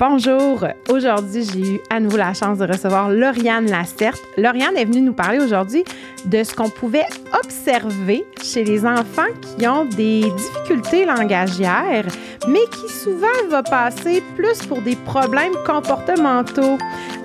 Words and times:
Bonjour. 0.00 0.66
Aujourd'hui, 0.88 1.44
j'ai 1.44 1.74
eu 1.74 1.80
à 1.90 2.00
nouveau 2.00 2.16
la 2.16 2.32
chance 2.32 2.56
de 2.56 2.66
recevoir 2.66 3.10
Lauriane 3.10 3.66
Lacerte. 3.66 4.22
Lauriane 4.38 4.74
est 4.78 4.86
venue 4.86 5.02
nous 5.02 5.12
parler 5.12 5.38
aujourd'hui 5.38 5.84
de 6.24 6.42
ce 6.42 6.54
qu'on 6.54 6.70
pouvait 6.70 7.04
observer 7.38 8.24
chez 8.42 8.64
les 8.64 8.86
enfants 8.86 9.28
qui 9.42 9.68
ont 9.68 9.84
des 9.84 10.22
difficultés 10.22 11.04
langagières, 11.04 12.06
mais 12.48 12.64
qui 12.72 12.90
souvent 12.90 13.26
vont 13.50 13.62
passer 13.62 14.22
plus 14.36 14.64
pour 14.66 14.80
des 14.80 14.96
problèmes 14.96 15.52
comportementaux. 15.66 16.78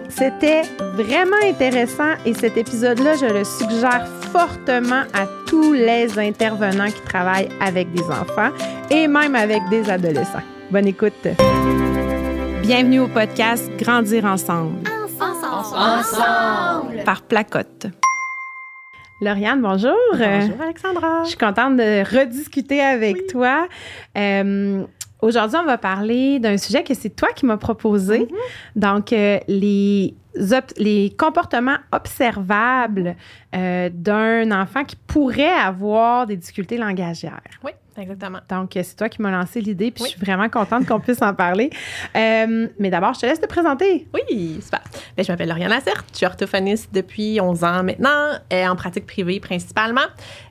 C'était 0.09 0.63
vraiment 0.95 1.37
intéressant 1.45 2.15
et 2.25 2.33
cet 2.33 2.57
épisode-là, 2.57 3.15
je 3.15 3.33
le 3.33 3.45
suggère 3.45 4.05
fortement 4.33 5.03
à 5.13 5.27
tous 5.47 5.71
les 5.71 6.19
intervenants 6.19 6.87
qui 6.87 7.01
travaillent 7.05 7.49
avec 7.61 7.93
des 7.93 8.03
enfants 8.03 8.51
et 8.91 9.07
même 9.07 9.35
avec 9.35 9.61
des 9.69 9.89
adolescents. 9.89 10.43
Bonne 10.71 10.87
écoute. 10.87 11.25
Bienvenue 12.65 13.01
au 13.01 13.07
podcast 13.07 13.69
Grandir 13.77 14.25
ensemble. 14.25 14.79
Ensemble. 15.19 15.77
ensemble. 15.77 17.03
Par 17.05 17.21
Placotte. 17.21 17.85
Lauriane, 19.21 19.61
bonjour. 19.61 19.95
Bonjour 20.13 20.61
Alexandra. 20.61 21.23
Je 21.23 21.29
suis 21.29 21.37
contente 21.37 21.77
de 21.77 22.03
rediscuter 22.17 22.81
avec 22.81 23.27
toi. 23.27 23.67
Euh, 24.17 24.83
Aujourd'hui, 25.21 25.57
on 25.61 25.65
va 25.65 25.77
parler 25.77 26.39
d'un 26.39 26.57
sujet 26.57 26.83
que 26.83 26.93
c'est 26.93 27.09
toi 27.09 27.29
qui 27.35 27.45
m'as 27.45 27.57
proposé. 27.57 28.19
Mm-hmm. 28.19 28.79
Donc, 28.79 29.13
euh, 29.13 29.39
les, 29.47 30.13
les 30.77 31.15
comportements 31.17 31.77
observables 31.91 33.15
euh, 33.55 33.89
d'un 33.93 34.51
enfant 34.51 34.83
qui 34.83 34.95
pourrait 34.95 35.53
avoir 35.53 36.27
des 36.27 36.35
difficultés 36.35 36.77
langagières. 36.77 37.41
Oui, 37.63 37.71
exactement. 37.97 38.39
Donc, 38.49 38.75
euh, 38.75 38.81
c'est 38.83 38.95
toi 38.95 39.09
qui 39.09 39.21
m'as 39.21 39.31
lancé 39.31 39.61
l'idée, 39.61 39.91
puis 39.91 40.03
je 40.03 40.09
suis 40.09 40.19
vraiment 40.19 40.49
contente 40.49 40.85
qu'on 40.85 40.99
puisse 40.99 41.21
en 41.21 41.33
parler. 41.33 41.69
Euh, 42.15 42.67
mais 42.79 42.89
d'abord, 42.89 43.13
je 43.13 43.21
te 43.21 43.25
laisse 43.25 43.39
te 43.39 43.47
présenter. 43.47 44.07
Oui, 44.13 44.59
super. 44.61 44.81
Bien, 45.15 45.25
je 45.25 45.31
m'appelle 45.31 45.49
Lauriane 45.49 45.69
Lacerte, 45.69 46.05
je 46.11 46.17
suis 46.17 46.25
orthophoniste 46.25 46.93
depuis 46.93 47.39
11 47.41 47.63
ans 47.63 47.83
maintenant, 47.83 48.33
en 48.51 48.75
pratique 48.75 49.05
privée 49.05 49.39
principalement. 49.39 50.01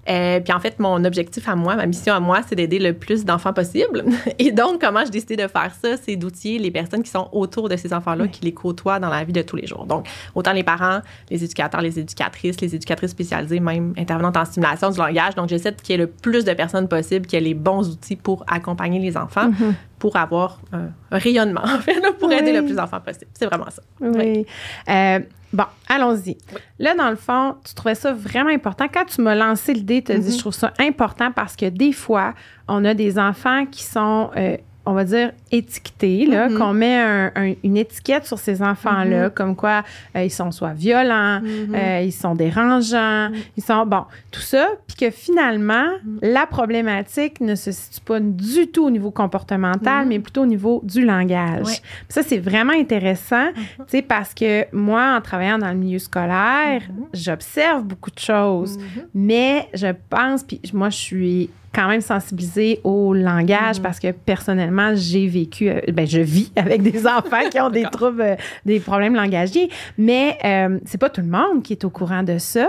Euh, 0.09 0.41
puis 0.41 0.53
en 0.53 0.61
fait, 0.61 0.79
mon 0.79 1.05
objectif 1.05 1.49
à 1.49 1.57
moi, 1.57 1.77
ma 1.77 1.87
mission 1.87 2.15
à 2.15 2.21
moi, 2.21 2.41
c'est 2.47 2.57
d'aider 2.57 2.79
le 2.79 2.93
plus 2.93 3.25
d'enfants 3.25 3.53
possible. 3.53 4.05
Et 4.39 4.53
donc, 4.53 4.81
comment 4.81 5.05
j'ai 5.05 5.11
décidé 5.11 5.37
de 5.37 5.49
faire 5.49 5.73
ça, 5.81 5.97
c'est 5.97 6.17
d'outiller 6.17 6.59
les 6.59 6.71
personnes 6.71 7.03
qui 7.03 7.11
sont 7.11 7.29
autour 7.33 7.69
de 7.69 7.77
ces 7.77 7.93
enfants-là, 7.93 8.29
qui 8.29 8.45
les 8.45 8.53
côtoient 8.53 8.99
dans 8.99 9.09
la 9.09 9.25
vie 9.25 9.33
de 9.33 9.43
tous 9.43 9.57
les 9.57 9.67
jours. 9.67 9.87
Donc, 9.87 10.07
autant 10.35 10.53
les 10.53 10.65
parents, 10.65 11.01
les 11.31 11.43
éducateurs, 11.43 11.81
les 11.81 11.99
éducatrices, 11.99 12.61
les 12.61 12.75
éducatrices 12.75 13.13
spécialisées, 13.13 13.61
même 13.61 13.95
intervenantes 13.97 14.37
en 14.37 14.45
stimulation 14.45 14.91
du 14.91 14.99
langage. 14.99 15.35
Donc, 15.35 15.49
j'essaie 15.49 15.75
qu'il 15.75 15.93
y 15.93 15.95
ait 15.95 16.05
le 16.05 16.11
plus 16.11 16.45
de 16.45 16.53
personnes 16.53 16.89
possible, 16.89 17.27
qu'il 17.35 17.43
y 17.43 17.51
ait 17.51 17.55
les 17.55 17.55
bons 17.55 17.89
outils 17.91 18.17
pour 18.17 18.45
accompagner 18.47 18.99
les 18.99 19.17
enfants. 19.17 19.51
Mm-hmm. 19.51 19.75
Pour 19.99 20.17
avoir 20.17 20.61
un 20.73 20.91
rayonnement, 21.11 21.63
en 21.65 21.79
fait, 21.79 21.99
pour 22.19 22.31
aider 22.31 22.53
le 22.53 22.63
plus 22.65 22.75
d'enfants 22.75 23.01
possible. 23.01 23.31
C'est 23.33 23.47
vraiment 23.47 23.71
ça. 23.71 23.83
Oui. 24.03 24.45
Euh, 24.91 25.21
bon, 25.51 25.65
allons-y. 25.89 26.37
Là, 26.79 26.95
dans 26.95 27.09
le 27.09 27.17
fond, 27.17 27.55
tu 27.65 27.73
trouvais 27.73 27.95
ça 27.95 28.13
vraiment 28.13 28.51
important. 28.51 28.87
Quand 28.93 29.07
tu 29.07 29.23
m'as 29.23 29.35
lancé 29.35 29.73
l'idée, 29.73 30.03
tu 30.03 30.13
as 30.13 30.19
dit, 30.19 30.29
Mm-hmm. 30.29 30.35
je 30.35 30.39
trouve 30.39 30.53
ça 30.53 30.75
important 30.79 31.33
parce 31.33 31.57
que 31.57 31.67
des 31.71 31.93
fois, 31.93 32.35
on 32.69 32.85
a 32.85 32.93
des 32.93 33.19
enfants 33.19 33.65
qui 33.65 33.83
sont, 33.83 34.31
euh, 34.37 34.59
on 34.87 34.93
va 34.93 35.05
dire, 35.05 35.33
étiquetés, 35.51 36.27
là, 36.27 36.49
Mm-hmm. 36.49 36.59
qu'on 36.59 36.73
met 36.75 36.97
un- 37.01 37.33
un- 37.37 37.55
une 37.65 37.77
étiquette 37.77 38.27
sur 38.27 38.39
ces 38.39 38.61
enfants-là, 38.63 39.31
comme 39.31 39.57
quoi 39.57 39.83
euh, 40.17 40.23
ils 40.25 40.31
sont 40.31 40.51
soit 40.51 40.75
violents, 40.75 41.41
Mm-hmm. 41.41 41.75
euh, 41.75 42.01
ils 42.03 42.13
sont 42.13 42.35
dérangeants, 42.35 43.31
ils 43.57 43.63
sont, 43.63 43.87
bon, 43.87 44.05
tout 44.31 44.41
ça, 44.41 44.69
puis 44.87 44.97
que 44.97 45.11
finalement, 45.11 45.85
Mm-hmm. 45.85 46.33
la 46.33 46.47
problématique 46.47 47.41
ne 47.41 47.55
se 47.55 47.73
situe 47.73 48.01
pas 48.01 48.21
du 48.21 48.67
tout 48.69 48.85
au 48.85 48.91
niveau 48.91 49.11
comportemental, 49.11 50.07
mais 50.07 50.19
plutôt 50.19 50.43
au 50.43 50.47
niveau 50.47 50.81
du 50.85 51.05
langage. 51.05 51.63
Mm-hmm. 51.63 51.67
Ouais. 51.67 51.81
Ça, 52.09 52.23
c'est 52.23 52.39
vraiment 52.39 52.73
intéressant, 52.75 53.49
tu 53.55 53.63
sais, 53.89 54.03
parce 54.03 54.35
que 54.35 54.65
moi, 54.75 55.15
en 55.17 55.21
travaillant 55.21 55.59
dans 55.59 55.69
le 55.71 55.75
milieu 55.77 55.99
scolaire, 55.99 56.83
j'observe 57.13 57.85
beaucoup 57.85 58.11
de 58.11 58.19
choses, 58.19 58.79
mais 59.15 59.69
je 59.75 59.89
pense, 60.11 60.43
puis 60.43 60.61
moi, 60.73 60.91
je 60.91 60.97
suis 60.97 61.51
quand 61.75 61.89
même 61.89 62.01
sensibilisée 62.01 62.81
au 62.85 63.13
langage 63.15 63.83
parce 63.83 63.99
que 63.99 64.13
personnellement, 64.13 64.93
j'ai 64.95 65.27
vécu, 65.27 65.69
euh, 65.69 65.81
ben, 65.93 66.07
je 66.07 66.21
vis 66.21 66.53
avec 66.57 66.83
des 66.83 67.07
enfants 67.07 67.49
qui 67.51 67.61
ont 67.61 67.71
des 67.71 67.85
troubles, 67.85 68.23
euh, 68.23 68.37
des 68.65 68.81
problèmes 68.81 69.15
langagiers, 69.15 69.71
mais 69.99 70.39
euh, 70.45 70.79
c'est 70.85 70.99
pas 70.99 71.11
tout 71.11 71.21
le 71.21 71.27
monde 71.27 71.63
qui 71.63 71.73
est 71.73 71.85
au 71.85 71.91
courant 71.91 72.23
de 72.23 72.39
ça. 72.39 72.69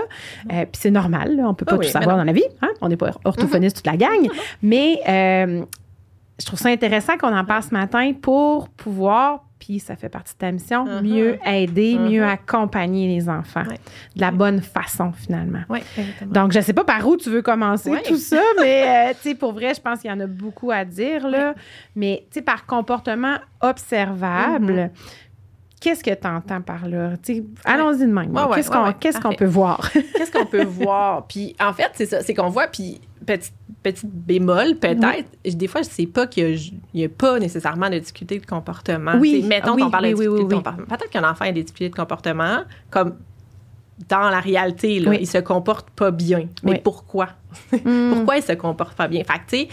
Euh, 0.52 0.64
puis 0.64 0.80
c'est 0.80 0.90
normal, 0.90 1.36
là, 1.36 1.48
on 1.48 1.54
peut 1.54 1.64
pas 1.64 1.76
oui, 1.76 1.86
tout 1.86 1.92
savoir 1.92 2.16
mais 2.16 2.22
dans 2.22 2.26
la 2.26 2.32
vie, 2.32 2.44
hein? 2.62 2.70
on 2.80 2.88
n'est 2.88 2.96
pas 2.96 3.12
orthophoniste 3.24 3.76
toute 3.76 3.86
la 3.86 3.96
gang, 3.96 4.28
mais 4.62 5.00
euh, 5.08 5.64
je 6.38 6.46
trouve 6.46 6.58
ça 6.58 6.68
intéressant 6.68 7.16
qu'on 7.16 7.34
en 7.34 7.44
parle 7.44 7.62
ce 7.62 7.72
matin 7.72 8.12
pour 8.20 8.68
pouvoir, 8.68 9.44
puis 9.58 9.78
ça 9.78 9.96
fait 9.96 10.08
partie 10.08 10.34
de 10.34 10.38
ta 10.38 10.52
mission, 10.52 10.84
Mhm. 10.84 11.00
mieux 11.02 11.38
aider, 11.46 11.98
mieux 11.98 12.24
accompagner 12.24 13.08
les 13.08 13.28
enfants 13.28 13.64
Ouais. 13.68 13.78
de 14.14 14.20
la 14.20 14.30
bonne 14.30 14.60
façon 14.60 15.12
finalement. 15.12 15.62
Donc, 16.26 16.52
je 16.52 16.60
sais 16.60 16.72
pas 16.74 16.84
par 16.84 17.06
où 17.08 17.16
tu 17.16 17.30
veux 17.30 17.42
commencer 17.42 17.90
Ouais. 17.90 18.02
tout 18.02 18.16
ça, 18.16 18.40
mais 18.60 19.12
euh, 19.14 19.34
pour 19.34 19.52
vrai, 19.52 19.72
je 19.74 19.80
pense 19.80 20.00
qu'il 20.00 20.10
y 20.10 20.12
en 20.12 20.20
a 20.20 20.26
beaucoup 20.26 20.70
à 20.70 20.84
dire, 20.84 21.26
là. 21.28 21.54
Mais, 21.94 22.26
par 22.44 22.66
comportement 22.66 23.36
observable, 23.62 24.72
Mhm. 24.74 24.90
Qu'est-ce 25.80 26.02
que 26.02 26.14
tu 26.14 26.26
entends 26.26 26.60
par 26.60 26.88
là? 26.88 27.14
Allons-y 27.64 28.00
de 28.00 28.06
même. 28.06 28.34
Ouais, 28.34 28.44
ouais, 28.44 28.94
qu'est-ce 29.00 29.20
qu'on 29.20 29.34
peut 29.34 29.46
voir? 29.46 29.90
Qu'est-ce 30.16 30.32
qu'on 30.32 30.46
peut 30.46 30.64
voir? 30.64 31.26
Puis 31.26 31.54
en 31.60 31.72
fait, 31.72 31.90
c'est 31.94 32.06
ça, 32.06 32.22
c'est 32.22 32.34
qu'on 32.34 32.48
voit, 32.48 32.66
puis 32.66 33.00
petite, 33.24 33.54
petite 33.82 34.10
bémol, 34.10 34.76
peut-être, 34.76 35.28
des 35.44 35.66
fois, 35.66 35.82
je 35.82 35.88
sais 35.88 36.06
pas 36.06 36.26
qu'il 36.26 36.58
n'y 36.94 37.04
a, 37.04 37.08
pas 37.08 37.38
nécessairement 37.38 37.90
de 37.90 37.98
difficulté 37.98 38.38
de 38.38 38.46
comportement. 38.46 39.14
Oui, 39.18 39.36
Tu 39.36 39.42
sais, 39.42 39.48
mettons 39.48 39.74
oui, 39.74 39.82
qu'on 39.82 39.90
parle 39.90 40.04
oui, 40.06 40.10
de 40.12 40.16
difficulté 40.16 40.54
comportement. 40.56 40.86
Peut-être 40.86 41.10
qu'un 41.10 41.30
enfant 41.30 41.44
a 41.44 41.52
des 41.52 41.62
difficultés 41.62 41.90
de 41.90 41.96
comportement, 41.96 42.62
comme 42.90 43.16
dans 44.08 44.28
la 44.28 44.40
réalité, 44.40 45.00
là, 45.00 45.14
il 45.14 45.26
se 45.26 45.38
comporte 45.38 45.90
pas 45.90 46.10
bien. 46.10 46.48
Mais 46.62 46.80
pourquoi? 46.82 47.28
Pourquoi 48.14 48.36
il 48.36 48.42
se 48.42 48.52
comporte 48.52 48.94
pas 48.96 49.08
bien? 49.08 49.22
Fait 49.24 49.34
que, 49.38 49.50
tu 49.50 49.56
sais, 49.58 49.68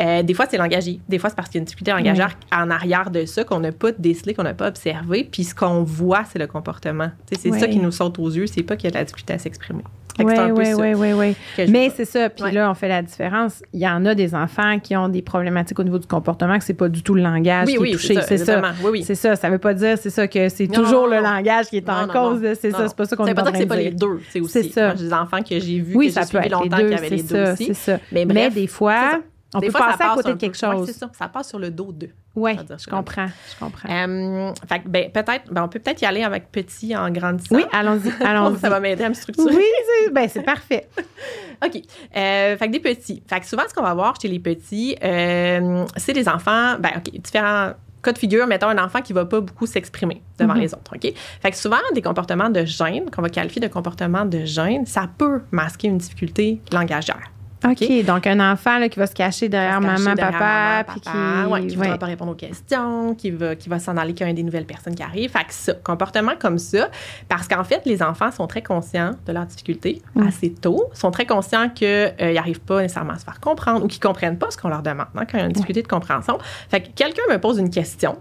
euh, 0.00 0.22
des 0.22 0.34
fois, 0.34 0.46
c'est 0.50 0.56
langagier. 0.58 1.00
Des 1.08 1.18
fois, 1.18 1.30
c'est 1.30 1.36
parce 1.36 1.48
qu'il 1.48 1.56
y 1.56 1.60
a 1.60 1.62
une 1.62 1.66
difficulté 1.66 1.90
langagière 1.92 2.36
en 2.54 2.70
arrière 2.70 3.10
de 3.10 3.24
ça 3.24 3.44
qu'on 3.44 3.60
n'a 3.60 3.72
pas 3.72 3.92
décelé, 3.92 4.34
qu'on 4.34 4.42
n'a 4.42 4.54
pas 4.54 4.68
observé. 4.68 5.28
Puis 5.30 5.44
ce 5.44 5.54
qu'on 5.54 5.82
voit, 5.82 6.24
c'est 6.30 6.38
le 6.38 6.46
comportement. 6.46 7.10
C'est 7.32 7.52
ça 7.52 7.66
qui 7.68 7.78
nous 7.78 7.92
saute 7.92 8.18
aux 8.18 8.30
yeux. 8.30 8.46
C'est 8.46 8.62
pas 8.62 8.76
qu'il 8.76 8.84
y 8.84 8.88
a 8.88 8.90
de 8.92 8.96
la 8.98 9.04
difficulté 9.04 9.32
à 9.34 9.38
s'exprimer. 9.38 9.82
Oui, 10.18 10.32
oui, 10.54 10.94
oui, 10.94 11.12
oui, 11.12 11.36
Mais 11.68 11.92
c'est 11.94 12.06
ça. 12.06 12.30
Puis 12.30 12.42
Ouais. 12.44 12.52
là, 12.52 12.70
on 12.70 12.74
fait 12.74 12.88
la 12.88 13.02
différence. 13.02 13.62
Il 13.74 13.80
y 13.80 13.86
en 13.86 14.02
a 14.06 14.14
des 14.14 14.34
enfants 14.34 14.78
qui 14.78 14.96
ont 14.96 15.10
des 15.10 15.20
problématiques 15.20 15.78
au 15.78 15.82
niveau 15.84 15.98
du 15.98 16.06
comportement, 16.06 16.56
que 16.56 16.64
c'est 16.64 16.72
pas 16.72 16.88
du 16.88 17.02
tout 17.02 17.12
le 17.14 17.20
langage 17.20 17.66
Oui, 17.66 17.74
qui 17.74 17.78
oui, 17.80 17.88
est 17.90 17.92
touché. 17.92 18.14
c'est 18.14 18.20
ça, 18.22 18.26
C'est 18.28 18.38
ça. 18.46 18.62
Oui, 18.82 18.88
oui. 18.92 19.02
C'est 19.02 19.14
ça. 19.14 19.36
Ça 19.36 19.50
veut 19.50 19.58
pas 19.58 19.74
dire, 19.74 19.98
c'est 19.98 20.08
ça, 20.08 20.26
que 20.26 20.48
c'est 20.48 20.68
toujours 20.68 21.02
non, 21.06 21.16
le 21.16 21.16
non. 21.16 21.22
langage 21.34 21.66
qui 21.66 21.76
est 21.76 21.88
en 21.90 22.06
Non, 22.06 22.12
cause. 22.14 22.40
C'est 22.58 22.70
ça. 22.70 22.88
C'est 22.88 22.96
pas 22.96 23.04
ça 23.04 23.14
qu'on 23.14 23.26
est 23.26 23.34
pas 23.34 23.42
dire 23.42 23.52
que 23.52 23.58
c'est 23.58 23.66
pas 23.66 23.76
les 23.76 23.90
deux, 23.90 24.20
c'est 24.30 24.40
aussi. 24.40 24.52
C'est 24.52 24.70
ça. 24.70 24.86
Moi, 24.86 24.94
des 24.94 25.12
enfants 25.12 25.42
que 25.42 25.58
j'ai 25.60 25.80
vus, 25.80 25.94
Oui, 25.94 26.06
que 26.06 26.12
ça 26.14 26.22
peut 26.24 26.38
être 26.38 26.44
les 26.44 26.48
longtemps 26.50 26.78
deux. 26.78 26.88
qui 26.88 26.94
avaient 26.94 27.08
C'est 27.10 27.16
les 27.16 27.25
ça, 27.26 27.52
aussi. 27.52 27.66
c'est 27.66 27.74
ça. 27.74 27.98
Mais 28.12 28.24
Mais, 28.24 28.50
des 28.50 28.66
fois, 28.66 29.12
ça. 29.12 29.18
on 29.54 29.58
Des 29.60 29.66
peut 29.66 29.72
fois, 29.72 29.88
passer 29.88 30.02
à 30.02 30.14
côté 30.14 30.32
de 30.32 30.38
quelque 30.38 30.58
peu. 30.58 30.66
Ouais, 30.66 30.76
chose. 30.76 30.86
c'est 30.86 30.98
ça. 30.98 31.10
Ça 31.16 31.28
passe 31.28 31.48
sur 31.48 31.58
le 31.58 31.70
dos 31.70 31.92
d'eux. 31.92 32.10
Oui, 32.34 32.52
je 32.54 32.90
comprends. 32.90 33.26
Je 33.26 33.58
comprends. 33.58 33.88
Euh, 33.88 34.52
fait 34.68 34.82
ben, 34.86 35.10
peut-être, 35.10 35.50
ben, 35.50 35.64
on 35.64 35.68
peut 35.68 35.78
peut-être 35.78 36.02
y 36.02 36.04
aller 36.04 36.22
avec 36.22 36.52
petit 36.52 36.94
en 36.94 37.10
grandissant. 37.10 37.56
Oui, 37.56 37.64
allons-y. 37.72 38.12
Allons-y. 38.22 38.58
ça 38.58 38.68
va 38.68 38.78
m'aider 38.78 39.04
à 39.04 39.08
me 39.08 39.14
structurer. 39.14 39.54
Oui, 39.54 39.64
c'est 40.04 40.12
ben, 40.12 40.28
c'est 40.28 40.42
parfait. 40.42 40.86
OK. 41.64 41.76
Euh, 42.14 42.56
fait 42.58 42.66
que 42.66 42.72
des 42.72 42.80
petits. 42.80 43.22
Fait 43.26 43.40
que 43.40 43.46
souvent, 43.46 43.62
ce 43.66 43.72
qu'on 43.72 43.82
va 43.82 43.94
voir 43.94 44.14
chez 44.20 44.28
les 44.28 44.38
petits, 44.38 44.96
euh, 45.02 45.86
c'est 45.96 46.12
des 46.12 46.28
enfants, 46.28 46.76
ben, 46.78 46.90
OK, 46.98 47.18
différents 47.18 47.72
cas 48.06 48.12
de 48.12 48.18
figure, 48.18 48.46
mettons 48.46 48.68
un 48.68 48.82
enfant 48.82 49.02
qui 49.02 49.12
va 49.12 49.24
pas 49.26 49.40
beaucoup 49.40 49.66
s'exprimer 49.66 50.22
devant 50.38 50.54
Mhm. 50.54 50.60
les 50.60 50.74
autres, 50.74 50.92
OK? 50.94 51.12
Fait 51.42 51.50
que 51.50 51.56
souvent, 51.56 51.76
des 51.94 52.02
comportements 52.02 52.48
de 52.50 52.64
gêne, 52.64 53.10
qu'on 53.10 53.22
va 53.22 53.28
qualifier 53.28 53.60
de 53.60 53.68
comportements 53.68 54.24
de 54.24 54.44
gêne, 54.44 54.86
ça 54.86 55.08
peut 55.18 55.40
masquer 55.50 55.88
une 55.88 55.98
difficulté 55.98 56.60
langagière. 56.72 57.30
OK. 57.70 58.04
Donc, 58.04 58.26
un 58.26 58.52
enfant 58.52 58.78
là, 58.78 58.88
qui 58.88 58.98
va 58.98 59.06
se 59.06 59.14
cacher 59.14 59.48
derrière 59.48 59.80
Se 59.80 59.86
cacher 59.86 60.02
maman, 60.02 60.14
derrière 60.14 60.32
papa, 60.32 60.84
maman, 60.84 60.92
puis 60.92 61.00
qui. 61.00 61.50
ouais, 61.50 61.60
ouais. 61.60 61.74
voudra 61.76 61.98
pas 61.98 62.06
répondre 62.06 62.32
aux 62.32 62.36
questions, 62.36 63.14
qui 63.14 63.30
va, 63.30 63.56
qui 63.56 63.68
va 63.68 63.78
s'en 63.78 63.96
aller 63.96 64.14
quand 64.14 64.24
il 64.24 64.28
y 64.28 64.30
a 64.30 64.34
des 64.34 64.42
nouvelles 64.42 64.66
personnes 64.66 64.94
qui 64.94 65.02
arrivent. 65.02 65.30
Fait 65.30 65.44
que 65.44 65.52
ça, 65.52 65.74
comportement 65.74 66.32
comme 66.38 66.58
ça, 66.58 66.88
parce 67.28 67.48
qu'en 67.48 67.64
fait, 67.64 67.82
les 67.86 68.02
enfants 68.02 68.30
sont 68.30 68.46
très 68.46 68.62
conscients 68.62 69.12
de 69.26 69.32
leurs 69.32 69.46
difficultés 69.46 70.02
Mm. 70.14 70.26
assez 70.26 70.52
tôt, 70.52 70.84
sont 70.92 71.10
très 71.10 71.26
conscients 71.26 71.68
qu'ils 71.68 72.12
n'arrivent 72.20 72.60
pas 72.60 72.82
nécessairement 72.82 73.12
à 73.14 73.18
se 73.18 73.24
faire 73.24 73.40
comprendre 73.40 73.84
ou 73.84 73.88
qu'ils 73.88 74.00
comprennent 74.00 74.38
pas 74.38 74.50
ce 74.50 74.56
qu'on 74.56 74.68
leur 74.68 74.82
demande 74.82 75.06
hein, 75.14 75.24
quand 75.24 75.38
il 75.38 75.40
y 75.40 75.42
a 75.42 75.46
une 75.46 75.52
difficulté 75.52 75.82
de 75.82 75.88
compréhension. 75.88 76.38
Fait 76.70 76.80
que 76.80 76.88
quelqu'un 76.94 77.22
me 77.30 77.38
pose 77.38 77.58
une 77.58 77.70
question, 77.70 78.16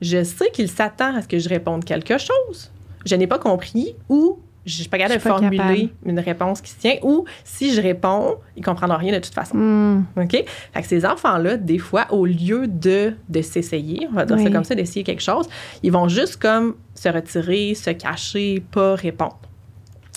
je 0.00 0.22
sais 0.24 0.50
qu'il 0.50 0.68
s'attend 0.68 1.14
à 1.16 1.22
ce 1.22 1.28
que 1.28 1.38
je 1.38 1.48
réponde 1.48 1.84
quelque 1.84 2.18
chose. 2.18 2.70
Je 3.04 3.14
n'ai 3.14 3.26
pas 3.26 3.38
compris 3.38 3.94
ou 4.08 4.38
je 4.66 4.72
suis 4.72 4.88
pas 4.88 4.98
capable 4.98 5.14
de 5.14 5.20
formuler 5.20 5.56
capable. 5.58 5.90
une 6.04 6.18
réponse 6.18 6.60
qui 6.60 6.70
se 6.70 6.78
tient 6.78 6.96
ou 7.02 7.24
si 7.44 7.72
je 7.72 7.80
réponds, 7.80 8.36
ils 8.56 8.64
comprendront 8.64 8.98
rien 8.98 9.12
de 9.12 9.20
toute 9.20 9.34
façon. 9.34 9.56
Hmm. 9.56 10.04
OK? 10.16 10.32
Fait 10.32 10.82
que 10.82 10.86
ces 10.86 11.06
enfants-là, 11.06 11.56
des 11.56 11.78
fois, 11.78 12.06
au 12.10 12.26
lieu 12.26 12.66
de, 12.66 13.14
de 13.28 13.42
s'essayer, 13.42 14.08
on 14.10 14.14
va 14.14 14.24
dire 14.24 14.38
ça 14.38 14.50
comme 14.50 14.64
ça, 14.64 14.74
d'essayer 14.74 15.04
quelque 15.04 15.22
chose, 15.22 15.48
ils 15.82 15.92
vont 15.92 16.08
juste 16.08 16.36
comme 16.36 16.74
se 16.94 17.08
retirer, 17.08 17.74
se 17.74 17.90
cacher, 17.90 18.62
pas 18.72 18.96
répondre. 18.96 19.38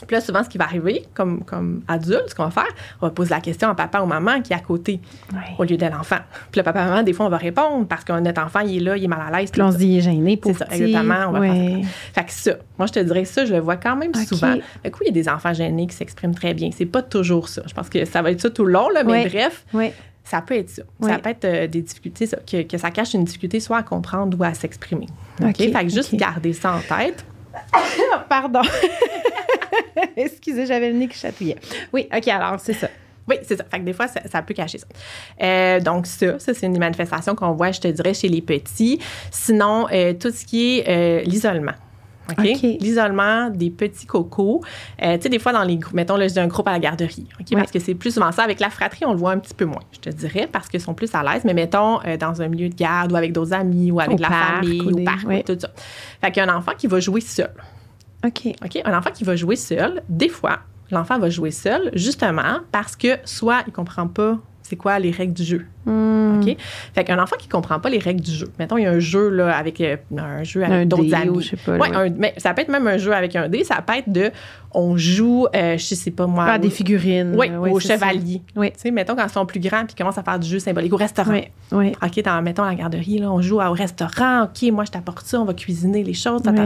Puis 0.07 0.15
là, 0.15 0.21
souvent, 0.21 0.43
ce 0.43 0.49
qui 0.49 0.57
va 0.57 0.65
arriver, 0.65 1.03
comme, 1.13 1.43
comme 1.43 1.81
adulte, 1.87 2.25
ce 2.29 2.35
qu'on 2.35 2.45
va 2.45 2.51
faire, 2.51 2.73
on 3.01 3.07
va 3.07 3.11
poser 3.11 3.31
la 3.31 3.41
question 3.41 3.69
à 3.69 3.75
papa 3.75 3.99
ou 4.01 4.05
maman 4.05 4.41
qui 4.41 4.53
est 4.53 4.55
à 4.55 4.59
côté, 4.59 4.99
au 5.57 5.63
lieu 5.63 5.77
de 5.77 5.85
l'enfant. 5.85 6.19
Puis 6.51 6.59
le 6.59 6.63
papa 6.63 6.85
maman, 6.85 7.03
des 7.03 7.13
fois, 7.13 7.25
on 7.25 7.29
va 7.29 7.37
répondre 7.37 7.87
parce 7.87 8.03
que 8.03 8.17
notre 8.19 8.41
enfant, 8.41 8.61
il 8.61 8.77
est 8.77 8.79
là, 8.79 8.97
il 8.97 9.03
est 9.03 9.07
mal 9.07 9.21
à 9.33 9.39
l'aise. 9.39 9.51
Puis 9.51 9.61
on 9.61 9.71
se 9.71 9.77
dit, 9.77 9.87
il 9.87 9.97
est 9.97 10.01
gêné 10.01 10.37
pour 10.37 10.55
ça, 10.55 10.65
exactement. 10.71 11.25
On 11.29 11.31
va. 11.33 11.47
Fait 12.13 12.23
que 12.25 12.31
ça, 12.31 12.51
moi, 12.77 12.87
je 12.87 12.93
te 12.93 12.99
dirais 12.99 13.25
ça, 13.25 13.45
je 13.45 13.53
le 13.53 13.59
vois 13.59 13.77
quand 13.77 13.95
même 13.95 14.11
souvent. 14.15 14.55
Fait 14.83 14.91
que 14.91 14.95
oui, 14.99 15.07
il 15.09 15.15
y 15.15 15.19
a 15.19 15.23
des 15.23 15.29
enfants 15.29 15.53
gênés 15.53 15.87
qui 15.87 15.95
s'expriment 15.95 16.33
très 16.35 16.53
bien. 16.53 16.69
C'est 16.75 16.85
pas 16.85 17.01
toujours 17.01 17.49
ça. 17.49 17.61
Je 17.67 17.73
pense 17.73 17.89
que 17.89 18.05
ça 18.05 18.21
va 18.21 18.31
être 18.31 18.41
ça 18.41 18.49
tout 18.49 18.65
le 18.65 18.73
long, 18.73 18.89
là, 18.89 19.03
mais 19.03 19.11
Ouais. 19.11 19.29
bref, 19.29 19.65
ça 20.23 20.41
peut 20.41 20.55
être 20.55 20.69
ça. 20.69 20.83
Ça 21.01 21.17
peut 21.17 21.29
être 21.31 21.45
euh, 21.45 21.67
des 21.67 21.81
difficultés, 21.81 22.27
ça, 22.27 22.37
que, 22.37 22.61
que 22.61 22.77
ça 22.77 22.91
cache 22.91 23.13
une 23.15 23.23
difficulté 23.23 23.59
soit 23.59 23.77
à 23.77 23.83
comprendre 23.83 24.37
ou 24.39 24.43
à 24.43 24.53
s'exprimer. 24.53 25.07
Ok? 25.43 25.57
Fait 25.57 25.71
que 25.71 25.89
juste 25.89 26.13
garder 26.15 26.53
ça 26.53 26.73
en 26.75 26.79
tête. 26.79 27.25
Pardon. 28.29 28.61
Excusez, 30.15 30.65
j'avais 30.65 30.89
le 30.89 30.97
nez 30.97 31.07
qui 31.07 31.17
chatouillait. 31.17 31.57
Oui, 31.93 32.07
OK, 32.15 32.27
alors, 32.27 32.59
c'est 32.59 32.73
ça. 32.73 32.87
Oui, 33.27 33.37
c'est 33.43 33.57
ça. 33.57 33.63
Fait 33.69 33.79
que 33.79 33.85
des 33.85 33.93
fois, 33.93 34.07
ça, 34.07 34.41
peut 34.41 34.55
cacher 34.55 34.79
ça. 34.79 34.87
Euh, 35.41 35.79
donc, 35.79 36.07
ça, 36.07 36.39
ça, 36.39 36.53
c'est 36.53 36.65
une 36.65 36.79
manifestation 36.79 37.35
qu'on 37.35 37.51
voit, 37.51 37.71
je 37.71 37.79
te 37.79 37.87
dirais, 37.87 38.15
chez 38.15 38.27
les 38.27 38.41
petits. 38.41 38.99
Sinon, 39.29 39.87
euh, 39.91 40.13
tout 40.13 40.31
ce 40.31 40.45
qui 40.45 40.79
est 40.79 40.89
euh, 40.89 41.21
l'isolement. 41.21 41.73
OK? 42.37 42.47
OK. 42.55 42.61
L'isolement 42.79 43.49
des 43.49 43.69
petits 43.69 44.05
cocos. 44.05 44.61
Euh, 45.01 45.15
tu 45.17 45.23
sais, 45.23 45.29
des 45.29 45.39
fois, 45.39 45.51
dans 45.53 45.63
les 45.63 45.77
groupes, 45.77 45.93
mettons, 45.93 46.15
là, 46.15 46.27
je 46.27 46.33
dis 46.33 46.39
un 46.39 46.47
groupe 46.47 46.67
à 46.67 46.71
la 46.71 46.79
garderie. 46.79 47.27
OK? 47.39 47.47
Parce 47.53 47.71
que 47.71 47.79
c'est 47.79 47.95
plus 47.95 48.13
souvent 48.13 48.31
ça. 48.31 48.43
Avec 48.43 48.59
la 48.59 48.69
fratrie, 48.69 49.05
on 49.05 49.11
le 49.13 49.17
voit 49.19 49.31
un 49.31 49.39
petit 49.39 49.53
peu 49.53 49.65
moins, 49.65 49.81
je 49.91 49.99
te 49.99 50.09
dirais, 50.09 50.47
parce 50.51 50.67
qu'ils 50.67 50.81
sont 50.81 50.93
plus 50.93 51.13
à 51.15 51.23
l'aise. 51.23 51.43
Mais 51.45 51.53
mettons, 51.53 51.99
euh, 52.05 52.17
dans 52.17 52.41
un 52.41 52.47
milieu 52.47 52.69
de 52.69 52.75
garde 52.75 53.11
ou 53.11 53.15
avec 53.15 53.33
d'autres 53.33 53.53
amis 53.53 53.91
ou 53.91 53.99
avec 53.99 54.17
Au 54.19 54.21
la 54.21 54.27
parc 54.29 54.55
famille, 54.63 54.81
ou 54.81 54.91
des- 54.91 55.03
parc, 55.03 55.43
tout 55.45 55.57
ça. 55.59 55.69
Fait 56.21 56.31
qu'il 56.31 56.43
y 56.43 56.45
a 56.45 56.51
un 56.51 56.55
enfant 56.57 56.71
qui 56.77 56.87
va 56.87 56.99
jouer 56.99 57.21
seul. 57.21 57.51
OK. 58.25 58.47
OK? 58.63 58.81
Un 58.85 58.97
enfant 58.97 59.11
qui 59.13 59.23
va 59.23 59.35
jouer 59.35 59.55
seul, 59.55 60.01
des 60.09 60.29
fois, 60.29 60.59
l'enfant 60.91 61.17
va 61.19 61.29
jouer 61.29 61.51
seul, 61.51 61.89
justement 61.93 62.59
parce 62.71 62.95
que 62.95 63.17
soit 63.25 63.63
il 63.67 63.73
comprend 63.73 64.07
pas 64.07 64.37
c'est 64.69 64.75
quoi 64.75 65.00
les 65.00 65.12
règles 65.12 65.33
du 65.33 65.44
jeu? 65.44 65.66
Hmm. 65.86 66.39
OK? 66.42 66.56
Fait 66.94 67.04
qu'un 67.04 67.21
enfant 67.21 67.36
qui 67.38 67.48
comprend 67.48 67.80
pas 67.80 67.89
les 67.89 67.98
règles 67.98 68.21
du 68.21 68.31
jeu. 68.31 68.48
Mettons, 68.60 68.77
il 68.77 68.83
y 68.83 68.86
a 68.86 68.92
un 68.92 69.00
jeu 69.00 69.30
là, 69.30 69.56
avec 69.57 69.81
euh, 69.81 69.98
un 70.18 70.44
jeu 70.44 70.63
Un 70.63 70.71
avec 70.71 70.88
d'autres 70.88 71.13
amis. 71.16 71.30
ou 71.30 71.42
je 71.42 71.50
sais 71.50 71.57
pas, 71.57 71.77
Ouais, 71.77 71.89
un- 71.95 72.10
mais 72.10 72.33
ça 72.38 72.54
peut 72.54 72.62
être 72.62 72.69
même 72.69 72.88
un 72.88 72.98
jeu 72.98 73.13
avec 73.13 73.36
un 73.36 73.50
dé, 73.50 73.63
ça 73.63 73.81
peut 73.81 73.94
être 73.98 74.10
de 74.12 74.31
on 74.74 74.95
joue, 74.98 75.48
euh, 75.56 75.77
je 75.77 75.95
sais 75.95 76.12
pas 76.12 76.27
moi. 76.27 76.45
Ah, 76.48 76.56
au- 76.56 76.60
des 76.60 76.69
figurines. 76.69 77.33
Oui, 77.38 77.50
Ouais, 77.50 77.71
au 77.71 77.80
chevalier. 77.80 78.42
Oui. 78.56 78.71
Tu 78.71 78.80
sais, 78.81 78.92
mettons 78.92 79.16
quand 79.16 79.25
ils 79.25 79.31
sont 79.31 79.45
plus 79.45 79.60
grands 79.60 79.83
puis 79.86 79.95
ils 79.95 79.98
commencent 79.98 80.18
à 80.19 80.24
faire 80.24 80.38
du 80.39 80.48
jeu 80.48 80.60
symbolique 80.60 80.94
au 80.94 80.98
restaurant. 80.98 81.31
Oui, 81.31 81.48
oui. 81.71 81.92
OK, 82.04 82.24
dans, 82.24 82.42
mettons, 82.44 82.63
la 82.63 82.75
garderie, 82.75 83.18
là, 83.19 83.31
on 83.31 83.42
joue 83.42 83.60
au 83.60 83.71
restaurant. 83.71 84.44
OK, 84.44 84.71
moi, 84.71 84.86
je 84.86 84.92
t'apporte 84.92 85.25
ça, 85.25 85.42
on 85.42 85.45
va 85.45 85.54
cuisiner 85.56 86.04
les 86.04 86.13
choses, 86.13 86.44
ta, 86.44 86.51
ta. 86.54 86.63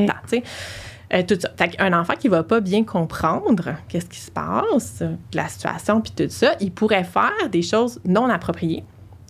Euh, 1.14 1.24
tout 1.24 1.38
ça. 1.40 1.50
Fait 1.58 1.70
qu'un 1.70 1.94
enfant 1.94 2.14
qui 2.20 2.28
va 2.28 2.44
pas 2.44 2.60
bien 2.60 2.84
comprendre 2.84 3.76
qu'est-ce 3.88 4.08
qui 4.08 4.20
se 4.20 4.32
passe, 4.32 5.04
la 5.34 5.48
situation, 5.48 6.02
puis 6.02 6.12
tout 6.16 6.30
ça, 6.30 6.56
il 6.60 6.72
pourrait 6.72 7.04
faire 7.04 7.50
des 7.52 7.62
choses 7.62 8.00
non 8.06 8.30
appropriées 8.30 8.84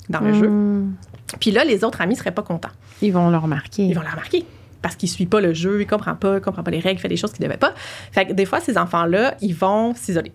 dans 0.09 0.21
le 0.21 0.33
jeu. 0.33 0.49
Hmm. 0.49 0.95
Puis 1.39 1.51
là, 1.51 1.63
les 1.63 1.83
autres 1.83 2.01
amis 2.01 2.15
seraient 2.15 2.31
pas 2.31 2.41
contents. 2.41 2.69
Ils 3.01 3.11
vont 3.11 3.29
le 3.29 3.37
remarquer. 3.37 3.83
Ils 3.83 3.93
vont 3.93 4.01
le 4.01 4.09
remarquer. 4.09 4.45
Parce 4.81 4.95
qu'il 4.95 5.09
suit 5.09 5.25
pas 5.25 5.41
le 5.41 5.53
jeu, 5.53 5.81
il 5.81 5.87
comprend 5.87 6.15
pas, 6.15 6.37
il 6.37 6.41
comprend 6.41 6.63
pas 6.63 6.71
les 6.71 6.79
règles, 6.79 6.99
il 6.99 7.01
fait 7.01 7.07
des 7.07 7.17
choses 7.17 7.31
qu'il 7.31 7.43
devait 7.43 7.57
pas. 7.57 7.73
Fait 8.11 8.25
que 8.25 8.33
des 8.33 8.45
fois, 8.45 8.59
ces 8.59 8.77
enfants-là, 8.77 9.35
ils 9.41 9.55
vont 9.55 9.93
s'isoler. 9.95 10.31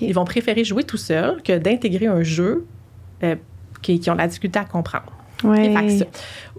Ils 0.00 0.12
vont 0.12 0.24
préférer 0.24 0.64
jouer 0.64 0.84
tout 0.84 0.96
seuls 0.98 1.42
que 1.42 1.56
d'intégrer 1.56 2.06
un 2.06 2.22
jeu 2.22 2.66
euh, 3.22 3.36
qui, 3.80 3.98
qui 3.98 4.10
ont 4.10 4.14
de 4.14 4.18
la 4.18 4.28
difficulté 4.28 4.58
à 4.58 4.64
comprendre. 4.64 5.12
Ouais. 5.42 5.74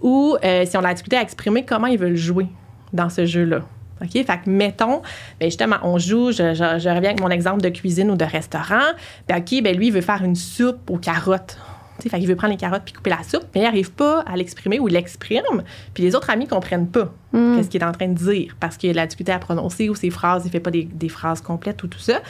Ou 0.00 0.36
euh, 0.42 0.64
si 0.66 0.76
on 0.76 0.80
a 0.80 0.88
la 0.88 0.94
difficulté 0.94 1.16
à 1.16 1.22
exprimer 1.22 1.64
comment 1.64 1.86
ils 1.86 1.98
veulent 1.98 2.16
jouer 2.16 2.48
dans 2.92 3.08
ce 3.08 3.24
jeu-là. 3.24 3.62
OK? 4.02 4.12
Fait 4.12 4.24
que, 4.24 4.50
mettons, 4.50 5.02
ben 5.40 5.46
justement, 5.46 5.76
on 5.82 5.98
joue, 5.98 6.32
je, 6.32 6.54
je- 6.54 6.78
je 6.78 6.88
reviens 6.88 7.10
avec 7.10 7.20
mon 7.20 7.30
exemple 7.30 7.60
de 7.62 7.68
cuisine 7.68 8.10
ou 8.10 8.16
de 8.16 8.24
restaurant. 8.24 8.80
Ben, 9.28 9.38
OK, 9.38 9.62
ben 9.62 9.76
lui, 9.76 9.88
il 9.88 9.92
veut 9.92 10.00
faire 10.00 10.22
une 10.24 10.36
soupe 10.36 10.90
aux 10.90 10.98
carottes. 10.98 11.58
Fait 12.00 12.18
qu'il 12.18 12.26
veut 12.26 12.34
prendre 12.34 12.52
les 12.52 12.58
carottes 12.58 12.82
puis 12.84 12.94
couper 12.94 13.10
la 13.10 13.22
soupe, 13.22 13.44
mais 13.54 13.60
il 13.60 13.64
n'arrive 13.64 13.92
pas 13.92 14.20
à 14.26 14.34
l'exprimer 14.34 14.80
ou 14.80 14.88
il 14.88 14.94
l'exprime. 14.94 15.62
Puis 15.94 16.02
les 16.02 16.16
autres 16.16 16.30
amis 16.30 16.48
comprennent 16.48 16.88
pas 16.88 17.12
Hmm. 17.32 17.56
qu'est-ce 17.56 17.68
qu'il 17.70 17.80
est 17.80 17.84
en 17.84 17.92
train 17.92 18.08
de 18.08 18.14
dire 18.14 18.56
parce 18.60 18.76
qu'il 18.76 18.90
a 18.90 18.92
de 18.92 18.96
la 18.96 19.06
difficulté 19.06 19.32
à 19.32 19.38
prononcer 19.38 19.88
ou 19.88 19.94
ses 19.94 20.10
phrases, 20.10 20.42
il 20.44 20.50
fait 20.50 20.60
pas 20.60 20.70
des, 20.70 20.82
des 20.84 21.08
phrases 21.08 21.40
complètes 21.40 21.82
ou 21.82 21.86
tout 21.86 21.98
ça. 22.00 22.20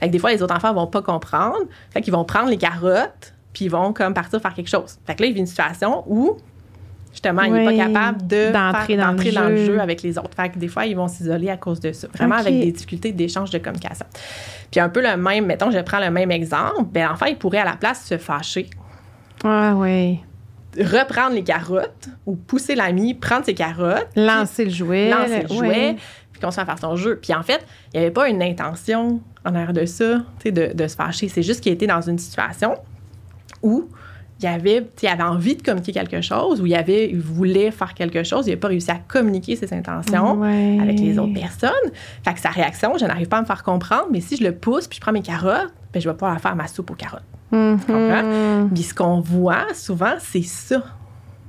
Fait 0.00 0.06
que 0.08 0.12
des 0.12 0.18
fois, 0.18 0.32
les 0.32 0.42
autres 0.42 0.54
enfants 0.54 0.74
vont 0.74 0.86
pas 0.88 1.00
comprendre. 1.00 1.56
Fait 1.90 2.02
qu'ils 2.02 2.12
vont 2.12 2.24
prendre 2.24 2.50
les 2.50 2.58
carottes 2.58 3.32
puis 3.52 3.64
ils 3.66 3.70
vont 3.70 3.92
comme 3.92 4.14
partir 4.14 4.40
faire 4.40 4.52
quelque 4.54 4.68
chose. 4.68 4.98
Fait 5.06 5.14
que 5.14 5.22
là, 5.22 5.28
il 5.28 5.32
vit 5.34 5.40
une 5.40 5.46
situation 5.46 6.02
où 6.08 6.36
justement, 7.12 7.42
il 7.42 7.52
n'est 7.52 7.64
pas 7.64 7.76
capable 7.86 8.26
de 8.26 8.52
d'entrer 8.52 8.96
dans 8.96 9.10
le 9.10 9.16
d'entrer 9.16 9.32
dans, 9.32 9.48
le 9.48 9.56
jeu. 9.64 9.80
avec 9.80 10.02
les 10.02 10.18
autres. 10.18 10.30
Fait 10.36 10.48
que 10.50 10.58
des 10.58 10.68
fois, 10.68 10.86
ils 10.86 10.96
vont 10.96 11.08
s'isoler 11.08 11.50
à 11.50 11.56
cause 11.56 11.80
de 11.80 11.92
ça. 11.92 12.08
Vraiment 12.14 12.36
avec 12.36 12.54
des 12.58 12.72
difficultés 12.72 13.12
d'échange 13.12 13.50
de 13.50 13.58
communication. 13.58 14.06
Puis 14.70 14.80
un 14.80 14.88
peu 14.88 15.02
le 15.02 15.16
même, 15.16 15.46
mettons, 15.46 15.70
je 15.70 15.78
prends 15.80 16.00
le 16.00 16.10
même 16.10 16.30
exemple, 16.30 16.84
ben 16.92 17.08
l'enfant, 17.08 17.26
il 17.26 17.36
pourrait 17.36 17.58
à 17.58 17.64
la 17.64 17.76
place 17.76 18.04
se 18.06 18.18
fâcher, 18.18 18.68
Ah, 19.42 19.74
oui. 19.76 20.20
reprendre 20.78 21.34
les 21.34 21.42
carottes 21.42 22.08
ou 22.26 22.36
pousser 22.36 22.74
l'ami, 22.76 23.14
prendre 23.14 23.44
ses 23.44 23.54
carottes, 23.54 24.08
Lancer 24.14 24.64
le 24.66 24.70
jouet. 24.70 25.10
lancer 25.10 25.42
le 25.42 25.52
ouais. 25.52 25.66
jouet, 25.66 25.96
puis 26.32 26.40
qu'on 26.40 26.52
se 26.52 26.60
à 26.60 26.64
faire 26.64 26.78
son 26.78 26.94
jeu. 26.94 27.18
Puis 27.20 27.34
en 27.34 27.42
fait, 27.42 27.66
il 27.92 27.98
n'y 27.98 28.04
avait 28.06 28.12
pas 28.14 28.28
une 28.28 28.42
intention 28.42 29.20
en 29.44 29.54
arrière 29.54 29.72
de 29.72 29.84
ça, 29.86 30.18
de, 30.44 30.72
de 30.72 30.86
se 30.86 30.94
fâcher. 30.94 31.28
C'est 31.28 31.42
juste 31.42 31.60
qu'il 31.62 31.72
était 31.72 31.86
dans 31.88 32.02
une 32.02 32.18
situation 32.18 32.76
où 33.62 33.88
il 34.42 34.46
avait, 34.46 34.86
il 35.02 35.08
avait 35.08 35.22
envie 35.22 35.54
de 35.56 35.62
communiquer 35.62 35.92
quelque 35.92 36.20
chose, 36.20 36.60
où 36.60 36.66
il, 36.66 36.74
avait, 36.74 37.10
il 37.10 37.20
voulait 37.20 37.70
faire 37.70 37.94
quelque 37.94 38.22
chose, 38.22 38.46
il 38.46 38.50
n'a 38.50 38.56
pas 38.56 38.68
réussi 38.68 38.90
à 38.90 38.98
communiquer 39.06 39.56
ses 39.56 39.72
intentions 39.74 40.38
Ouais. 40.40 40.78
avec 40.80 40.98
les 40.98 41.18
autres 41.18 41.34
personnes. 41.34 41.70
Fait 42.24 42.32
que 42.34 42.40
sa 42.40 42.48
réaction, 42.50 42.92
je 42.98 43.04
n'arrive 43.04 43.28
pas 43.28 43.38
à 43.38 43.40
me 43.42 43.46
faire 43.46 43.62
comprendre, 43.62 44.06
mais 44.10 44.20
si 44.20 44.36
je 44.36 44.44
le 44.44 44.52
pousse 44.52 44.86
puis 44.88 44.96
je 44.96 45.00
prends 45.00 45.12
mes 45.12 45.22
carottes, 45.22 45.72
ben, 45.92 46.00
je 46.00 46.08
vais 46.08 46.14
pouvoir 46.14 46.40
faire 46.40 46.56
ma 46.56 46.66
soupe 46.68 46.90
aux 46.90 46.94
carottes. 46.94 47.22
Comprends? 47.50 48.68
Puis 48.72 48.82
ce 48.84 48.94
qu'on 48.94 49.20
voit 49.20 49.66
souvent, 49.74 50.14
c'est 50.18 50.42
ça. 50.42 50.82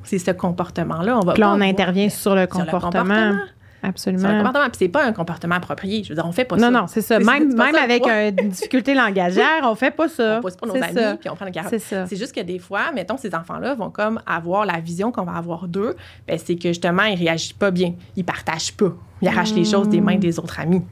C'est 0.03 0.17
ce 0.17 0.31
comportement-là. 0.31 1.17
On 1.17 1.25
va 1.25 1.35
là, 1.35 1.51
on 1.51 1.61
intervient 1.61 2.09
sur 2.09 2.33
le 2.35 2.47
sur 2.49 2.59
le 2.59 2.65
comportement. 2.65 3.35
Le 3.83 3.89
Absolument. 3.89 4.38
comportement. 4.38 4.66
Puis 4.69 4.78
c'est 4.80 4.88
pas 4.89 5.04
un 5.06 5.12
comportement 5.12 5.56
approprié. 5.56 6.04
Je 6.04 6.10
veux 6.10 6.16
dire, 6.16 6.25
on 6.25 6.31
fait 6.31 6.45
pas 6.45 6.56
Non, 6.56 6.63
ça. 6.63 6.69
non, 6.72 6.88
c'est 6.88 7.01
ça. 7.01 7.18
Même, 7.19 7.54
même 7.56 7.74
ça. 7.75 7.81
avec 7.83 8.06
une 8.06 8.50
difficulté 8.50 8.94
langagière, 8.94 9.62
on 9.63 9.74
fait 9.75 9.92
pas 9.92 10.07
ça. 10.07 10.38
On 10.38 10.42
pousse 10.42 10.56
pas 10.56 10.68
nos 10.68 10.75
amis, 10.75 10.94
ça. 10.94 11.18
puis 11.18 11.30
on 11.30 11.36
prend 11.36 11.45
les 11.45 11.51
carottes. 11.51 11.72
C'est 11.72 11.80
ça. 11.80 12.06
C'est 12.06 12.16
juste 12.16 12.36
que 12.36 12.42
des 12.42 12.60
fois, 12.60 12.92
mettons, 12.94 13.18
ces 13.18 13.33
enfants-là 13.33 13.74
vont 13.75 13.89
comme 13.89 14.22
avoir 14.28 14.66
la 14.66 14.80
vision 14.80 15.12
qu'on 15.12 15.24
va 15.24 15.33
avoir 15.33 15.68
d'eux. 15.68 15.95
Ben, 16.28 16.38
c'est 16.38 16.56
que 16.56 16.69
justement, 16.69 17.04
ils 17.04 17.18
réagissent 17.18 17.54
pas 17.54 17.72
bien. 17.72 17.94
Ils 18.16 18.24
partagent 18.24 18.74
pas. 18.74 18.94
Ils 19.22 19.28
arrachent 19.28 19.54
les 19.56 19.66
choses 19.66 19.89
des 19.89 20.01
mains 20.01 20.18
des 20.18 20.38
autres 20.39 20.60
amis. 20.60 20.84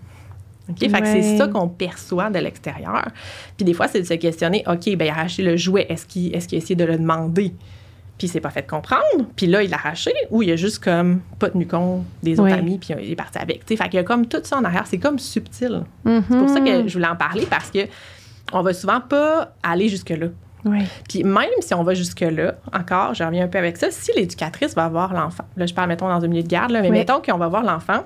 OK? 0.69 0.79
Fait 0.79 1.01
que 1.01 1.07
c'est 1.07 1.37
ça 1.37 1.47
qu'on 1.47 1.67
perçoit 1.67 2.29
de 2.29 2.39
l'extérieur. 2.39 3.07
Puis 3.57 3.65
des 3.65 3.73
fois, 3.73 3.87
c'est 3.87 4.01
de 4.01 4.05
se 4.07 4.13
questionner, 4.15 4.63
OK, 4.67 4.85
ben, 4.95 5.05
il 5.05 5.09
a 5.09 5.13
arraché 5.13 5.41
le 5.43 5.57
jouet. 5.57 5.85
Est-ce 5.89 6.05
qu'il, 6.05 6.35
est-ce 6.35 6.47
qu'il 6.47 6.57
a 6.57 6.61
essayé 6.61 6.75
de 6.75 6.85
le 6.85 6.97
demander? 6.97 7.53
Puis 8.19 8.27
il 8.27 8.29
s'est 8.29 8.41
pas 8.41 8.51
fait 8.51 8.67
comprendre. 8.69 9.01
Puis 9.35 9.47
là, 9.47 9.63
il 9.63 9.69
l'a 9.71 9.77
arraché. 9.77 10.11
Ou 10.29 10.43
il 10.43 10.51
a 10.51 10.55
juste 10.57 10.83
comme 10.83 11.21
pas 11.39 11.49
tenu 11.49 11.65
compte 11.65 12.03
des 12.21 12.39
autres 12.39 12.53
amis, 12.53 12.77
puis 12.77 12.93
il 13.01 13.11
est 13.11 13.15
parti 13.15 13.39
avec. 13.39 13.65
Tu 13.65 13.73
sais, 13.75 13.81
fait 13.81 13.89
qu'il 13.89 13.95
y 13.95 13.99
a 13.99 14.03
comme 14.03 14.27
tout 14.27 14.41
ça 14.43 14.57
en 14.57 14.63
arrière. 14.65 14.83
C'est 14.85 14.97
comme 14.99 15.17
subtil. 15.17 15.83
Mhm. 16.03 16.23
C'est 16.29 16.37
pour 16.37 16.49
ça 16.49 16.59
que 16.59 16.87
je 16.87 16.93
voulais 16.93 17.07
en 17.07 17.15
parler 17.15 17.47
parce 17.49 17.71
que 17.71 17.79
on 18.51 18.61
va 18.61 18.73
souvent 18.73 18.99
pas 18.99 19.53
aller 19.63 19.87
jusque-là. 19.89 20.27
Ouais. 20.65 20.83
Puis 21.07 21.23
même 21.23 21.47
si 21.61 21.73
on 21.73 21.83
va 21.83 21.93
jusque-là, 21.93 22.55
encore, 22.73 23.13
je 23.13 23.23
reviens 23.23 23.45
un 23.45 23.47
peu 23.47 23.57
avec 23.57 23.77
ça, 23.77 23.89
si 23.89 24.11
l'éducatrice 24.13 24.75
va 24.75 24.89
voir 24.89 25.13
l'enfant, 25.13 25.45
là 25.55 25.65
je 25.65 25.73
parle, 25.73 25.87
mettons, 25.87 26.09
dans 26.09 26.21
un 26.21 26.27
milieu 26.27 26.43
de 26.43 26.47
garde, 26.49 26.71
là, 26.71 26.81
mais 26.81 26.89
Oui. 26.89 26.97
mettons 26.97 27.21
qu'on 27.21 27.37
va 27.37 27.47
voir 27.47 27.63
l'enfant, 27.63 28.03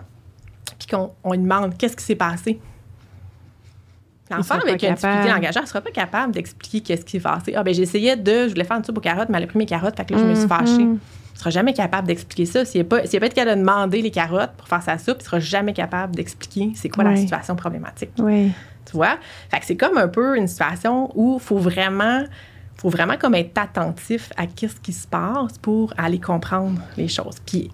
puis 0.77 0.88
qu'on 0.88 1.10
on 1.24 1.32
lui 1.32 1.39
demande 1.39 1.75
qu'est-ce 1.77 1.96
qui 1.98 2.03
s'est 2.03 2.15
passé. 2.15 2.60
L'enfant, 4.37 4.55
pas 4.55 4.61
avec 4.61 4.83
une 4.83 4.89
difficulté 4.89 5.07
capable. 5.07 5.29
langagère, 5.29 5.61
ne 5.63 5.67
sera 5.67 5.81
pas 5.81 5.91
capable 5.91 6.33
d'expliquer 6.33 6.81
qu'est-ce 6.81 7.05
qui 7.05 7.11
s'est 7.11 7.23
passé. 7.23 7.53
Ah, 7.55 7.63
ben 7.63 7.73
j'essayais 7.73 8.15
de, 8.15 8.47
je 8.47 8.49
voulais 8.49 8.63
faire 8.63 8.77
une 8.77 8.83
soupe 8.83 8.97
aux 8.97 9.01
carottes, 9.01 9.29
mais 9.29 9.37
elle 9.37 9.45
a 9.45 9.47
pris 9.47 9.57
mes 9.57 9.65
carottes, 9.65 9.95
fait 9.95 10.05
que 10.05 10.13
là, 10.13 10.19
je 10.19 10.25
me 10.25 10.35
suis 10.35 10.47
fâchée. 10.47 10.81
Il 11.33 11.37
ne 11.37 11.39
sera 11.39 11.49
jamais 11.49 11.73
capable 11.73 12.07
d'expliquer 12.07 12.45
ça. 12.45 12.63
S'il 12.63 12.81
n'est 12.81 12.85
pas, 12.85 13.05
s'il 13.05 13.17
a 13.17 13.19
pas 13.19 13.25
été 13.25 13.35
capable 13.35 13.55
de 13.55 13.61
demander 13.61 14.01
les 14.01 14.11
carottes 14.11 14.51
pour 14.55 14.67
faire 14.67 14.83
sa 14.83 14.97
soupe, 14.97 15.17
il 15.19 15.23
ne 15.23 15.25
sera 15.25 15.39
jamais 15.39 15.73
capable 15.73 16.15
d'expliquer 16.15 16.71
c'est 16.75 16.89
quoi 16.89 17.03
la 17.03 17.15
situation 17.15 17.55
problématique. 17.55 18.11
Oui. 18.19 18.51
Tu 18.85 18.93
vois? 18.93 19.17
Fait 19.49 19.59
que 19.59 19.65
c'est 19.65 19.77
comme 19.77 19.97
un 19.97 20.07
peu 20.07 20.37
une 20.37 20.47
situation 20.47 21.09
où 21.15 21.37
il 21.39 21.43
faut 21.43 21.57
vraiment, 21.57 22.23
faut 22.77 22.89
vraiment 22.89 23.17
comme 23.17 23.33
être 23.35 23.57
attentif 23.57 24.31
à 24.37 24.45
qu'est-ce 24.45 24.79
qui 24.79 24.93
se 24.93 25.07
passe 25.07 25.57
pour 25.61 25.93
aller 25.97 26.19
comprendre 26.19 26.79
les 26.97 27.07
choses. 27.07 27.37
Puis, 27.45 27.71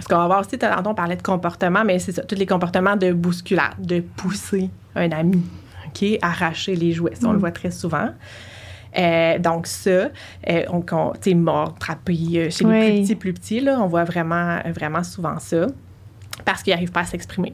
ce 0.00 0.08
qu'on 0.08 0.16
va 0.16 0.26
voir 0.26 0.40
aussi, 0.40 0.58
tantôt 0.58 0.90
on 0.90 0.94
parlait 0.94 1.16
de 1.16 1.22
comportement, 1.22 1.84
mais 1.84 1.98
c'est 1.98 2.12
ça, 2.12 2.22
tous 2.22 2.34
les 2.36 2.46
comportements 2.46 2.96
de 2.96 3.12
bousculade, 3.12 3.74
de 3.78 4.00
pousser 4.00 4.70
un 4.96 5.10
ami, 5.12 5.42
OK? 5.94 6.18
Arracher 6.22 6.74
les 6.76 6.92
jouets. 6.92 7.14
Ça, 7.14 7.28
on 7.28 7.32
le 7.32 7.38
voit 7.38 7.52
très 7.52 7.70
souvent. 7.70 8.08
Euh, 8.96 9.38
donc 9.38 9.66
ça, 9.66 9.90
euh, 9.90 10.62
on, 10.70 10.84
on- 10.92 11.12
tu 11.14 11.30
sais, 11.30 11.34
mort, 11.34 11.74
trapper 11.80 12.12
euh, 12.36 12.50
chez 12.50 12.64
les 12.64 12.92
plus 12.94 13.02
petits, 13.02 13.14
plus 13.16 13.32
petits, 13.34 13.60
là, 13.60 13.78
on 13.80 13.86
voit 13.88 14.04
vraiment, 14.04 14.60
vraiment 14.72 15.02
souvent 15.02 15.38
ça 15.40 15.66
parce 16.44 16.62
qu'ils 16.62 16.72
n'arrivent 16.72 16.92
pas 16.92 17.00
à 17.00 17.04
s'exprimer 17.04 17.52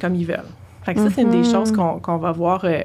comme 0.00 0.14
ils 0.14 0.24
veulent. 0.26 0.40
Fait 0.82 0.94
que 0.94 1.00
ça, 1.00 1.10
c'est 1.14 1.20
une 1.22 1.30
des 1.30 1.38
Mhm. 1.38 1.44
choses 1.52 1.72
qu'on 1.72 1.98
qu'on 2.00 2.16
va 2.16 2.32
voir 2.32 2.64
euh, 2.64 2.80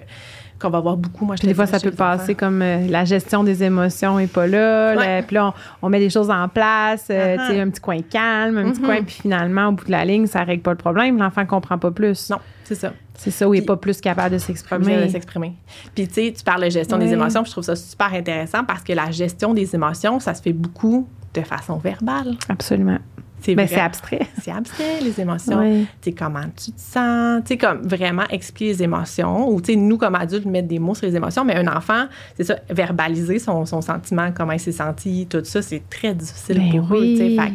qu'on 0.66 0.72
va 0.72 0.80
voir 0.80 0.98
beaucoup. 0.98 1.26
Moi, 1.26 1.36
je 1.42 1.46
des 1.48 1.54
fois, 1.54 1.66
ça 1.66 1.80
peut 1.80 1.92
passer 1.92 2.24
enfants. 2.32 2.34
comme 2.40 2.62
euh, 2.62 2.88
la 2.88 3.06
gestion 3.06 3.44
des 3.44 3.64
émotions 3.64 4.20
est 4.20 4.28
pas 4.28 4.48
là. 4.48 4.96
Ouais. 4.96 5.06
là, 5.18 5.24
puis 5.24 5.36
là, 5.36 5.54
on, 5.82 5.88
on 5.88 5.90
met 5.90 6.00
des 6.00 6.10
choses 6.10 6.30
en 6.30 6.48
place, 6.48 7.08
euh, 7.10 7.38
sais, 7.48 7.60
un 7.60 7.70
petit 7.70 7.82
coin 7.82 8.02
calme, 8.02 8.58
un 8.58 8.72
petit 8.72 8.82
Mhm. 8.82 8.86
coin, 8.86 9.02
puis 9.04 9.16
finalement, 9.22 9.68
au 9.68 9.72
bout 9.74 9.86
de 9.86 9.92
la 9.92 10.04
ligne, 10.06 10.26
ça 10.28 10.44
règle 10.44 10.62
pas 10.64 10.72
le 10.72 10.78
problème. 10.78 11.18
L'enfant 11.18 11.46
comprend 11.46 11.78
pas 11.78 11.92
plus. 11.92 12.30
Non, 12.30 12.38
c'est 12.64 12.76
ça. 12.76 12.92
C'est 13.18 13.32
ça, 13.32 13.48
où 13.48 13.54
il 13.54 13.58
est 13.58 13.62
Puis- 13.62 13.68
pas 13.68 13.78
plus 13.78 14.02
capable 14.02 14.34
de 14.34 14.38
s'exprimer. 14.40 15.10
s'exprimer. 15.10 15.54
Puis, 15.94 16.08
tu 16.08 16.14
sais, 16.16 16.34
tu 16.38 16.44
parles 16.44 16.64
de 16.66 16.70
gestion 16.70 16.98
des 16.98 17.14
émotions, 17.14 17.42
puis 17.44 17.50
je 17.50 17.54
trouve 17.54 17.64
ça 17.64 17.76
super 17.76 18.14
intéressant 18.14 18.64
parce 18.66 18.84
que 18.84 18.92
la 18.94 19.10
gestion 19.12 19.54
des 19.54 19.74
émotions, 19.74 20.20
ça 20.20 20.34
se 20.34 20.42
fait 20.42 20.52
beaucoup 20.54 21.08
de 21.34 21.42
façon 21.42 21.78
verbale. 21.78 22.34
Absolument. 22.50 22.98
C'est 23.46 23.54
vrai. 23.54 23.68
c'est 23.68 23.80
abstrait. 23.80 24.28
C'est 24.42 24.52
abstrait, 24.52 25.02
les 25.02 25.22
émotions. 25.22 25.60
Oui. 25.60 25.88
Tu 26.02 26.10
sais, 26.10 26.16
comment 26.16 26.46
tu 26.56 26.72
te 26.72 26.82
sens, 26.82 27.44
tu 27.46 27.58
comme 27.58 27.82
vraiment 27.84 28.24
expliquer 28.30 28.74
les 28.74 28.84
émotions, 28.84 29.50
ou 29.50 29.62
tu 29.62 29.78
nous, 29.78 29.98
comme 29.98 30.16
adultes, 30.16 30.46
mettre 30.46 30.68
des 30.68 30.80
mots 30.80 30.96
sur 30.96 31.06
les 31.06 31.16
émotions, 31.16 31.46
mais 31.46 31.56
un 31.56 31.68
enfant, 31.68 32.06
c'est 32.36 32.44
ça, 32.44 32.56
verbaliser 32.70 33.38
son, 33.38 33.66
son 33.66 33.82
sentiment, 33.82 34.32
comment 34.36 34.54
il 34.54 34.60
s'est 34.60 34.72
senti, 34.72 35.28
tout 35.30 35.44
ça, 35.44 35.62
c'est 35.62 35.84
très 35.90 36.16
difficile 36.16 36.58
Ben 36.58 36.72
pour 36.72 36.98
eux, 36.98 37.02
oui. 37.02 37.38
Fait 37.38 37.50
que 37.50 37.54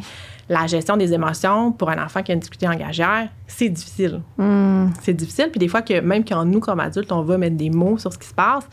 la 0.49 0.67
gestion 0.69 0.97
des 0.97 1.13
émotions, 1.13 1.73
pour 1.73 1.91
un 1.91 2.05
enfant 2.05 2.23
qui 2.23 2.31
a 2.31 2.35
une 2.35 2.41
difficulté 2.41 2.67
langagière, 2.67 3.29
c'est 3.49 3.69
difficile. 3.69 4.21
Hum. 4.39 4.93
C'est 5.03 5.15
difficile, 5.15 5.49
puis 5.51 5.59
des 5.59 5.69
fois, 5.69 5.83
que 5.83 6.01
même 6.01 6.25
quand 6.25 6.45
nous, 6.45 6.61
comme 6.61 6.79
adultes, 6.79 7.11
on 7.11 7.23
va 7.23 7.37
mettre 7.37 7.57
des 7.57 7.71
mots 7.71 7.99
sur 7.99 8.13
ce 8.13 8.19
qui 8.19 8.29
se 8.29 8.35
passe, 8.35 8.69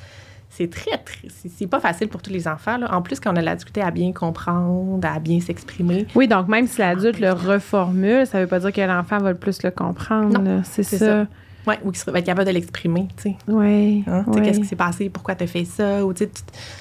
c'est 0.57 0.69
très, 0.71 0.97
très, 0.97 1.27
c'est 1.29 1.67
pas 1.67 1.79
facile 1.79 2.07
pour 2.07 2.21
tous 2.21 2.31
les 2.31 2.47
enfants. 2.47 2.77
Là. 2.77 2.91
En 2.91 3.03
plus, 3.03 3.19
quand 3.19 3.31
on 3.31 3.35
a 3.35 3.41
la 3.41 3.55
difficulté 3.55 3.81
à 3.81 3.91
bien 3.91 4.11
comprendre, 4.11 5.07
à 5.07 5.19
bien 5.19 5.39
s'exprimer, 5.39 6.07
Oui, 6.15 6.27
donc 6.27 6.47
même 6.47 6.65
si 6.67 6.79
l'adulte 6.79 7.19
le 7.19 7.31
reformule, 7.31 8.25
ça 8.25 8.39
veut 8.39 8.47
pas 8.47 8.59
dire 8.59 8.73
que 8.73 8.81
l'enfant 8.81 9.19
va 9.19 9.31
le 9.31 9.37
plus 9.37 9.61
le 9.61 9.69
comprendre. 9.69 10.61
C'est 10.63 10.81
c'est 10.81 10.97
ça. 10.97 11.05
ça. 11.05 11.27
Ouais, 11.67 11.79
ou 11.83 11.91
qu'il 11.91 12.11
va 12.11 12.19
être 12.19 12.25
capable 12.25 12.47
de 12.47 12.53
l'exprimer, 12.53 13.07
tu 13.17 13.23
sais. 13.23 13.35
Oui. 13.47 14.03
Hein? 14.07 14.23
Oui. 14.27 14.41
Qu'est-ce 14.41 14.59
qui 14.59 14.65
s'est 14.65 14.75
passé? 14.75 15.09
Pourquoi 15.09 15.35
t'as 15.35 15.47
fait 15.47 15.65
ça? 15.65 16.05
Ou 16.05 16.13
tu 16.13 16.23
sais, 16.25 16.31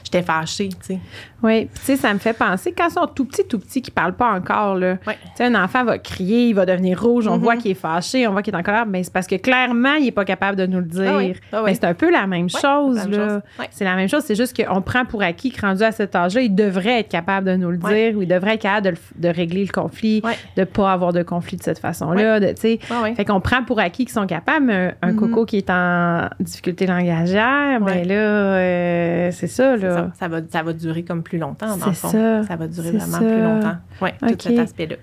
j'étais 0.05 0.23
fâchée, 0.23 0.69
tu 0.69 0.77
sais. 0.95 0.99
Oui, 1.43 1.67
Puis, 1.67 1.81
tu 1.81 1.87
sais, 1.87 1.97
ça 1.97 2.13
me 2.15 2.19
fait 2.19 2.33
penser, 2.33 2.73
quand 2.77 2.89
ils 2.89 2.93
sont 2.93 3.07
tout 3.07 3.25
petits, 3.27 3.45
tout 3.47 3.59
petits, 3.59 3.83
qui 3.83 3.91
parlent 3.91 4.17
pas 4.17 4.33
encore, 4.33 4.75
là. 4.77 4.97
Ouais. 5.07 5.15
Tu 5.23 5.31
sais, 5.37 5.45
un 5.45 5.55
enfant 5.63 5.85
va 5.85 5.99
crier, 5.99 6.49
il 6.49 6.55
va 6.55 6.65
devenir 6.67 7.01
rouge, 7.01 7.27
on 7.29 7.37
Mhm. 7.37 7.43
voit 7.43 7.57
qu'il 7.57 7.71
est 7.71 7.75
fâché, 7.75 8.27
on 8.27 8.33
voit 8.33 8.43
qu'il 8.43 8.55
est 8.55 8.57
en 8.57 8.63
colère, 8.63 8.87
mais 8.87 9.03
c'est 9.03 9.13
parce 9.13 9.27
que 9.27 9.37
clairement, 9.37 9.95
il 9.95 10.07
est 10.09 10.13
pas 10.13 10.25
capable 10.25 10.57
de 10.57 10.67
nous 10.67 10.79
le 10.81 10.87
dire. 10.87 11.11
Ah 11.13 11.17
oui, 11.19 11.35
ah 11.53 11.57
oui. 11.63 11.63
Mais 11.71 11.75
c'est 11.75 11.85
un 11.85 11.95
peu 11.95 12.11
la 12.11 12.27
même 12.27 12.49
chose, 12.49 12.99
c'est 12.99 13.05
la 13.05 13.11
même 13.11 13.21
là. 13.21 13.29
chose. 13.29 13.41
Ouais. 13.59 13.67
C'est 13.71 13.85
la 13.85 13.95
même 13.97 14.09
chose, 14.09 14.23
c'est 14.25 14.35
juste 14.35 14.57
qu'on 14.57 14.81
prend 14.83 15.05
pour 15.05 15.23
acquis 15.23 15.51
que 15.51 15.61
rendu 15.61 15.83
à 15.83 15.93
cet 15.93 16.17
âge-là, 16.17 16.41
il 16.43 16.55
devrait 16.55 17.01
être 17.01 17.09
capable 17.09 17.47
de 17.47 17.57
nous 17.57 17.71
le 17.71 17.77
dire, 17.79 18.17
ou 18.17 18.23
il 18.23 18.29
devrait 18.29 18.55
être 18.55 18.63
capable 18.63 18.87
de, 18.87 18.91
le- 18.91 18.97
de 19.17 19.29
régler 19.29 19.65
le 19.65 19.73
conflit, 19.73 20.23
de 20.57 20.65
pas 20.65 20.93
avoir 20.93 21.13
de 21.13 21.23
conflit 21.23 21.57
de 21.59 21.63
cette 21.63 21.79
façon-là, 21.79 22.41
tu 22.41 22.47
sais. 22.57 22.79
Fait 23.15 23.25
qu'on 23.25 23.41
prend 23.41 23.63
pour 23.63 23.79
acquis 23.79 24.05
qu'ils 24.05 24.15
sont 24.15 24.27
capables, 24.27 24.65
un, 25.03 25.13
Mhm. 25.13 25.17
coco 25.17 25.45
qui 25.47 25.57
est 25.59 25.71
en 25.71 26.29
difficulté 26.41 26.87
langagière, 26.87 27.81
Ouais. 27.83 28.03
ben 28.03 28.09
là, 28.09 28.15
euh, 28.15 29.31
c'est 29.33 29.47
ça, 29.47 29.77
là. 29.77 29.95
ça. 29.95 30.13
Ça 30.19 30.29
va, 30.29 30.41
ça 30.49 30.63
va 30.63 30.73
durer 30.73 31.03
comme 31.05 31.23
plus 31.23 31.39
longtemps, 31.39 31.77
dans 31.77 31.87
le 31.87 31.93
fond. 31.93 32.09
ça. 32.09 32.43
va 32.57 32.67
durer 32.69 32.91
vraiment 32.93 33.07
ça. 33.07 33.19
plus 33.19 33.43
longtemps. 33.43 33.77
Oui, 34.03 34.11
tout 34.21 34.35
cet 34.41 34.59
aspect-là. 34.59 34.97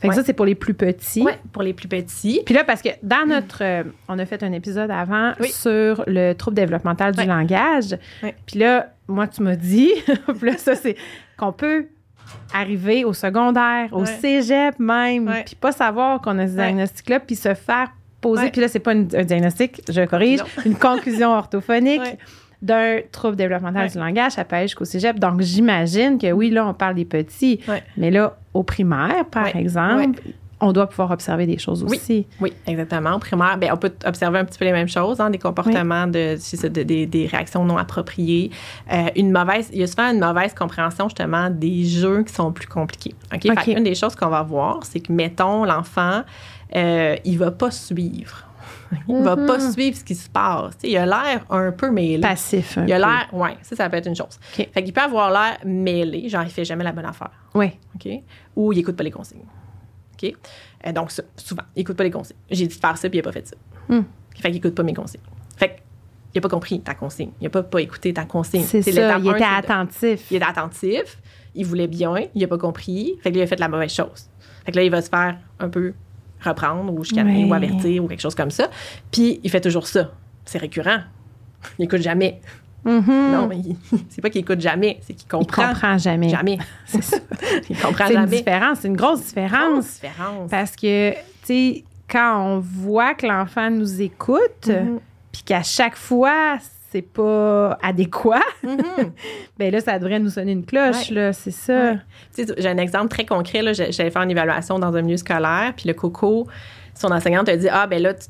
Fait 0.00 0.08
que 0.08 0.12
Ouais. 0.12 0.14
ça, 0.16 0.24
c'est 0.24 0.32
pour 0.32 0.46
les 0.46 0.54
plus 0.54 0.74
petits. 0.74 1.22
Oui, 1.24 1.32
pour 1.52 1.62
les 1.62 1.72
plus 1.72 1.88
petits. 1.88 2.42
Puis 2.44 2.54
là, 2.54 2.64
parce 2.64 2.82
que 2.82 2.90
dans 3.02 3.26
notre. 3.26 3.62
euh, 3.62 3.82
on 4.08 4.18
a 4.18 4.26
fait 4.26 4.42
un 4.42 4.52
épisode 4.52 4.90
avant 4.90 5.32
Oui. 5.40 5.48
sur 5.48 6.04
le 6.06 6.32
trouble 6.34 6.56
développemental 6.56 7.14
du 7.14 7.24
langage. 7.24 7.96
Puis 8.46 8.58
là, 8.58 8.88
moi, 9.08 9.26
tu 9.26 9.42
m'as 9.42 9.56
dit, 9.56 9.90
là, 10.42 10.56
ça, 10.56 10.74
c'est 10.74 10.96
qu'on 11.36 11.52
peut 11.52 11.86
arriver 12.54 13.04
au 13.04 13.12
secondaire, 13.12 13.88
au 13.92 14.04
cégep 14.04 14.78
même, 14.78 15.30
puis 15.44 15.54
pas 15.56 15.72
savoir 15.72 16.20
qu'on 16.20 16.38
a 16.38 16.46
ce 16.46 16.52
diagnostic-là, 16.52 17.20
puis 17.20 17.34
se 17.36 17.54
faire 17.54 17.88
poser. 18.20 18.44
Ouais. 18.44 18.50
Puis 18.50 18.60
là, 18.60 18.68
c'est 18.68 18.78
pas 18.80 18.92
une- 18.92 19.08
un 19.14 19.24
diagnostic, 19.24 19.82
je 19.90 20.02
corrige, 20.02 20.40
une 20.64 20.74
conclusion 20.76 21.30
orthophonique. 21.36 22.00
Ouais. 22.00 22.18
d'un 22.62 22.98
trouble 23.10 23.36
développemental 23.36 23.88
du 23.88 23.96
langage, 23.96 24.32
ça 24.32 24.44
peut 24.44 24.54
aller 24.56 24.66
jusqu'au 24.66 24.84
cégep. 24.84 25.18
Donc, 25.18 25.40
j'imagine 25.40 26.18
que 26.18 26.30
oui, 26.30 26.50
là, 26.50 26.66
on 26.66 26.74
parle 26.74 26.94
des 26.94 27.06
petits, 27.06 27.58
mais 27.96 28.10
là, 28.10 28.36
au 28.52 28.62
primaire, 28.62 29.24
par 29.30 29.46
exemple, 29.56 30.20
on 30.60 30.72
doit 30.72 30.86
pouvoir 30.88 31.10
observer 31.10 31.46
des 31.46 31.58
choses 31.58 31.82
Oui. 31.84 31.96
aussi. 31.96 32.26
Oui, 32.40 32.52
exactement. 32.66 33.18
Primaire, 33.18 33.56
ben, 33.58 33.70
on 33.72 33.76
peut 33.76 33.92
observer 34.04 34.38
un 34.38 34.44
petit 34.44 34.58
peu 34.58 34.66
les 34.66 34.72
mêmes 34.72 34.88
choses, 34.88 35.20
hein, 35.20 35.30
des 35.30 35.38
comportements, 35.38 36.06
de, 36.06 36.36
des, 37.04 37.26
réactions 37.26 37.64
non 37.64 37.78
appropriées. 37.78 38.50
Euh, 38.92 39.06
une 39.16 39.32
mauvaise, 39.32 39.70
il 39.72 39.80
y 39.80 39.82
a 39.82 39.86
souvent 39.86 40.10
une 40.12 40.20
mauvaise 40.20 40.52
compréhension 40.54 41.08
justement 41.08 41.48
des 41.50 41.84
jeux 41.84 42.22
qui 42.24 42.34
sont 42.34 42.52
plus 42.52 42.66
compliqués. 42.66 43.14
OK? 43.34 43.42
Fait 43.64 43.72
une 43.72 43.84
des 43.84 43.94
choses 43.94 44.14
qu'on 44.14 44.28
va 44.28 44.42
voir, 44.42 44.80
c'est 44.84 45.00
que, 45.00 45.12
mettons, 45.12 45.64
l'enfant, 45.64 46.22
euh, 46.76 47.16
il 47.24 47.38
va 47.38 47.50
pas 47.50 47.70
suivre. 47.70 48.46
Il 49.08 49.22
va 49.22 49.36
pas 49.36 49.58
Mhm. 49.58 49.70
suivre 49.72 49.96
ce 49.96 50.02
qui 50.04 50.16
se 50.16 50.28
passe. 50.28 50.76
Tu 50.78 50.88
sais, 50.88 50.90
il 50.90 50.96
a 50.96 51.06
l'air 51.06 51.44
un 51.48 51.70
peu 51.70 51.90
mêlé. 51.92 52.18
Passif. 52.20 52.76
un 52.76 52.86
Il 52.86 52.92
a 52.92 52.98
l'air, 52.98 53.28
ouais, 53.32 53.56
ça, 53.62 53.76
ça 53.76 53.88
peut 53.88 53.96
être 53.96 54.08
une 54.08 54.16
chose. 54.16 54.38
OK. 54.58 54.68
Fait 54.74 54.82
qu'il 54.82 54.92
peut 54.92 55.00
avoir 55.00 55.30
l'air 55.30 55.58
mêlé, 55.64 56.28
genre 56.28 56.42
il 56.42 56.50
fait 56.50 56.64
jamais 56.64 56.82
la 56.82 56.90
bonne 56.90 57.04
affaire. 57.06 57.30
Oui. 57.54 57.70
OK? 57.94 58.08
Ou 58.56 58.72
il 58.72 58.80
écoute 58.80 58.96
pas 58.96 59.04
les 59.04 59.12
consignes. 59.12 59.44
OK? 60.22 60.34
Euh, 60.86 60.92
donc, 60.92 61.10
ça, 61.10 61.22
souvent, 61.36 61.62
il 61.76 61.80
écoute 61.80 61.96
pas 61.96 62.04
les 62.04 62.10
consignes. 62.10 62.36
J'ai 62.50 62.66
dit 62.66 62.74
de 62.74 62.80
faire 62.80 62.96
ça, 62.96 63.08
puis 63.08 63.18
il 63.18 63.20
a 63.20 63.24
pas 63.24 63.32
fait 63.32 63.46
ça. 63.46 63.56
Hmm. 63.88 64.02
Fait 64.36 64.48
qu'il 64.48 64.56
écoute 64.56 64.74
pas 64.74 64.82
mes 64.82 64.94
consignes. 64.94 65.20
Fait 65.56 65.82
qu'il 66.32 66.38
a 66.38 66.42
pas 66.42 66.48
compris 66.48 66.80
ta 66.80 66.94
consigne. 66.94 67.30
Il 67.40 67.46
a 67.46 67.50
pas, 67.50 67.62
pas 67.62 67.80
écouté 67.80 68.12
ta 68.12 68.24
consigne. 68.24 68.62
C'est 68.62 68.82
ça. 68.82 69.18
Il 69.18 69.30
était 69.30 69.44
attentif. 69.44 70.30
il 70.30 70.36
était 70.36 70.46
attentif, 70.46 71.18
il 71.54 71.66
voulait 71.66 71.88
bien, 71.88 72.14
il 72.34 72.44
a 72.44 72.48
pas 72.48 72.58
compris. 72.58 73.16
Fait 73.22 73.30
que 73.30 73.36
là, 73.36 73.42
il 73.42 73.44
a 73.44 73.46
fait 73.46 73.60
la 73.60 73.68
mauvaise 73.68 73.92
chose. 73.92 74.28
Fait 74.64 74.72
que 74.72 74.76
là, 74.76 74.84
il 74.84 74.90
va 74.90 75.02
se 75.02 75.08
faire 75.08 75.38
un 75.58 75.68
peu 75.68 75.92
reprendre 76.40 76.92
ou 76.92 77.04
chicaner 77.04 77.44
ou 77.44 77.52
avertir 77.52 78.02
ou 78.02 78.08
quelque 78.08 78.20
chose 78.20 78.34
comme 78.34 78.50
ça. 78.50 78.70
Puis, 79.10 79.40
il 79.42 79.50
fait 79.50 79.60
toujours 79.60 79.86
ça. 79.86 80.12
C'est 80.44 80.58
récurrent. 80.58 81.00
Il 81.78 81.84
écoute 81.84 82.00
jamais. 82.00 82.40
Mhm. 82.84 83.32
Non, 83.32 83.48
il- 83.52 83.76
c'est 84.08 84.20
pas 84.22 84.30
qu'il 84.30 84.40
écoute 84.40 84.60
jamais, 84.60 84.98
c'est 85.02 85.12
qu'il 85.14 85.26
Il 85.26 85.30
comprend. 85.30 85.68
comprend 85.68 85.98
jamais. 85.98 86.28
Jamais. 86.28 86.58
C'est 86.86 87.02
ça. 87.02 87.16
il 87.68 87.76
comprend 87.78 88.06
C'est 88.06 88.14
une 88.14 88.20
jamais. 88.20 88.36
différence. 88.38 88.78
C'est 88.80 88.88
une 88.88 88.96
grosse 88.96 89.22
différence. 89.26 89.72
Grosse 89.72 89.94
différence. 90.00 90.50
Parce 90.50 90.76
que, 90.76 91.12
tu 91.12 91.16
sais, 91.44 91.84
quand 92.10 92.42
on 92.44 92.58
voit 92.58 93.14
que 93.14 93.26
l'enfant 93.26 93.70
nous 93.70 94.00
écoute, 94.00 94.66
Mhm. 94.68 94.98
puis 95.32 95.42
qu'à 95.42 95.62
chaque 95.62 95.96
fois, 95.96 96.56
c'est 96.90 97.02
pas 97.02 97.78
adéquat, 97.82 98.40
Mhm. 98.64 98.78
ben 99.58 99.70
là, 99.72 99.80
ça 99.80 99.98
devrait 99.98 100.18
nous 100.18 100.30
sonner 100.30 100.52
une 100.52 100.64
cloche, 100.64 101.10
Ouais. 101.10 101.14
là. 101.16 101.32
C'est 101.32 101.50
ça. 101.52 101.92
Ouais. 101.92 101.98
Tu 102.34 102.46
sais, 102.46 102.54
J'ai 102.58 102.68
un 102.68 102.78
exemple 102.78 103.08
très 103.08 103.24
concret. 103.26 103.62
là. 103.62 103.72
J'allais 103.72 104.10
faire 104.10 104.22
une 104.22 104.30
évaluation 104.32 104.78
dans 104.78 104.94
un 104.96 105.02
milieu 105.02 105.16
scolaire, 105.18 105.72
puis 105.76 105.86
le 105.86 105.94
coco, 105.94 106.46
son 106.94 107.12
enseignante 107.12 107.48
a 107.48 107.56
dit 107.56 107.68
Ah, 107.70 107.86
ben 107.86 108.02
là, 108.02 108.14
tu 108.14 108.26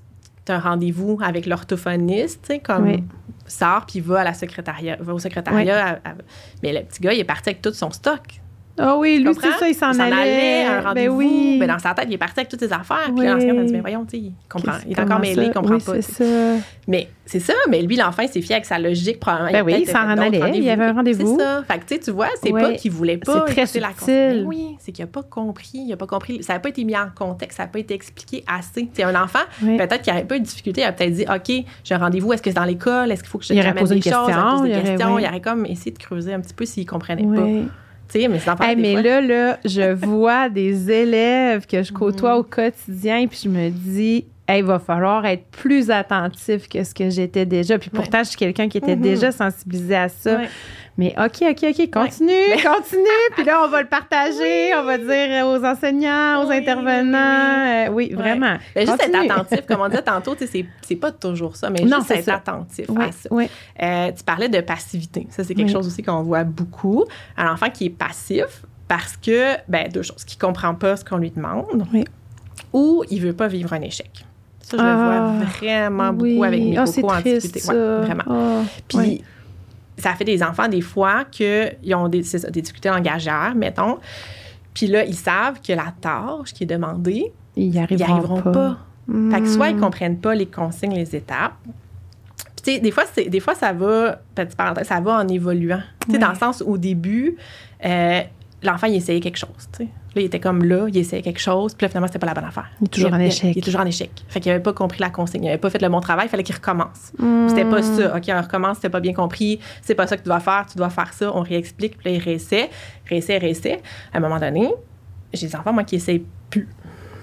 as 0.49 0.55
un 0.55 0.59
rendez-vous 0.59 1.19
avec 1.23 1.47
l'orthophoniste, 1.47 2.41
tu 2.43 2.55
sais, 2.55 2.59
comme 2.61 2.85
Oui. 2.89 3.05
sort, 3.47 3.87
puis 3.87 4.01
va, 4.01 4.21
à 4.21 4.25
la 4.25 4.35
secrétariat, 4.35 4.97
va 5.01 5.15
au 5.15 5.19
secrétariat. 5.19 5.87
à- 6.05 6.11
à- 6.11 6.15
Mais 6.63 6.73
le 6.73 6.81
petit 6.85 7.01
gars, 7.01 7.13
il 7.13 7.21
est 7.21 7.25
parti 7.25 7.51
avec 7.51 7.63
tout 7.63 7.73
son 7.73 7.91
stock. 7.91 8.41
Ah 8.83 8.97
oui, 8.97 9.19
lui, 9.19 9.35
c'est 9.35 9.51
ça, 9.59 9.69
il 9.69 9.75
s'en 9.75 9.99
allait. 9.99 10.65
à 10.65 10.73
un 10.73 10.79
Ben 10.81 10.87
rendez-vous. 10.87 11.17
oui. 11.17 11.57
Ben, 11.61 11.67
dans 11.69 11.79
sa 11.79 11.93
tête, 11.95 12.07
il 12.09 12.15
est 12.15 12.19
parti 12.19 12.41
avec 12.41 12.49
toutes 12.49 12.61
ses 12.61 12.73
affaires. 12.73 13.05
Puis 13.15 13.15
Oui. 13.21 13.27
a 13.27 13.35
dit 13.37 13.73
Mais 13.73 13.81
voyons, 13.81 14.05
tu 14.05 14.17
sais, 14.17 14.19
il 14.19 14.33
comprend. 14.49 14.73
Il 14.89 14.93
est 14.99 15.01
encore 15.01 15.21
mêlé, 15.21 15.45
il 15.47 15.53
comprend 15.53 15.75
oui, 15.75 15.83
pas. 15.85 16.01
ça. 16.03 16.25
Mais 16.89 17.09
c'est 17.27 17.41
ça, 17.41 17.53
mais 17.69 17.83
lui, 17.83 17.97
l'enfant, 17.97 18.23
il 18.23 18.29
s'est 18.29 18.41
fié 18.41 18.55
avec 18.57 18.65
sa 18.65 18.79
logique, 18.79 19.21
probablement. 19.21 19.53
Ben 19.53 19.61
a 19.61 19.65
oui, 19.65 19.75
il 19.83 19.87
s'en 19.89 20.09
allait, 20.09 20.41
il 20.55 20.65
y 20.65 20.71
avait 20.71 20.85
un 20.87 20.93
rendez-vous. 20.95 21.37
C'est 21.39 21.45
ça. 21.45 21.63
Fait 21.69 21.79
que, 21.99 22.05
tu 22.05 22.11
vois, 22.11 22.29
c'est 22.43 22.53
Ouais. 22.53 22.61
pas 22.63 22.73
qu'il 22.73 22.91
voulait 22.91 23.19
pas 23.19 23.45
C'est 23.47 23.67
très 23.67 23.81
la 23.81 23.89
subtil. 23.91 24.45
Oui, 24.47 24.77
c'est 24.81 24.93
qu'il 24.93 25.05
a 25.05 25.09
pas 25.09 25.23
compris, 25.23 25.85
il 25.87 25.93
a 25.93 25.97
pas 25.97 26.07
compris. 26.07 26.43
Ça 26.43 26.55
n'a 26.55 26.61
pas 26.61 26.71
été 26.71 26.83
mis 26.85 26.97
en 26.97 27.07
contexte, 27.15 27.59
ça 27.59 27.65
n'a 27.65 27.69
pas 27.69 27.79
été 27.79 27.95
expliqué 27.95 28.43
assez. 28.47 28.89
C'est 28.93 29.05
un 29.05 29.15
enfant, 29.23 29.39
peut-être 29.61 30.03
qu'il 30.03 30.13
n'avait 30.13 30.27
pas 30.27 30.37
eu 30.37 30.41
de 30.41 30.45
difficulté, 30.45 30.81
il 30.81 30.85
a 30.85 30.93
peut-être 30.93 31.13
dit, 31.15 31.25
OK, 31.29 31.65
j'ai 31.85 31.95
un 31.95 31.99
rendez-vous, 31.99 32.33
est-ce 32.33 32.43
que 32.43 32.51
c'est 32.51 32.57
dans 32.57 32.65
l'école? 32.65 33.13
Est-ce 33.13 33.23
qu'il 33.23 33.31
faut 33.31 33.39
que 33.39 33.45
je 33.45 33.53
Il 33.53 33.63
j'amène 33.63 33.75
posé 33.81 33.95
des 33.97 34.01
choses? 34.03 34.13
Il 34.29 34.35
aurait 34.35 34.57
posé 34.57 34.69
il 34.71 34.75
des 34.75 34.83
questions. 34.83 35.19
Il 35.19 35.27
aurait 35.27 35.41
comme 35.41 35.67
essayé 35.67 35.91
de 35.93 35.99
creuser 35.99 36.35
un 36.35 36.41
petit 36.41 36.55
peu 36.55 36.65
s'il 36.65 36.87
comprenait 36.87 37.23
pas. 37.23 37.47
Oui. 38.15 38.21
Tu 38.21 38.21
sais, 38.23 38.29
mais 38.29 38.39
Hey, 38.69 38.77
fois- 38.93 39.03
là, 39.03 39.21
là, 39.21 39.59
je 39.65 39.93
vois 40.07 40.49
des 40.49 40.91
élèves 40.91 41.67
que 41.67 41.83
je 41.83 41.93
côtoie 41.93 42.35
Mhm. 42.35 42.41
au 42.41 42.43
quotidien, 42.43 43.27
puis 43.27 43.41
je 43.45 43.49
me 43.49 43.69
dis, 43.71 44.25
hey, 44.51 44.61
il 44.61 44.65
va 44.65 44.79
falloir 44.79 45.25
être 45.27 45.47
plus 45.51 45.91
attentif 45.91 46.69
que 46.69 46.83
ce 46.85 46.95
que 46.95 47.09
j'étais 47.11 47.47
déjà. 47.47 47.79
Puis 47.79 47.91
pourtant, 47.91 48.19
je 48.25 48.29
suis 48.31 48.37
quelqu'un 48.39 48.69
qui 48.69 48.79
était 48.79 48.97
Mhm. 48.97 49.03
déjà 49.03 49.33
sensibilisé 49.33 49.95
à 49.97 50.09
ça. 50.09 50.37
Ouais. 50.37 50.49
Mais 50.99 51.15
OK, 51.17 51.43
OK, 51.43 51.63
OK, 51.63 51.91
continue, 51.91 52.33
continue. 52.63 53.21
Puis 53.35 53.45
là, 53.45 53.63
on 53.65 53.69
va 53.69 53.81
le 53.81 53.89
partager, 53.89 54.75
on 54.77 54.83
va 54.83 54.99
dire 54.99 55.47
aux 55.47 55.65
enseignants, 55.65 56.45
aux 56.45 56.49
Oui, 56.51 56.57
intervenants. 56.57 57.87
Euh, 57.89 57.91
Oui, 57.93 58.09
Ouais. 58.11 58.17
vraiment. 58.17 58.57
Ben, 58.75 58.87
juste 58.87 58.99
Continue. 58.99 59.25
être 59.25 59.33
attentif, 59.33 59.67
comme 59.67 59.81
on 59.81 59.89
disait 59.89 60.03
tantôt, 60.03 60.35
c'est- 60.39 60.97
pas 60.97 61.13
toujours 61.13 61.57
ça, 61.57 61.71
mais 61.71 61.81
Non, 61.83 61.99
juste 61.99 62.11
être 62.11 62.25
ça. 62.25 62.35
attentif 62.35 62.87
à 62.99 63.13
ça. 63.13 63.29
Euh, 63.33 64.13
tu 64.13 64.25
parlais 64.25 64.49
de 64.51 64.61
passivité. 64.61 65.27
Ça, 65.31 65.45
c'est 65.45 65.55
quelque 65.55 65.71
chose 65.73 65.87
aussi 65.87 66.03
qu'on 66.03 66.23
voit 66.23 66.45
beaucoup. 66.45 67.05
Un 67.39 67.53
enfant 67.53 67.71
qui 67.71 67.87
est 67.87 67.91
passif 67.91 68.65
parce 68.89 69.17
que, 69.17 69.55
ben, 69.69 69.89
deux 69.89 70.03
choses, 70.03 70.25
qui 70.25 70.37
comprend 70.37 70.75
pas 70.75 70.97
ce 70.97 71.05
qu'on 71.05 71.17
lui 71.19 71.31
demande 71.31 71.87
ou 72.73 73.05
il 73.11 73.21
veut 73.23 73.33
pas 73.33 73.47
vivre 73.49 73.73
un 73.73 73.81
échec. 73.81 74.11
Ça, 74.63 74.77
je 74.77 74.83
Ah, 74.83 74.93
le 74.93 74.97
vois 75.39 75.45
vraiment 75.59 76.13
beaucoup 76.13 76.25
Oui. 76.41 76.47
avec 76.47 76.61
mes 76.61 76.77
Ah, 76.79 76.85
cocos 76.85 76.93
c'est 76.93 77.05
en 77.05 77.21
difficulté. 77.21 77.69
Ouais, 77.69 77.99
vraiment. 78.07 78.23
Ah, 78.29 78.63
Puis, 78.89 78.99
oui. 78.99 79.25
ça 79.99 80.15
fait 80.15 80.25
des 80.25 80.43
enfants, 80.43 80.69
des 80.69 80.81
fois, 80.81 81.25
qu'ils 81.31 81.95
ont 81.95 82.09
des, 82.09 82.23
ça, 82.23 82.51
des 82.51 82.61
difficultés 82.63 82.89
langagières, 82.89 83.55
mettons. 83.57 83.99
Puis 84.75 84.87
là, 84.87 85.05
ils 85.05 85.17
savent 85.17 85.61
que 85.61 85.73
la 85.73 85.93
tâche 86.01 86.53
qui 86.55 86.63
est 86.65 86.67
demandée, 86.67 87.33
Ils 87.57 87.71
n'y 87.71 87.79
arriveront, 87.79 88.41
pas. 88.43 88.79
Fait 89.33 89.41
que 89.41 89.49
soit 89.49 89.71
ils 89.71 89.77
comprennent 89.77 90.19
pas 90.21 90.35
les 90.37 90.47
consignes, 90.47 90.95
les 90.95 91.17
étapes, 91.17 91.55
tu 92.63 92.75
sais, 92.75 92.79
des 92.79 92.91
fois, 92.93 93.05
c'est, 93.13 93.25
des 93.31 93.41
fois, 93.41 93.55
ça 93.55 93.73
va, 93.73 94.21
petite 94.35 94.55
parenthèse, 94.55 94.87
ça 94.87 95.01
va 95.01 95.15
en 95.17 95.27
évoluant. 95.27 95.81
Tu 96.07 96.13
sais, 96.13 96.19
dans 96.19 96.29
le 96.29 96.35
sens, 96.37 96.63
au 96.63 96.77
début, 96.77 97.37
euh, 97.85 98.21
l'enfant, 98.63 98.87
il 98.87 98.97
essayait 98.97 99.19
quelque 99.21 99.39
chose, 99.39 99.49
tu 99.73 99.85
sais. 99.85 99.89
Là, 100.15 100.23
il 100.23 100.25
était 100.25 100.41
comme 100.41 100.65
là, 100.65 100.87
il 100.89 100.97
essayait 100.97 101.23
quelque 101.23 101.41
chose, 101.41 101.75
puis 101.75 101.85
là, 101.85 101.89
finalement, 101.89 102.09
c'était 102.09 102.19
pas 102.19 102.27
la 102.27 102.35
bonne 102.35 102.45
affaire. 102.45 102.69
Il 102.81 102.87
est 102.87 102.89
toujours 102.89 103.13
en 103.13 103.21
échec. 103.21 103.55
Il, 103.55 103.59
est 103.59 103.63
toujours 103.63 103.81
en 103.81 103.87
échec. 103.87 104.11
Fait 104.29 104.41
qu'il 104.41 104.51
avait 104.51 104.63
pas 104.63 104.73
compris 104.73 104.99
la 104.99 105.11
consigne, 105.11 105.45
il 105.45 105.49
avait 105.49 105.59
pas 105.59 105.71
fait 105.71 105.81
le 105.81 105.89
bon 105.89 106.01
travail, 106.01 106.27
il 106.27 106.29
fallait 106.29 106.43
qu'il 106.43 106.55
recommence. 106.55 107.13
C'était 107.49 107.65
pas 107.65 107.83
ça. 107.83 108.17
OK, 108.17 108.25
on 108.29 108.43
recommence, 108.43 108.77
c'était 108.77 108.89
pas 108.89 109.01
bien 109.01 109.13
compris, 109.13 109.61
c'est 109.83 109.95
pas 109.95 110.07
ça 110.07 110.17
que 110.17 110.23
tu 110.23 110.29
dois 110.29 110.41
faire, 110.41 110.67
tu 110.71 110.77
dois 110.77 110.91
faire 110.91 111.13
ça, 111.13 111.31
on 111.35 111.43
réexplique, 111.43 111.97
puis 111.99 112.11
là, 112.11 112.17
il 112.17 112.23
réessaie, 112.23 112.71
réessaie, 113.07 113.39
réessaie. 113.39 113.81
À 114.13 114.19
un 114.19 114.21
moment 114.21 114.39
donné, 114.41 114.73
j'ai 115.33 115.47
des 115.47 115.55
enfants, 115.57 115.73
moi, 115.73 115.85
qui 115.85 115.97
essayent 115.97 116.25
plus. 116.51 116.69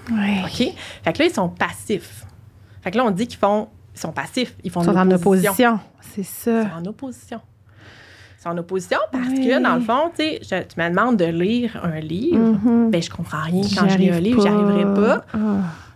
Ouais. 0.09 0.41
OK? 0.45 0.73
Fait 1.03 1.13
que 1.13 1.19
là, 1.19 1.25
ils 1.25 1.33
sont 1.33 1.49
passifs. 1.49 2.25
Fait 2.81 2.91
que 2.91 2.97
là, 2.97 3.03
on 3.05 3.11
dit 3.11 3.27
qu'ils 3.27 3.39
font, 3.39 3.67
ils 3.93 3.99
sont 3.99 4.11
passifs, 4.13 4.55
ils 4.63 4.71
font 4.71 4.81
Ils 4.81 4.85
sont 4.85 4.93
de 4.93 4.97
en 4.97 5.11
opposition. 5.11 5.79
C'est 5.99 6.21
Ils 6.21 6.25
ça. 6.25 6.63
sont 6.63 6.75
en 6.77 6.85
opposition. 6.85 7.41
En 8.47 8.57
opposition 8.57 8.97
parce 9.11 9.27
Oui. 9.29 9.47
que, 9.47 9.61
dans 9.63 9.75
le 9.75 9.81
fond, 9.81 10.09
tu 10.17 10.23
sais, 10.23 10.39
je- 10.41 10.63
tu 10.73 10.79
me 10.79 10.89
demandes 10.89 11.17
de 11.17 11.25
lire 11.25 11.79
un 11.83 11.99
livre, 11.99 12.37
Mhm. 12.63 12.89
ben 12.91 13.01
je 13.01 13.09
comprends 13.09 13.41
rien 13.43 13.61
quand 13.77 13.89
je 13.89 13.97
lis 13.97 14.09
un 14.09 14.19
livre, 14.19 14.41
j'y 14.41 14.47
arriverai 14.47 14.85
pas. 14.93 15.25
Ah. 15.33 15.37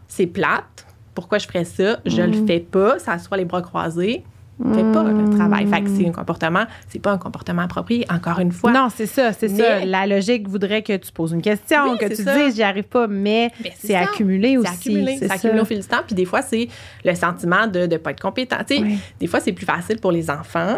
C'est 0.08 0.28
plate. 0.28 0.86
Pourquoi 1.16 1.38
je 1.38 1.48
ferais 1.48 1.66
ça? 1.66 1.98
Je 2.06 2.22
Mm. 2.22 2.26
le 2.32 2.46
fais 2.48 2.60
pas. 2.60 3.00
Ça 3.00 3.18
soit 3.20 3.38
les 3.38 3.46
bras 3.46 3.62
croisés. 3.62 4.24
Je 4.64 4.74
fais 4.76 4.84
pas 4.92 5.04
le 5.04 5.28
travail. 5.36 5.66
Fait 5.66 5.82
que 5.82 5.90
c'est 5.90 6.06
un 6.08 6.12
comportement, 6.12 6.66
c'est 6.88 7.00
pas 7.00 7.12
un 7.12 7.18
comportement 7.18 7.64
approprié. 7.64 8.06
Encore 8.14 8.38
une 8.40 8.52
fois. 8.52 8.72
Non, 8.72 8.90
c'est 8.96 9.08
ça, 9.08 9.34
c'est 9.34 9.48
ça. 9.50 9.84
La 9.86 10.06
logique 10.06 10.48
voudrait 10.48 10.84
que 10.84 10.96
tu 10.98 11.12
poses 11.12 11.32
une 11.32 11.42
question, 11.42 11.94
Oui, 11.94 11.98
que 11.98 12.06
tu 12.06 12.22
ça. 12.24 12.36
dises 12.36 12.56
j'y 12.56 12.62
arrive 12.64 12.84
pas, 12.84 13.08
mais 13.08 13.50
Ben, 13.64 13.72
c'est 13.76 13.96
accumulé 13.96 14.58
aussi. 14.58 14.68
C'est 14.72 14.90
accumulé, 14.90 15.18
c'est 15.18 15.28
ça. 15.30 15.34
accumulé 15.34 15.62
au 15.62 15.66
fil 15.66 15.80
du 15.80 15.88
temps. 15.88 16.02
Puis 16.06 16.14
des 16.14 16.26
fois, 16.26 16.44
c'est 16.44 16.68
le 17.04 17.16
sentiment 17.16 17.66
de 17.66 17.88
ne 17.88 17.98
pas 17.98 18.12
être 18.12 18.22
compétent. 18.22 18.58
Oui. 18.70 19.00
Des 19.20 19.26
fois, 19.28 19.40
c'est 19.40 19.54
plus 19.54 19.66
facile 19.66 20.00
pour 20.00 20.12
les 20.12 20.30
enfants 20.30 20.78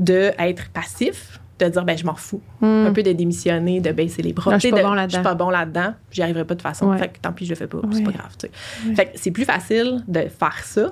d'être 0.00 0.70
passifs, 0.70 1.38
de 1.60 1.68
dire 1.68 1.84
ben 1.84 1.96
je 1.96 2.04
m'en 2.04 2.14
fous. 2.16 2.40
Mm. 2.60 2.86
Un 2.88 2.92
peu 2.92 3.02
de 3.04 3.12
démissionner, 3.12 3.80
de 3.80 3.92
baisser 3.92 4.22
les 4.22 4.32
bras. 4.32 4.54
Je 4.54 4.58
suis 4.60 4.70
pas 4.70 4.78
de- 4.78 4.82
bon 4.82 4.88
Je 4.94 4.98
suis 4.98 5.00
là-dedans. 5.02 5.22
pas 5.22 5.34
bon 5.34 5.50
là-dedans, 5.50 5.94
j'y 6.10 6.22
arriverai 6.22 6.44
pas 6.44 6.54
de 6.54 6.60
toute 6.60 6.66
façon. 6.68 6.88
Ouais. 6.90 6.98
Fait 6.98 7.08
que 7.08 7.18
tant 7.20 7.32
pis, 7.32 7.44
je 7.44 7.50
le 7.50 7.56
fais 7.56 7.66
pas, 7.68 7.78
Ouais. 7.78 7.84
c'est 7.92 8.02
pas 8.02 8.10
grave. 8.12 8.34
tu 8.38 8.48
sais. 8.48 8.94
Fait 8.94 9.04
que 9.06 9.10
c'est 9.14 9.30
plus 9.30 9.44
facile 9.44 10.02
de 10.08 10.20
faire 10.22 10.58
ça. 10.64 10.90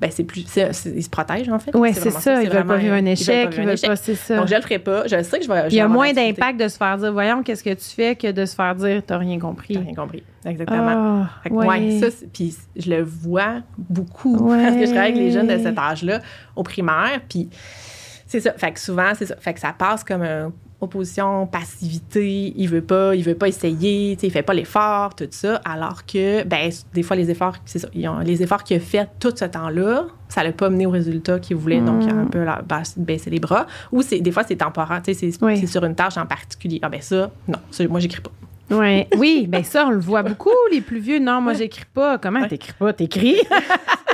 Ben, 0.00 0.10
c'est 0.10 0.24
plus. 0.24 0.44
c'est- 0.46 0.72
c'est- 0.72 0.92
ils 0.96 1.02
se 1.04 1.10
protègent, 1.10 1.50
en 1.50 1.58
fait. 1.58 1.72
Oui, 1.74 1.90
c'est 1.92 2.00
vraiment 2.08 2.20
ça. 2.20 2.42
Ils 2.42 2.48
veulent 2.48 2.64
pas 2.66 2.76
vivre 2.78 2.94
un 2.94 2.98
ils 2.98 3.02
veulent 3.02 3.08
échec, 3.12 3.26
pas 3.26 3.40
ils 3.42 3.50
vivre 3.50 3.60
un 3.60 3.64
veulent 3.66 3.74
échec. 3.74 3.90
pas, 3.90 3.96
c'est 3.96 4.14
ça. 4.14 4.36
Donc, 4.38 4.48
je 4.48 4.54
le 4.54 4.60
ferai 4.62 4.78
pas. 4.78 5.06
Je 5.06 5.22
sais 5.22 5.38
que 5.38 5.44
je 5.44 5.48
vais. 5.52 5.68
Il 5.68 5.74
y 5.74 5.80
a 5.80 5.88
moins 5.88 6.12
d'impact 6.14 6.58
de 6.58 6.68
se 6.68 6.78
faire 6.78 6.96
dire 6.96 7.12
voyons, 7.12 7.42
qu'est-ce 7.42 7.62
que 7.62 7.74
tu 7.74 7.84
fais 7.84 8.16
que 8.16 8.30
de 8.32 8.46
se 8.46 8.54
faire 8.54 8.74
dire 8.76 9.02
t'as 9.06 9.18
rien 9.18 9.38
compris. 9.38 9.74
T'as 9.74 9.80
rien 9.80 9.94
compris. 9.94 10.22
Exactement. 10.46 11.26
Que, 11.44 11.52
ouais. 11.52 12.00
ça, 12.00 12.06
puis 12.32 12.56
je 12.76 12.88
le 12.90 13.02
vois 13.02 13.56
beaucoup 13.76 14.36
parce 14.48 14.74
que 14.76 14.80
je 14.86 14.90
travaille 14.90 15.12
avec 15.12 15.16
les 15.16 15.32
jeunes 15.32 15.48
de 15.48 15.58
cet 15.58 15.78
âge-là 15.78 16.20
au 16.56 16.62
primaire, 16.62 17.20
puis 17.28 17.50
c'est 18.30 18.40
ça. 18.40 18.52
Fait 18.54 18.72
que 18.72 18.78
souvent, 18.80 19.12
c'est 19.16 19.26
ça. 19.26 19.36
Fait 19.40 19.52
que 19.54 19.60
ça 19.60 19.72
passe 19.76 20.04
comme 20.04 20.22
une 20.22 20.50
opposition, 20.80 21.46
passivité, 21.46 22.54
il 22.56 22.66
veut 22.68 22.80
pas, 22.80 23.14
il 23.14 23.22
veut 23.22 23.34
pas 23.34 23.48
essayer, 23.48 24.14
tu 24.16 24.20
sais, 24.22 24.26
il 24.28 24.30
fait 24.30 24.42
pas 24.42 24.54
l'effort, 24.54 25.14
tout 25.14 25.26
ça, 25.30 25.56
alors 25.64 26.06
que, 26.06 26.42
ben, 26.44 26.70
des 26.94 27.02
fois, 27.02 27.16
les 27.16 27.30
efforts, 27.30 27.56
c'est 27.66 27.80
ça, 27.80 27.88
ils 27.92 28.08
ont- 28.08 28.20
les 28.20 28.42
efforts 28.42 28.64
qu'il 28.64 28.76
a 28.78 28.80
fait 28.80 29.06
tout 29.18 29.32
ce 29.36 29.44
temps-là, 29.44 30.06
ça 30.28 30.42
l'a 30.42 30.52
pas 30.52 30.70
mené 30.70 30.86
au 30.86 30.90
résultat 30.90 31.38
qu'il 31.38 31.56
voulait, 31.56 31.80
donc 31.82 32.02
il 32.04 32.08
a 32.10 32.14
un 32.14 32.24
peu 32.24 32.42
la- 32.44 32.62
bas- 32.62 32.82
baissé 32.96 33.28
les 33.28 33.40
bras. 33.40 33.66
Ou 33.92 34.00
c'est, 34.00 34.20
des 34.20 34.30
fois, 34.30 34.42
c'est 34.46 34.56
temporaire, 34.56 35.02
tu 35.04 35.12
sais, 35.12 35.30
c'est, 35.32 35.44
Oui. 35.44 35.58
c'est 35.58 35.66
sur 35.66 35.84
une 35.84 35.94
tâche 35.94 36.16
en 36.16 36.24
particulier. 36.24 36.78
Ah 36.82 36.88
ben 36.88 37.02
ça, 37.02 37.30
non, 37.48 37.58
ça, 37.70 37.86
moi, 37.88 38.00
j'écris 38.00 38.22
pas. 38.22 38.30
Ouais. 38.74 39.06
Oui, 39.18 39.46
bien 39.48 39.64
ça, 39.64 39.84
on 39.86 39.90
le 39.90 39.98
voit 39.98 40.22
beaucoup, 40.22 40.48
les 40.70 40.80
plus 40.80 41.00
vieux. 41.00 41.18
Non, 41.18 41.40
moi, 41.40 41.52
j'écris 41.54 41.84
pas. 41.92 42.16
Comment 42.18 42.46
t'écris 42.46 42.72
pas? 42.78 42.92
T'écris? 42.92 43.36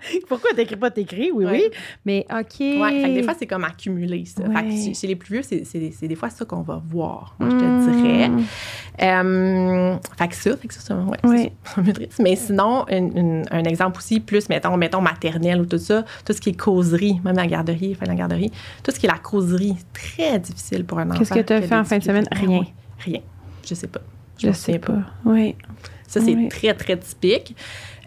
Pourquoi 0.28 0.50
t'écris 0.54 0.76
pas? 0.76 0.90
T'écris, 0.90 1.30
oui, 1.32 1.44
Ouais. 1.44 1.50
oui. 1.70 1.78
Mais 2.04 2.26
OK. 2.30 2.60
Ouais, 2.60 3.00
fait 3.02 3.08
que 3.10 3.14
des 3.14 3.22
fois, 3.22 3.34
c'est 3.38 3.46
comme 3.46 3.64
accumulé, 3.64 4.24
ça. 4.24 4.42
Fait 4.42 4.48
que 4.48 4.68
Ouais. 4.88 4.94
chez, 4.94 5.06
les 5.06 5.16
plus 5.16 5.34
vieux, 5.34 5.42
c'est, 5.42 6.06
des 6.08 6.14
fois 6.14 6.30
ça 6.30 6.44
qu'on 6.44 6.62
va 6.62 6.82
voir, 6.86 7.34
moi, 7.38 7.48
je 7.50 7.56
te 7.56 7.90
dirais. 8.02 8.30
Euh, 9.02 9.96
fait 10.18 10.28
que 10.28 10.34
ça, 10.34 10.56
fait 10.56 10.68
que 10.68 10.74
ça, 10.74 10.94
un- 10.94 11.06
ouais, 11.28 11.52
maîtrise. 11.84 12.08
Mais 12.20 12.36
sinon, 12.36 12.86
une- 12.88 13.16
une- 13.16 13.44
un 13.50 13.64
exemple 13.64 13.98
aussi, 13.98 14.20
plus, 14.20 14.48
mettons, 14.48 14.76
mettons, 14.76 15.00
maternelle 15.00 15.60
ou 15.60 15.66
tout 15.66 15.78
ça, 15.78 16.04
tout 16.24 16.32
ce 16.32 16.40
qui 16.40 16.50
est 16.50 16.58
causerie, 16.60 17.20
même 17.24 17.36
la 17.36 17.46
garderie, 17.46 17.94
enfin, 17.96 18.06
la 18.06 18.14
garderie, 18.14 18.50
tout 18.82 18.90
ce 18.90 18.98
qui 18.98 19.06
est 19.06 19.10
la 19.10 19.18
causerie, 19.18 19.76
très 19.92 20.38
difficile 20.38 20.84
pour 20.84 20.98
un 20.98 21.08
enfant. 21.10 21.18
Qu'est-ce 21.18 21.34
que 21.34 21.40
t'as 21.40 21.58
qui 21.58 21.64
a 21.64 21.68
fait 21.68 21.76
en 21.76 21.84
fin 21.84 21.98
de 21.98 22.04
semaine? 22.04 22.26
Rien. 22.32 22.62
Rien. 23.04 23.20
Je 23.66 23.74
sais 23.74 23.86
pas. 23.86 24.00
Je 24.38 24.48
m'en 24.48 24.52
sais 24.52 24.72
souviens 24.72 24.80
pas. 24.80 24.98
Oui. 25.24 25.54
ça, 26.06 26.20
c'est 26.20 26.34
Oui. 26.34 26.48
très, 26.48 26.72
très 26.74 26.96
typique. 26.96 27.54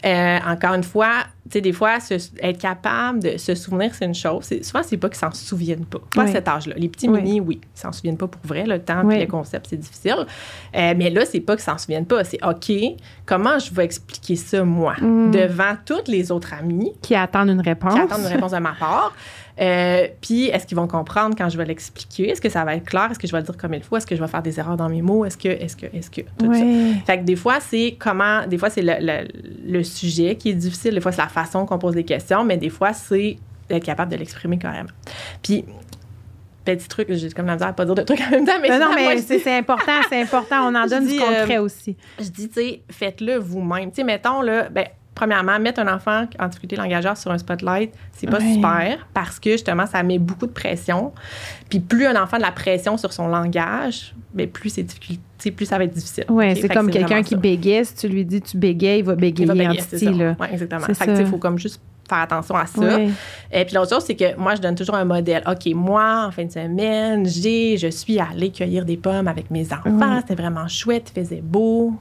Euh, 0.04 0.38
encore 0.46 0.74
une 0.74 0.82
fois, 0.82 1.10
tu 1.44 1.52
sais, 1.52 1.60
des 1.60 1.72
fois, 1.72 2.00
se- 2.00 2.14
être 2.40 2.58
capable 2.58 3.20
de 3.22 3.36
se 3.36 3.54
souvenir, 3.54 3.94
c'est 3.94 4.04
une 4.04 4.14
chose. 4.14 4.48
Souvent, 4.62 4.82
c'est 4.82 4.96
pas 4.96 5.08
qu'ils 5.08 5.18
s'en 5.18 5.30
souviennent 5.32 5.84
pas. 5.84 5.98
Pas 6.14 6.22
Oui. 6.24 6.28
à 6.30 6.32
cet 6.32 6.48
âge-là. 6.48 6.74
Les 6.76 6.88
petits 6.88 7.08
Oui. 7.08 7.22
mini, 7.22 7.40
oui, 7.40 7.60
ils 7.62 7.80
s'en 7.80 7.92
souviennent 7.92 8.16
pas 8.16 8.26
pour 8.26 8.40
vrai. 8.44 8.64
Le 8.64 8.80
temps 8.80 9.02
Oui. 9.04 9.14
puis 9.16 9.24
le 9.24 9.30
concept, 9.30 9.66
c'est 9.70 9.76
difficile. 9.76 10.26
Euh, 10.74 10.94
mais 10.96 11.10
là, 11.10 11.24
c'est 11.24 11.40
pas 11.40 11.54
qu'ils 11.54 11.64
s'en 11.64 11.78
souviennent 11.78 12.06
pas. 12.06 12.24
C'est 12.24 12.38
OK, 12.44 12.72
comment 13.26 13.58
je 13.58 13.72
vais 13.72 13.84
expliquer 13.84 14.34
ça, 14.36 14.64
moi, 14.64 14.94
Mm. 15.00 15.30
devant 15.30 15.74
toutes 15.84 16.08
les 16.08 16.32
autres 16.32 16.52
amis 16.54 16.92
Qui 17.02 17.14
attendent 17.14 17.50
une 17.50 17.60
réponse. 17.60 17.94
qui 17.94 18.00
attendent 18.00 18.20
une 18.22 18.26
réponse 18.26 18.52
de 18.52 18.58
ma 18.58 18.72
part? 18.72 19.12
Euh, 19.60 20.06
puis, 20.22 20.46
est-ce 20.46 20.66
qu'ils 20.66 20.78
vont 20.78 20.88
comprendre 20.88 21.34
quand 21.36 21.50
je 21.50 21.58
vais 21.58 21.66
l'expliquer? 21.66 22.30
Est-ce 22.30 22.40
que 22.40 22.48
ça 22.48 22.64
va 22.64 22.74
être 22.74 22.86
clair? 22.86 23.08
Est-ce 23.10 23.18
que 23.18 23.26
je 23.26 23.32
vais 23.32 23.38
le 23.40 23.44
dire 23.44 23.56
comme 23.58 23.74
il 23.74 23.82
faut? 23.82 23.98
Est-ce 23.98 24.06
que 24.06 24.16
je 24.16 24.20
vais 24.22 24.26
faire 24.26 24.42
des 24.42 24.58
erreurs 24.58 24.78
dans 24.78 24.88
mes 24.88 25.02
mots? 25.02 25.26
Est-ce 25.26 25.36
que, 25.36 25.48
est-ce 25.48 25.76
que, 25.76 25.86
est-ce 25.94 26.10
que, 26.10 26.22
tout 26.38 26.52
ça? 26.54 26.60
Fait 27.06 27.18
que 27.18 27.24
des 27.24 27.36
fois, 27.36 27.60
c'est 27.60 27.96
comment, 27.98 28.46
des 28.46 28.56
fois, 28.56 28.70
c'est 28.70 28.80
le, 28.80 28.94
le- 29.00 29.28
le 29.70 29.82
sujet 29.92 30.36
qui 30.36 30.50
est 30.50 30.54
difficile, 30.54 30.94
des 30.94 31.00
fois, 31.00 31.12
c'est 31.12 31.22
la 31.22 31.28
façon 31.28 31.66
qu'on 31.66 31.78
pose 31.78 31.94
des 31.94 32.04
questions, 32.04 32.44
mais 32.44 32.56
des 32.56 32.70
fois, 32.70 32.92
c'est 32.92 33.36
d'être 33.68 33.84
capable 33.84 34.10
de 34.10 34.16
l'exprimer 34.16 34.58
carrément. 34.58 34.90
Puis, 35.42 35.64
petit 36.64 36.88
truc, 36.88 37.12
j'ai 37.12 37.30
comme 37.30 37.46
la 37.46 37.54
misère 37.54 37.68
à 37.68 37.72
pas 37.72 37.84
dire 37.84 37.94
de 37.94 38.02
trucs 38.02 38.20
en 38.20 38.30
même 38.30 38.46
temps, 38.46 38.58
mais, 38.60 38.78
Non, 38.78 38.92
mais 38.94 39.18
c'est 39.18 39.56
important, 39.56 40.00
c'est 40.08 40.20
important. 40.20 40.68
On 40.68 40.74
en 40.74 40.86
donne 40.88 41.06
dis, 41.06 41.14
du 41.14 41.18
concret 41.18 41.58
euh, 41.58 41.62
aussi. 41.62 41.96
je 42.18 42.28
dis, 42.28 42.48
tu 42.48 42.54
sais, 42.54 42.82
faites-le 42.90 43.36
vous-même. 43.36 43.90
Tu 43.90 43.96
sais, 43.96 44.04
mettons, 44.04 44.42
là, 44.42 44.68
ben, 44.68 44.86
premièrement, 45.14 45.58
mettre 45.58 45.80
un 45.80 45.94
enfant 45.94 46.26
en 46.38 46.48
difficulté 46.48 46.76
langagère 46.76 47.16
sur 47.16 47.30
un 47.30 47.38
spotlight, 47.38 47.92
c'est 48.12 48.28
pas 48.28 48.40
super 48.40 49.06
parce 49.12 49.38
que, 49.38 49.50
justement, 49.52 49.86
ça 49.86 50.02
met 50.02 50.18
beaucoup 50.18 50.46
de 50.46 50.52
pression. 50.52 51.12
Puis, 51.68 51.80
plus 51.80 52.06
un 52.06 52.20
enfant 52.22 52.36
a 52.36 52.38
de 52.38 52.44
la 52.44 52.52
pression 52.52 52.96
sur 52.96 53.12
son 53.12 53.28
langage, 53.28 54.14
ben, 54.34 54.48
plus 54.48 54.70
c'est 54.70 54.82
difficile, 54.82 55.18
plus 55.54 55.66
ça 55.66 55.76
va 55.78 55.84
être 55.84 55.92
difficile. 55.94 56.24
Oui, 56.28 56.54
c'est 56.56 56.68
que 56.68 56.74
comme 56.74 56.90
quelqu'un 56.90 57.22
qui 57.22 57.36
bégaye. 57.36 57.84
Si 57.84 57.94
tu 57.96 58.08
lui 58.08 58.24
dis 58.24 58.40
tu 58.40 58.56
bégayes, 58.56 59.00
il 59.00 59.04
va 59.04 59.12
Il 59.12 59.18
bégayer 59.20 59.46
va 59.46 59.52
en 59.52 59.56
bégayer, 59.56 59.82
petit. 59.82 60.08
Ouais, 60.08 60.34
exactement. 60.52 60.80
Fait 60.80 61.06
que, 61.06 61.20
il 61.20 61.26
faut 61.26 61.38
comme 61.38 61.58
juste 61.58 61.80
faire 62.08 62.18
attention 62.18 62.54
à 62.56 62.66
ça. 62.66 63.00
Et 63.52 63.64
puis 63.64 63.74
l'autre 63.74 63.90
chose, 63.94 64.04
c'est 64.04 64.16
que 64.16 64.36
moi, 64.36 64.54
je 64.54 64.60
donne 64.60 64.74
toujours 64.74 64.94
un 64.94 65.04
modèle. 65.04 65.42
OK, 65.46 65.66
moi, 65.74 66.24
en 66.26 66.30
fin 66.30 66.44
de 66.44 66.50
semaine, 66.50 67.26
j'ai, 67.26 67.76
je 67.76 67.88
suis 67.88 68.18
allée 68.18 68.50
cueillir 68.50 68.84
des 68.84 68.96
pommes 68.96 69.28
avec 69.28 69.50
mes 69.50 69.66
enfants. 69.72 70.20
C'était 70.20 70.40
vraiment 70.40 70.66
chouette, 70.68 71.12
il 71.14 71.22
faisait 71.22 71.42
beau. 71.42 71.92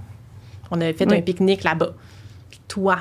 On 0.69 0.79
avait 0.79 0.93
fait 0.93 1.05
Oui. 1.09 1.17
un 1.17 1.21
pique-nique 1.21 1.63
là-bas. 1.63 1.91
Toi, 2.71 2.97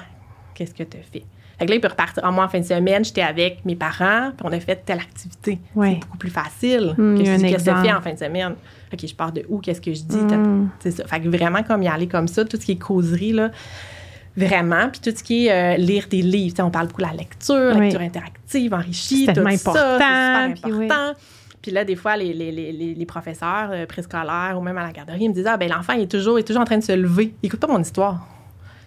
qu'est-ce 0.54 0.74
que 0.74 0.82
tu 0.82 0.96
as 0.96 1.02
fait? 1.02 1.24
Fait 1.58 1.66
que 1.66 1.70
là, 1.70 1.76
il 1.76 1.80
peut 1.80 1.88
repartir. 1.88 2.22
Ah, 2.24 2.30
moi, 2.30 2.44
en 2.44 2.48
fin 2.48 2.58
de 2.58 2.64
semaine, 2.64 3.04
j'étais 3.04 3.20
avec 3.22 3.64
mes 3.66 3.76
parents, 3.76 4.32
puis 4.36 4.44
on 4.48 4.52
a 4.52 4.58
fait 4.60 4.76
telle 4.84 4.98
activité. 4.98 5.58
Ouais. 5.76 5.90
C'est 6.00 6.00
beaucoup 6.06 6.16
plus 6.18 6.30
facile 6.30 6.94
un 6.98 7.16
qu'est-ce 7.16 7.34
que 7.34 7.40
fais 7.48 7.52
exemple. 7.52 7.88
en 7.96 8.00
fin 8.00 8.12
de 8.14 8.18
semaine. 8.18 8.54
OK, 8.92 9.06
je 9.06 9.14
pars 9.14 9.30
de 9.30 9.44
où? 9.48 9.58
Qu'est-ce 9.58 9.80
que 9.80 9.92
je 9.92 10.02
dis? 10.02 10.16
Hmm. 10.16 10.70
C'est 10.80 10.90
ça. 10.90 11.04
Fait 11.06 11.20
que 11.20 11.28
vraiment, 11.28 11.62
comme 11.62 11.82
y 11.82 11.88
aller 11.88 12.08
comme 12.08 12.26
ça, 12.28 12.44
tout 12.44 12.56
ce 12.58 12.64
qui 12.66 12.72
est 12.72 12.76
causerie, 12.78 13.32
là, 13.32 13.50
vraiment. 14.36 14.88
Puis 14.88 15.00
tout 15.00 15.16
ce 15.16 15.22
qui 15.22 15.46
est 15.46 15.52
euh, 15.52 15.76
lire 15.76 16.06
des 16.10 16.22
livres. 16.22 16.56
On 16.64 16.70
parle 16.70 16.86
beaucoup 16.88 17.02
de 17.02 17.06
la 17.06 17.12
lecture, 17.12 17.72
Oui. 17.76 17.80
lecture 17.82 18.00
interactive, 18.00 18.72
enrichie, 18.74 19.26
tout 19.26 19.32
tellement 19.34 19.56
ça. 19.56 19.70
important, 19.70 19.98
C'est 19.98 20.54
super 20.56 20.62
puis 20.70 20.72
oui. 20.78 20.84
important. 20.86 21.18
Puis 21.62 21.72
là, 21.72 21.84
des 21.84 21.94
fois, 21.96 22.16
les, 22.16 22.32
les, 22.32 22.50
les, 22.50 22.72
les, 22.72 22.94
les 22.94 23.06
professeurs 23.06 23.68
euh, 23.70 23.84
préscolaires 23.84 24.56
ou 24.58 24.62
même 24.62 24.78
à 24.78 24.82
la 24.86 24.92
garderie, 24.92 25.24
ils 25.24 25.28
me 25.28 25.34
disent 25.34 25.46
Ah, 25.46 25.58
ben 25.58 25.68
l'enfant, 25.68 25.92
il 25.92 26.02
est 26.04 26.10
toujours, 26.10 26.38
il 26.38 26.40
est 26.40 26.44
toujours 26.44 26.62
en 26.62 26.66
train 26.66 26.78
de 26.78 26.82
se 26.82 26.92
lever. 26.92 27.34
Il 27.42 27.46
écoute 27.48 27.60
pas 27.60 27.66
mon 27.68 27.80
histoire. 27.80 28.26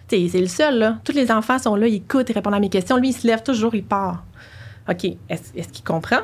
Tu 0.08 0.16
sais, 0.16 0.28
c'est 0.28 0.40
le 0.40 0.46
seul, 0.46 0.78
là. 0.78 0.98
Tous 1.04 1.12
les 1.12 1.30
enfants 1.30 1.58
sont 1.58 1.76
là, 1.76 1.86
ils 1.86 1.96
écoutent, 1.96 2.28
ils 2.28 2.34
répondent 2.34 2.54
à 2.54 2.60
mes 2.60 2.68
questions. 2.68 2.96
Lui, 2.96 3.10
il 3.10 3.12
se 3.14 3.26
lève 3.26 3.42
toujours, 3.42 3.74
il 3.74 3.84
part. 3.84 4.24
OK, 4.88 5.04
est-ce 5.28 5.68
qu'il 5.68 5.84
comprend? 5.84 6.20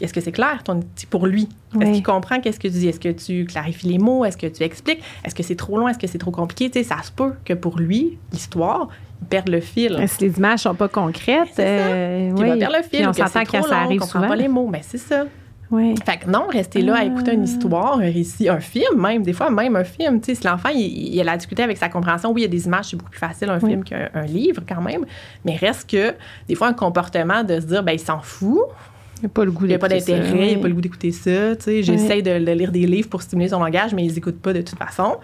Est-ce 0.00 0.14
que 0.14 0.22
c'est 0.22 0.32
clair 0.32 0.62
ton, 0.64 0.80
pour 1.10 1.26
lui? 1.26 1.48
Est-ce 1.78 1.92
qu'il 1.92 2.02
comprend 2.02 2.40
qu'est-ce 2.40 2.58
que 2.58 2.68
tu 2.68 2.74
dis? 2.74 2.88
Est-ce 2.88 3.00
que 3.00 3.10
tu 3.12 3.44
clarifies 3.44 3.88
les 3.88 3.98
mots? 3.98 4.24
Est-ce 4.24 4.38
que 4.38 4.46
tu 4.46 4.62
expliques? 4.62 5.02
Est-ce 5.22 5.34
que 5.34 5.42
c'est 5.42 5.56
trop 5.56 5.76
loin? 5.78 5.90
Est-ce 5.90 5.98
que 5.98 6.06
c'est 6.06 6.16
trop 6.16 6.30
compliqué? 6.30 6.70
Tu 6.70 6.78
sais, 6.78 6.84
ça 6.88 7.02
se 7.02 7.12
peut 7.12 7.34
que 7.44 7.52
pour 7.52 7.78
lui, 7.78 8.18
l'histoire, 8.32 8.88
il 9.20 9.28
perde 9.28 9.50
le 9.50 9.60
fil. 9.60 10.02
Si 10.08 10.24
les 10.24 10.38
images 10.38 10.60
sont 10.60 10.74
pas 10.74 10.88
concrètes, 10.88 11.48
ça. 11.54 11.62
euh, 11.62 12.30
il 12.34 12.40
oui. 12.42 12.48
va 12.48 12.56
perdre 12.56 12.76
le 12.78 12.82
fil. 12.82 13.00
Puis 13.00 13.06
on 13.06 13.12
s'entend 13.12 13.44
que 13.44 13.50
ça 13.50 13.58
long, 13.60 13.72
arrive 13.72 14.02
on 14.02 14.04
comprend 14.04 14.20
souvent. 14.20 14.28
pas 14.28 14.36
les 14.36 14.48
mots. 14.48 14.68
Mais 14.72 14.80
c'est 14.82 14.96
ça. 14.98 15.24
Oui. 15.70 15.94
Fait 16.04 16.18
que 16.18 16.30
non, 16.30 16.46
rester 16.48 16.80
là 16.82 16.94
à 16.94 16.98
Ah. 17.00 17.04
écouter 17.04 17.32
une 17.34 17.42
histoire, 17.44 17.94
un 17.98 18.10
récit, 18.10 18.48
un 18.48 18.60
film 18.60 19.00
même, 19.00 19.22
des 19.22 19.32
fois 19.32 19.50
même 19.50 19.74
un 19.76 19.82
film. 19.84 20.20
Tu 20.20 20.26
sais, 20.26 20.40
si 20.40 20.46
l'enfant, 20.46 20.68
il, 20.72 20.80
il 21.14 21.20
a 21.20 21.24
la 21.24 21.36
difficulté 21.36 21.62
avec 21.64 21.76
sa 21.76 21.88
compréhension, 21.88 22.30
oui, 22.32 22.42
il 22.42 22.44
y 22.44 22.46
a 22.46 22.50
des 22.50 22.66
images, 22.66 22.86
c'est 22.90 22.96
beaucoup 22.96 23.10
plus 23.10 23.18
facile 23.18 23.48
un 23.50 23.58
Oui. 23.60 23.70
film 23.70 23.82
qu'un 23.84 24.08
un 24.14 24.26
livre 24.26 24.62
quand 24.68 24.80
même, 24.80 25.04
mais 25.44 25.56
reste 25.56 25.90
que 25.90 26.14
des 26.48 26.54
fois 26.54 26.68
un 26.68 26.72
comportement 26.72 27.42
de 27.42 27.58
se 27.60 27.66
dire, 27.66 27.82
ben 27.82 27.92
il 27.92 27.98
s'en 28.00 28.20
fout, 28.20 28.60
Il 29.16 29.20
n'y 29.22 29.26
a 29.26 29.28
pas 29.30 29.44
le 29.44 29.50
goût 29.50 29.64
il 29.64 29.68
n'y 29.68 29.74
a 29.74 29.78
pas 29.78 29.88
d'écouter 29.88 30.12
d'intérêt, 30.12 30.46
il 30.48 30.54
n'y 30.54 30.54
a 30.54 30.58
pas 30.62 30.68
le 30.68 30.74
goût 30.74 30.80
d'écouter 30.82 31.10
ça. 31.10 31.56
Tu 31.56 31.62
sais, 31.64 31.82
j'essaie 31.82 32.20
de, 32.22 32.38
de 32.44 32.52
lire 32.52 32.70
des 32.70 32.86
livres 32.86 33.08
pour 33.08 33.22
stimuler 33.22 33.48
son 33.48 33.58
langage, 33.60 33.92
mais 33.94 34.04
ils 34.04 34.12
n'écoutent 34.14 34.40
pas 34.42 34.52
de 34.52 34.60
toute 34.60 34.78
façon. 34.78 35.16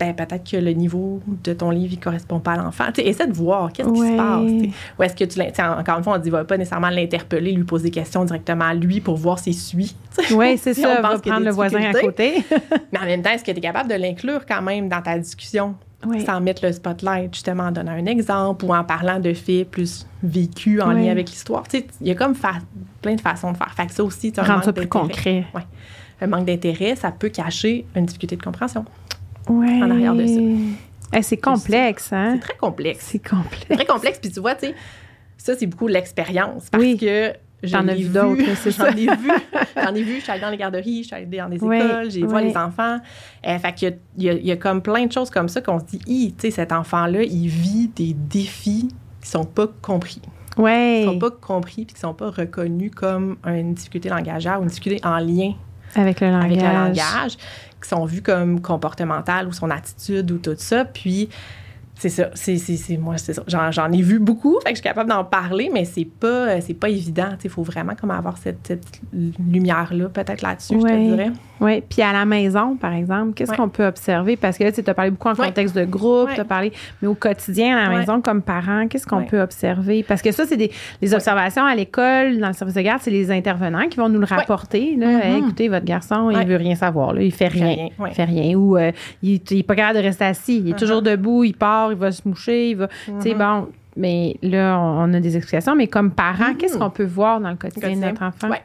Ben, 0.00 0.14
peut-être 0.14 0.50
que 0.50 0.56
le 0.56 0.70
niveau 0.72 1.20
de 1.44 1.52
ton 1.52 1.70
livre 1.70 1.94
ne 1.96 2.00
correspond 2.02 2.40
pas 2.40 2.52
à 2.52 2.56
l'enfant. 2.56 2.86
Essaie 2.96 3.26
de 3.26 3.32
voir 3.34 3.70
qu'est-ce 3.72 3.88
qui 3.92 4.00
se 4.00 4.16
passe. 4.16 4.74
Ou 4.98 5.02
est-ce 5.02 5.14
que 5.14 5.24
tu 5.24 5.40
encore 5.60 5.98
une 5.98 6.04
fois, 6.04 6.14
on 6.14 6.18
dit 6.18 6.30
va 6.30 6.44
pas 6.44 6.56
nécessairement 6.56 6.88
l'interpeller, 6.90 7.52
lui 7.52 7.64
poser 7.64 7.84
des 7.84 7.90
questions 7.90 8.24
directement 8.24 8.64
à 8.64 8.74
lui 8.74 9.00
pour 9.00 9.16
voir 9.16 9.38
s'il 9.38 9.54
suit. 9.54 9.94
Oui, 10.32 10.56
c'est 10.58 10.74
Si 10.74 10.80
on 10.86 10.88
ça. 10.94 11.02
pense 11.02 11.12
Va 11.16 11.18
prendre 11.20 11.44
le 11.44 11.50
voisin 11.52 11.82
à 11.82 11.92
côté. 11.92 12.42
Mais 12.92 12.98
en 12.98 13.04
même 13.04 13.22
temps, 13.22 13.30
est-ce 13.30 13.44
que 13.44 13.50
tu 13.52 13.58
es 13.58 13.60
capable 13.60 13.90
de 13.90 13.94
l'inclure 13.96 14.46
quand 14.46 14.62
même 14.62 14.88
dans 14.88 15.02
ta 15.02 15.18
discussion? 15.18 15.74
Oui. 16.06 16.24
Sans 16.24 16.40
mettre 16.40 16.64
le 16.64 16.72
spotlight, 16.72 17.34
justement, 17.34 17.64
en 17.64 17.72
donnant 17.72 17.92
un 17.92 18.06
exemple 18.06 18.64
ou 18.64 18.72
en 18.74 18.84
parlant 18.84 19.20
de 19.20 19.34
faits 19.34 19.68
plus 19.70 20.06
vécus 20.22 20.80
en 20.80 20.94
Oui. 20.94 21.04
lien 21.04 21.12
avec 21.12 21.28
l'histoire. 21.28 21.64
Tu 21.68 21.78
sais, 21.80 21.86
il 22.00 22.08
y 22.08 22.10
a 22.10 22.14
comme 22.14 22.34
fa- 22.34 22.54
plein 23.02 23.16
de 23.16 23.20
façons 23.20 23.52
de 23.52 23.56
faire. 23.58 23.70
Fait 23.76 23.84
que 23.86 23.92
ça 23.92 24.02
aussi, 24.02 24.32
tu 24.32 24.40
Rendre 24.40 24.64
ça 24.64 24.72
plus 24.72 24.88
concret. 24.88 25.44
Ouais. 25.54 25.60
Un 26.22 26.26
manque 26.26 26.46
d'intérêt, 26.46 26.96
ça 26.96 27.10
peut 27.10 27.28
cacher 27.28 27.84
une 27.94 28.06
difficulté 28.06 28.36
de 28.36 28.42
compréhension. 28.42 28.84
Ouais. 29.50 29.82
En 29.82 29.90
arrière 29.90 30.14
de 30.14 30.26
ça. 30.26 30.40
Eh, 31.18 31.22
c'est 31.22 31.36
complexe, 31.38 32.12
hein? 32.12 32.34
C'est 32.34 32.40
très 32.40 32.56
complexe. 32.56 33.04
C'est 33.10 33.18
complexe. 33.28 33.66
très 33.68 33.84
complexe. 33.86 34.18
Puis 34.20 34.30
tu 34.30 34.40
vois, 34.40 34.54
tu 34.54 34.66
sais, 34.66 34.74
ça, 35.36 35.54
c'est 35.56 35.66
beaucoup 35.66 35.88
l'expérience. 35.88 36.68
Parce 36.70 36.82
Oui. 36.84 36.96
que 36.96 37.32
je 37.62 37.72
T'en 37.72 37.88
as 37.88 37.94
l'ai 37.94 38.02
vu 38.04 38.08
d'autres, 38.10 38.42
c'est 38.62 38.70
J'en 38.70 38.86
ai 38.86 39.06
vu. 39.16 39.30
J'en 39.76 39.94
ai 39.94 40.02
vu. 40.02 40.16
Je 40.16 40.20
suis 40.20 40.30
allée 40.32 40.40
dans 40.40 40.50
les 40.50 40.56
garderies, 40.56 41.02
je 41.02 41.06
suis 41.08 41.16
allée 41.16 41.26
dans 41.26 41.48
les 41.48 41.58
Oui, 41.62 41.76
écoles, 41.78 42.10
j'ai 42.10 42.20
vu 42.20 42.28
oui. 42.32 42.44
les 42.44 42.56
enfants. 42.56 42.98
Euh, 43.46 43.58
fait 43.58 43.72
qu'il 43.74 43.96
y 44.18 44.24
y 44.24 44.30
a- 44.30 44.34
il 44.34 44.46
y 44.46 44.52
a 44.52 44.56
comme 44.56 44.80
plein 44.82 45.04
de 45.06 45.12
choses 45.12 45.30
comme 45.30 45.48
ça 45.48 45.60
qu'on 45.60 45.80
se 45.80 45.84
dit, 45.84 45.98
tu 45.98 46.34
sais, 46.38 46.50
cet 46.52 46.70
enfant-là, 46.72 47.22
il 47.22 47.48
vit 47.48 47.88
des 47.88 48.14
défis 48.14 48.88
qui 49.20 49.28
sont 49.28 49.44
pas 49.44 49.66
compris. 49.82 50.20
Qui 50.54 50.60
Oui. 50.62 51.04
sont 51.04 51.18
pas 51.18 51.30
compris 51.30 51.84
puis 51.84 51.94
qui 51.94 52.00
sont 52.00 52.14
pas 52.14 52.30
reconnus 52.30 52.92
comme 52.94 53.36
une 53.46 53.74
difficulté 53.74 54.08
langagière 54.08 54.58
ou 54.60 54.62
une 54.62 54.68
difficulté 54.68 55.00
en 55.04 55.18
lien 55.18 55.52
Avec 55.96 56.20
le 56.20 56.28
langage. 56.28 56.44
avec 56.52 56.56
le 56.62 56.68
langage, 56.68 57.36
qui 57.82 57.88
sont 57.88 58.04
vus 58.04 58.22
comme 58.22 58.60
comportementales 58.60 59.48
ou 59.48 59.52
son 59.52 59.70
attitude 59.70 60.30
ou 60.30 60.38
tout 60.38 60.54
ça. 60.56 60.84
Puis, 60.84 61.28
c'est 62.00 62.08
ça. 62.08 62.30
C'est, 62.34 62.96
moi, 62.96 63.16
c'est 63.18 63.34
ça. 63.34 63.42
J'en, 63.46 63.70
j'en 63.70 63.92
ai 63.92 64.00
vu 64.02 64.18
beaucoup, 64.18 64.58
fait 64.60 64.70
que 64.70 64.76
je 64.76 64.80
suis 64.80 64.82
capable 64.82 65.08
d'en 65.10 65.22
parler, 65.24 65.70
mais 65.72 65.84
c'est 65.84 66.04
pas, 66.06 66.26
euh, 66.26 66.58
c'est 66.60 66.74
pas 66.74 66.88
évident. 66.88 67.28
Il 67.44 67.50
faut 67.50 67.62
vraiment 67.62 67.92
comme 67.94 68.10
avoir 68.10 68.36
cette, 68.38 68.66
cette 68.66 69.00
lumière-là, 69.38 70.08
peut-être 70.08 70.42
là-dessus, 70.42 70.74
je 70.80 70.86
te 70.86 70.96
dirais. 71.16 71.30
Oui, 71.60 71.82
puis 71.86 72.00
à 72.00 72.12
la 72.12 72.24
maison, 72.24 72.76
par 72.76 72.94
exemple, 72.94 73.34
qu'est-ce 73.34 73.52
qu'on 73.52 73.68
peut 73.68 73.84
observer? 73.86 74.36
Parce 74.36 74.56
que 74.56 74.64
là, 74.64 74.72
tu 74.72 74.82
as 74.86 74.94
parlé 74.94 75.10
beaucoup 75.10 75.28
en 75.28 75.34
contexte 75.34 75.76
de 75.76 75.84
groupe, 75.84 76.30
tu 76.34 76.40
as 76.40 76.44
parlé, 76.44 76.72
mais 77.02 77.08
au 77.08 77.14
quotidien, 77.14 77.76
à 77.76 77.90
la 77.90 77.98
maison, 77.98 78.20
comme 78.22 78.40
parent, 78.40 78.86
qu'est-ce 78.88 79.06
qu'on 79.06 79.24
peut 79.24 79.40
observer? 79.42 80.02
Parce 80.02 80.22
que 80.22 80.32
ça, 80.32 80.46
c'est 80.46 80.56
des 80.56 80.70
les 81.02 81.12
observations 81.14 81.64
à 81.66 81.74
l'école, 81.74 82.38
dans 82.38 82.46
le 82.48 82.54
service 82.54 82.74
de 82.76 82.80
garde, 82.80 83.00
c'est 83.02 83.10
les 83.10 83.30
intervenants 83.30 83.88
qui 83.90 83.98
vont 83.98 84.08
nous 84.08 84.20
le 84.20 84.26
rapporter. 84.26 84.96
Là, 84.96 85.06
Mhm. 85.10 85.20
Hey, 85.22 85.38
écoutez, 85.38 85.68
votre 85.68 85.84
garçon, 85.84 86.30
il 86.30 86.46
veut 86.46 86.56
rien 86.56 86.74
savoir, 86.74 87.12
là, 87.12 87.22
il 87.22 87.30
fait 87.32 87.50
fait 87.50 87.58
rien. 87.64 87.88
Il 88.08 88.14
fait 88.14 88.24
rien. 88.24 88.56
Ou 88.56 88.76
euh, 88.78 88.92
il, 89.22 89.40
il 89.50 89.58
est 89.58 89.62
pas 89.62 89.74
capable 89.74 89.98
de 89.98 90.02
rester 90.04 90.24
assis, 90.24 90.58
il 90.58 90.68
est 90.68 90.72
Mhm. 90.72 90.78
toujours 90.78 91.02
debout, 91.02 91.44
il 91.44 91.54
part, 91.54 91.89
il 91.90 91.98
va 91.98 92.12
se 92.12 92.26
moucher, 92.26 92.70
il 92.70 92.76
va. 92.76 92.88
Tu 92.88 93.12
sais, 93.20 93.32
Mhm. 93.34 93.38
bon. 93.38 93.68
Mais 93.96 94.36
là, 94.42 94.78
on 94.80 95.12
a 95.14 95.20
des 95.20 95.36
explications. 95.36 95.74
Mais 95.74 95.88
comme 95.88 96.12
parent, 96.12 96.50
Mhm. 96.50 96.56
qu'est-ce 96.56 96.78
qu'on 96.78 96.90
peut 96.90 97.04
voir 97.04 97.40
dans 97.40 97.50
le 97.50 97.56
quotidien 97.56 97.90
de 97.96 97.96
notre 97.96 98.22
enfant? 98.22 98.48
Ouais. 98.48 98.62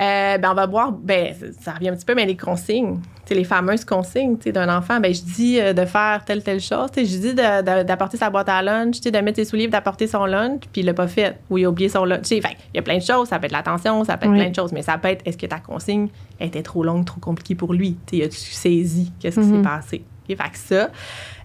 Euh, 0.00 0.38
ben, 0.38 0.50
on 0.52 0.54
va 0.54 0.66
voir, 0.66 0.92
ben, 0.92 1.34
ça- 1.58 1.72
revient 1.72 1.88
un 1.88 1.96
petit 1.96 2.04
peu, 2.04 2.14
mais 2.14 2.24
les 2.24 2.36
consignes, 2.36 3.00
les 3.30 3.42
fameuses 3.42 3.84
consignes 3.84 4.36
d'un 4.36 4.68
enfant, 4.78 5.00
ben, 5.00 5.12
je 5.12 5.22
dis 5.22 5.58
euh, 5.60 5.72
de 5.72 5.84
faire 5.86 6.24
telle, 6.24 6.44
telle 6.44 6.60
chose. 6.60 6.90
tu 6.92 7.04
sais, 7.04 7.12
Je 7.12 7.18
dis 7.20 7.34
d'apporter 7.34 8.16
sa 8.16 8.30
boîte 8.30 8.48
à 8.48 8.62
lunch, 8.62 8.96
tu 8.96 9.02
sais, 9.04 9.10
de 9.10 9.18
mettre 9.18 9.36
ses 9.36 9.44
souliers, 9.44 9.66
d'apporter 9.66 10.06
son 10.06 10.24
lunch, 10.24 10.60
puis 10.72 10.82
il 10.82 10.84
l'a 10.86 10.94
pas 10.94 11.08
fait, 11.08 11.36
ou 11.50 11.58
il 11.58 11.64
a 11.64 11.68
oublié 11.70 11.88
son 11.88 12.04
lunch. 12.04 12.20
Tu 12.22 12.36
sais, 12.36 12.40
fait, 12.40 12.56
il 12.72 12.76
y 12.76 12.78
a 12.78 12.82
plein 12.82 12.98
de 12.98 13.02
choses, 13.02 13.26
ça 13.28 13.40
peut 13.40 13.46
être 13.46 13.52
l'attention, 13.52 14.04
ça 14.04 14.16
peut 14.16 14.26
être 14.26 14.32
Oui. 14.32 14.38
plein 14.38 14.50
de 14.50 14.54
choses, 14.54 14.72
mais 14.72 14.82
ça 14.82 14.98
peut 14.98 15.08
être, 15.08 15.22
est-ce 15.26 15.36
que 15.36 15.46
ta 15.46 15.58
consigne 15.58 16.08
était 16.38 16.62
trop 16.62 16.84
longue, 16.84 17.04
trop 17.04 17.18
compliquée 17.18 17.56
pour 17.56 17.72
lui? 17.74 17.96
Tu 18.06 18.18
sais, 18.18 18.24
as-tu 18.24 18.36
saisi 18.36 19.12
qu'est-ce 19.18 19.40
qui 19.40 19.46
s'est 19.46 19.62
passé? 19.62 20.04
Fait 20.36 20.50
que 20.50 20.58
ça, 20.58 20.90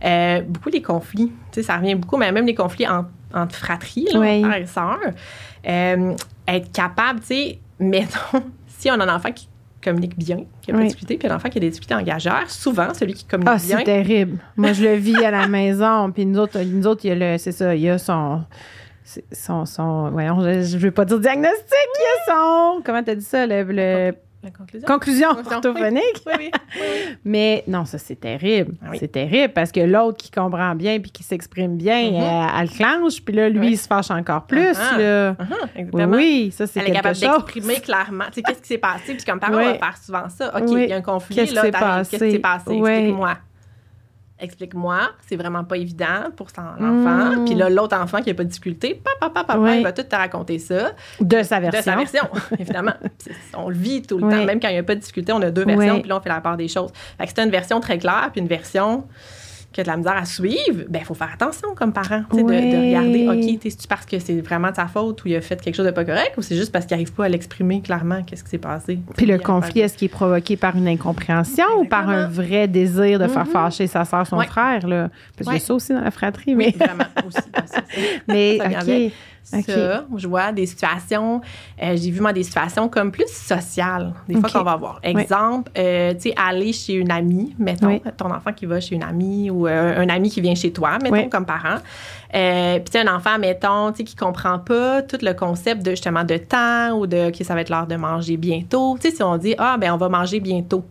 euh, 0.04 0.42
beaucoup 0.42 0.70
les 0.70 0.82
conflits, 0.82 1.32
tu 1.52 1.62
sais, 1.62 1.64
ça 1.64 1.78
revient 1.78 1.96
beaucoup, 1.96 2.18
mais 2.18 2.32
même 2.32 2.46
les 2.46 2.56
conflits 2.56 2.88
en- 2.88 3.06
entre 3.34 3.56
fratries, 3.56 4.08
là, 4.14 4.20
Oui. 4.20 4.44
frères 4.44 4.58
et 4.62 4.66
sœurs, 4.66 5.00
euh, 5.68 6.14
être 6.48 6.72
capable, 6.72 7.20
tu 7.22 7.28
sais, 7.28 7.60
mettons, 7.80 8.44
si 8.68 8.90
on 8.92 8.96
a 9.00 9.06
un 9.06 9.16
enfant 9.16 9.32
qui 9.32 9.48
communique 9.84 10.18
bien, 10.18 10.38
qui 10.62 10.72
a 10.72 10.74
pas 10.76 10.80
Oui. 10.82 10.94
puis 10.96 11.28
un 11.30 11.36
enfant 11.36 11.50
qui 11.50 11.58
a 11.58 11.62
des 11.62 11.70
difficultés 11.70 11.96
engagères, 11.96 12.50
souvent, 12.50 12.94
celui 12.94 13.14
qui 13.14 13.26
communique 13.26 13.52
Ah, 13.54 13.58
bien, 13.66 13.78
c'est 13.80 13.84
terrible. 13.84 14.38
Moi, 14.56 14.72
je 14.72 14.84
le 14.84 14.94
vis 14.94 15.22
à 15.26 15.32
la 15.32 15.46
maison. 15.50 16.10
Puis 16.12 16.26
nous 16.26 16.40
autres, 16.40 16.62
nous 16.62 16.88
autres, 16.88 17.02
il 17.04 17.10
y 17.10 17.12
a 17.12 17.16
le, 17.34 17.38
c'est 17.38 17.52
ça, 17.52 17.76
il 17.76 17.82
y 17.82 17.90
a 17.90 17.98
son, 17.98 18.44
son, 19.34 19.66
son, 19.66 20.10
voyons, 20.12 20.40
je, 20.42 20.62
je 20.62 20.78
veux 20.78 20.92
pas 20.92 21.04
dire 21.04 21.20
diagnostic, 21.20 21.60
il 21.70 22.02
y 22.30 22.32
a 22.32 22.34
son, 22.34 22.82
comment 22.86 23.04
t'as 23.04 23.16
dit 23.16 23.26
ça, 23.26 23.46
le, 23.46 23.64
le- 23.64 24.16
la 24.44 24.52
conclusion. 24.52 24.88
conclusion 24.88 25.30
orthophonique. 25.30 26.22
Oui, 26.28 26.34
oui. 26.40 26.52
Mais 27.24 27.64
non, 27.68 27.86
ça, 27.86 27.98
c'est 27.98 28.16
terrible. 28.20 28.76
Ah. 28.84 28.90
C'est 29.00 29.12
terrible 29.12 29.54
parce 29.54 29.72
que 29.72 29.80
l'autre 29.80 30.18
qui 30.18 30.30
comprend 30.32 30.76
bien 30.76 31.00
puis 31.00 31.12
qui 31.12 31.24
s'exprime 31.24 31.78
bien, 31.78 32.12
Mhm. 32.12 32.16
elle, 32.16 32.50
elle 32.60 32.68
le 32.70 32.76
clenche. 32.76 33.22
Puis 33.24 33.34
là, 33.36 33.50
lui, 33.50 33.72
il 33.72 33.78
se 33.78 33.88
fâche 33.88 34.12
encore 34.12 34.46
plus. 34.46 34.74
Là. 34.98 35.36
Oui, 35.40 35.46
exactement. 35.76 36.18
oui, 36.18 36.52
ça, 36.56 36.68
c'est 36.68 36.80
Elle 36.80 36.88
est 36.88 36.92
quelque 36.92 37.04
capable 37.04 37.16
chose. 37.16 37.30
d'exprimer 37.46 37.80
clairement, 37.82 38.26
tu 38.26 38.34
sais, 38.36 38.42
qu'est-ce 38.44 38.62
qui 38.62 38.68
s'est 38.68 38.78
passé? 38.78 39.16
Puis 39.16 39.24
comme 39.26 39.40
parent, 39.40 39.54
on 39.54 39.58
va 39.66 39.74
faire 39.76 39.98
souvent 39.98 40.30
ça. 40.30 40.56
OK, 40.56 40.64
il 40.72 40.90
y 40.90 40.94
a 40.94 40.98
un 40.98 41.02
conflit, 41.02 41.36
Qu'est-ce 41.36 41.54
qui 41.54 41.60
s'est 41.60 41.72
passé? 41.72 42.12
Qu'est-ce 42.12 42.24
qui 42.26 42.32
s'est 42.32 42.40
passé? 42.40 42.64
Oui. 42.70 42.90
Explique-moi. 42.92 43.34
Explique-moi. 44.40 44.98
C'est 45.28 45.36
vraiment 45.36 45.64
pas 45.64 45.78
évident 45.78 46.32
pour 46.36 46.50
son 46.50 46.62
enfant. 46.62 47.42
Mm. 47.42 47.46
Puis 47.46 47.56
là, 47.56 47.70
l'autre 47.70 47.96
enfant 47.96 48.22
qui 48.22 48.30
a 48.30 48.34
pas 48.34 48.44
de 48.44 48.50
difficulté, 48.50 48.96
papa, 48.96 49.30
papa, 49.30 49.44
papa, 49.54 49.60
Oui. 49.60 49.78
il 49.78 49.84
va 49.84 49.94
tout 49.94 50.04
te 50.04 50.16
raconter 50.16 50.60
ça. 50.60 50.92
De 51.22 51.44
sa 51.44 51.60
version. 51.60 51.80
De 51.80 51.84
sa 51.84 51.96
version, 51.96 52.24
évidemment. 52.60 52.94
On 53.56 53.70
le 53.70 53.76
vit 53.76 54.02
tout 54.02 54.18
le 54.18 54.26
Oui. 54.26 54.34
temps. 54.34 54.44
Même 54.46 54.60
quand 54.60 54.68
il 54.70 54.74
n'y 54.74 54.80
a 54.80 54.84
pas 54.84 54.96
de 54.96 55.00
difficulté, 55.00 55.32
on 55.32 55.42
a 55.42 55.52
deux 55.52 55.66
versions, 55.66 55.94
Oui. 55.96 56.00
puis 56.02 56.10
là, 56.10 56.18
on 56.18 56.22
fait 56.22 56.30
la 56.30 56.42
part 56.42 56.58
des 56.58 56.68
choses. 56.68 56.92
Fait 57.18 57.26
que 57.26 57.32
c'est 57.36 57.44
une 57.44 57.52
version 57.52 57.80
très 57.80 57.98
claire, 58.00 58.30
puis 58.32 58.42
une 58.42 58.48
version 58.48 59.06
qui 59.74 59.82
a 59.82 59.84
de 59.84 59.90
la 59.90 59.98
misère 59.98 60.16
à 60.16 60.24
suivre. 60.26 60.86
Ben, 60.90 61.00
il 61.02 61.06
faut 61.06 61.14
faire 61.14 61.32
attention 61.34 61.76
comme 61.76 61.92
parent, 61.92 62.22
de, 62.32 62.38
regarder, 62.38 63.28
OK, 63.28 63.60
tu 63.60 63.70
c'est 63.72 63.88
parce 63.88 64.06
que 64.06 64.20
c'est 64.20 64.40
vraiment 64.42 64.70
de 64.72 64.76
sa 64.76 64.88
faute 64.88 65.24
ou 65.26 65.28
il 65.28 65.36
a 65.36 65.42
fait 65.42 65.60
quelque 65.62 65.76
chose 65.76 65.86
de 65.86 65.92
pas 65.92 66.06
correct 66.06 66.34
ou 66.38 66.42
c'est 66.42 66.56
juste 66.56 66.72
parce 66.72 66.86
qu'il 66.86 66.96
n'arrive 66.96 67.12
pas 67.14 67.26
à 67.26 67.30
l'exprimer 67.30 67.82
clairement 67.82 68.24
qu'est-ce 68.24 68.44
qui 68.44 68.52
s'est 68.52 68.58
passé? 68.58 69.00
Puis 69.18 69.26
le 69.26 69.38
conflit, 69.40 69.82
est-ce 69.82 69.98
qu'il 69.98 70.06
est 70.06 70.10
provoqué 70.10 70.56
par 70.56 70.78
une 70.78 70.88
incompréhension 70.88 71.66
ou 71.80 71.86
par 71.86 72.08
un 72.10 72.28
vrai 72.28 72.68
désir 72.68 73.20
de 73.20 73.28
faire 73.28 73.46
Mhm. 73.46 73.52
fâcher 73.52 73.88
sa 73.88 74.06
soeur, 74.06 74.26
son 74.28 74.40
frère? 74.42 74.88
Là? 74.88 75.10
Parce 75.38 75.50
Ouais. 75.50 75.60
ça 75.60 75.74
aussi 75.74 75.94
dans 75.94 76.02
la 76.02 76.12
fratrie. 76.12 76.56
Oui, 76.56 76.74
Mais, 76.78 76.86
vraiment 76.86 77.06
aussi. 77.28 77.40
mais 78.28 78.60
OK. 78.64 78.74
avec. 78.76 79.14
Ça, 79.44 80.06
je 80.16 80.28
vois 80.28 80.52
des 80.52 80.66
situations, 80.66 81.42
euh, 81.82 81.96
j'ai 81.98 82.10
vu 82.12 82.22
moi 82.22 82.32
des 82.34 82.44
situations 82.44 82.88
comme 82.88 83.12
plus 83.12 83.28
sociales, 83.28 84.14
des 84.28 84.36
fois 84.40 84.50
qu'on 84.50 84.64
va 84.64 84.76
voir. 84.78 85.00
Exemple, 85.04 85.70
euh, 85.78 86.14
tu 86.14 86.30
sais, 86.30 86.34
aller 86.38 86.72
chez 86.74 86.94
une 86.94 87.12
amie, 87.12 87.54
mettons, 87.60 87.88
Oui. 87.88 88.02
ton 88.18 88.32
enfant 88.32 88.54
qui 88.54 88.66
va 88.66 88.80
chez 88.80 88.96
une 88.96 89.04
amie 89.04 89.50
ou 89.52 89.68
euh, 89.68 89.98
un 90.02 90.08
ami 90.10 90.30
qui 90.30 90.40
vient 90.42 90.56
chez 90.56 90.72
toi, 90.72 90.98
mettons, 91.02 91.16
Oui. 91.16 91.30
comme 91.30 91.46
parent. 91.46 91.78
Puis 92.32 92.84
tu 92.86 92.92
sais, 92.94 93.08
un 93.08 93.16
enfant, 93.16 93.38
mettons, 93.38 93.92
tu 93.92 93.98
sais, 93.98 94.04
qui 94.06 94.16
comprend 94.16 94.60
pas 94.60 95.02
tout 95.04 95.20
le 95.22 95.34
concept 95.34 95.84
de 95.86 95.92
justement 95.92 96.24
de 96.24 96.38
temps 96.38 96.98
ou 96.98 97.06
de 97.06 97.30
que 97.30 97.44
ça 97.44 97.54
va 97.54 97.62
être 97.62 97.70
l'heure 97.70 97.86
de 97.88 97.96
manger 97.96 98.38
bientôt. 98.38 98.98
Tu 99.00 99.10
sais, 99.10 99.16
si 99.18 99.24
on 99.24 99.38
dit, 99.38 99.54
ah, 99.58 99.78
ben 99.78 99.92
on 99.94 99.98
va 99.98 100.10
manger 100.10 100.40
bientôt. 100.40 100.84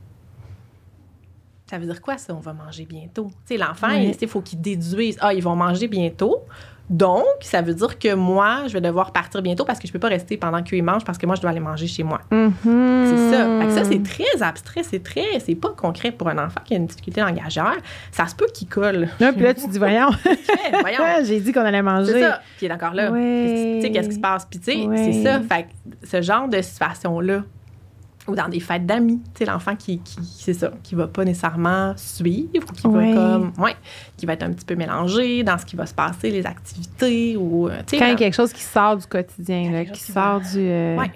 Ça 1.70 1.78
veut 1.78 1.86
dire 1.86 2.02
quoi, 2.02 2.18
ça, 2.18 2.34
on 2.34 2.40
va 2.40 2.52
manger 2.52 2.84
bientôt? 2.84 3.30
Tu 3.46 3.54
sais, 3.54 3.56
l'enfant, 3.56 3.88
Oui. 3.90 4.14
il 4.20 4.28
faut 4.28 4.42
qu'il 4.42 4.60
déduise, 4.60 5.16
ah, 5.22 5.32
ils 5.32 5.42
vont 5.42 5.56
manger 5.56 5.88
bientôt. 5.88 6.42
Donc, 6.90 7.24
ça 7.40 7.62
veut 7.62 7.72
dire 7.74 7.98
que 7.98 8.14
moi, 8.14 8.62
je 8.66 8.72
vais 8.74 8.80
devoir 8.80 9.12
partir 9.12 9.40
bientôt 9.40 9.64
parce 9.64 9.78
que 9.78 9.86
je 9.88 9.92
peux 9.92 9.98
pas 9.98 10.08
rester 10.08 10.36
pendant 10.36 10.62
qu'ils 10.62 10.82
mangent 10.82 11.04
parce 11.04 11.16
que 11.16 11.24
moi, 11.26 11.36
je 11.36 11.40
dois 11.40 11.50
aller 11.50 11.60
manger 11.60 11.86
chez 11.86 12.02
moi. 12.02 12.20
Mhm. 12.30 12.52
C'est 12.64 13.30
ça. 13.36 13.46
Fait 13.60 13.66
que 13.66 13.72
ça, 13.72 13.84
c'est 13.84 14.02
très 14.02 14.42
abstrait, 14.42 14.82
c'est 14.82 15.02
très, 15.02 15.40
c'est 15.40 15.54
pas 15.54 15.70
concret 15.70 16.10
pour 16.10 16.28
un 16.28 16.38
enfant 16.38 16.60
qui 16.64 16.74
a 16.74 16.76
une 16.76 16.86
difficulté 16.86 17.20
langagère. 17.22 17.76
Ça 18.10 18.26
se 18.26 18.34
peut 18.34 18.46
qu'il 18.52 18.68
colle. 18.68 19.08
Là, 19.20 19.32
puis 19.32 19.42
là, 19.42 19.54
tu 19.54 19.66
dis, 19.68 19.78
voyons, 19.78 20.10
voyons. 20.80 20.98
j'ai 21.24 21.40
dit 21.40 21.52
qu'on 21.52 21.60
allait 21.64 21.82
manger. 21.82 22.12
C'est 22.12 22.20
ça. 22.20 22.40
Puis 22.58 22.66
il 22.66 22.70
est 22.70 22.74
encore 22.74 22.94
là. 22.94 23.10
Ouais. 23.10 23.76
Tu 23.80 23.86
sais, 23.86 23.90
qu'est-ce 23.92 24.08
qui 24.08 24.14
se 24.16 24.20
passe? 24.20 24.46
Puis 24.50 24.58
tu 24.58 24.72
sais, 24.72 24.86
Ouais. 24.86 24.96
c'est 25.12 25.22
ça. 25.22 25.40
Fait 25.40 25.62
que 25.64 26.06
ce 26.06 26.20
genre 26.20 26.48
de 26.48 26.60
situation-là, 26.60 27.42
ou 28.28 28.34
dans 28.36 28.48
des 28.48 28.60
fêtes 28.60 28.86
d'amis, 28.86 29.20
tu 29.34 29.38
sais, 29.38 29.44
l'enfant 29.50 29.74
qui, 29.74 29.98
qui 29.98 30.16
c'est 30.22 30.54
ça, 30.54 30.70
qui 30.84 30.94
va 30.94 31.08
pas 31.08 31.24
nécessairement 31.24 31.92
suivre, 31.96 32.66
ou 32.70 32.72
qui 32.72 32.86
va 32.86 33.12
comme, 33.14 33.52
ouais, 33.58 33.74
qui 34.16 34.26
va 34.26 34.34
être 34.34 34.44
un 34.44 34.52
petit 34.52 34.64
peu 34.64 34.76
mélangé 34.76 35.42
dans 35.42 35.58
ce 35.58 35.66
qui 35.66 35.74
va 35.74 35.86
se 35.86 35.94
passer, 35.94 36.30
les 36.30 36.46
activités, 36.46 37.36
ou, 37.36 37.68
euh, 37.68 37.78
tu 37.86 37.96
sais, 37.96 37.98
Quand 37.98 38.06
il 38.06 38.10
y 38.10 38.12
a 38.12 38.16
quelque 38.16 38.34
chose 38.34 38.52
qui 38.52 38.62
sort 38.62 38.96
du 38.96 39.06
quotidien, 39.06 39.70
là, 39.72 39.84
qui 39.84 40.00
sort 40.00 40.40
du. 40.40 40.58
euh, 40.58 40.96
ouais, 40.96 41.10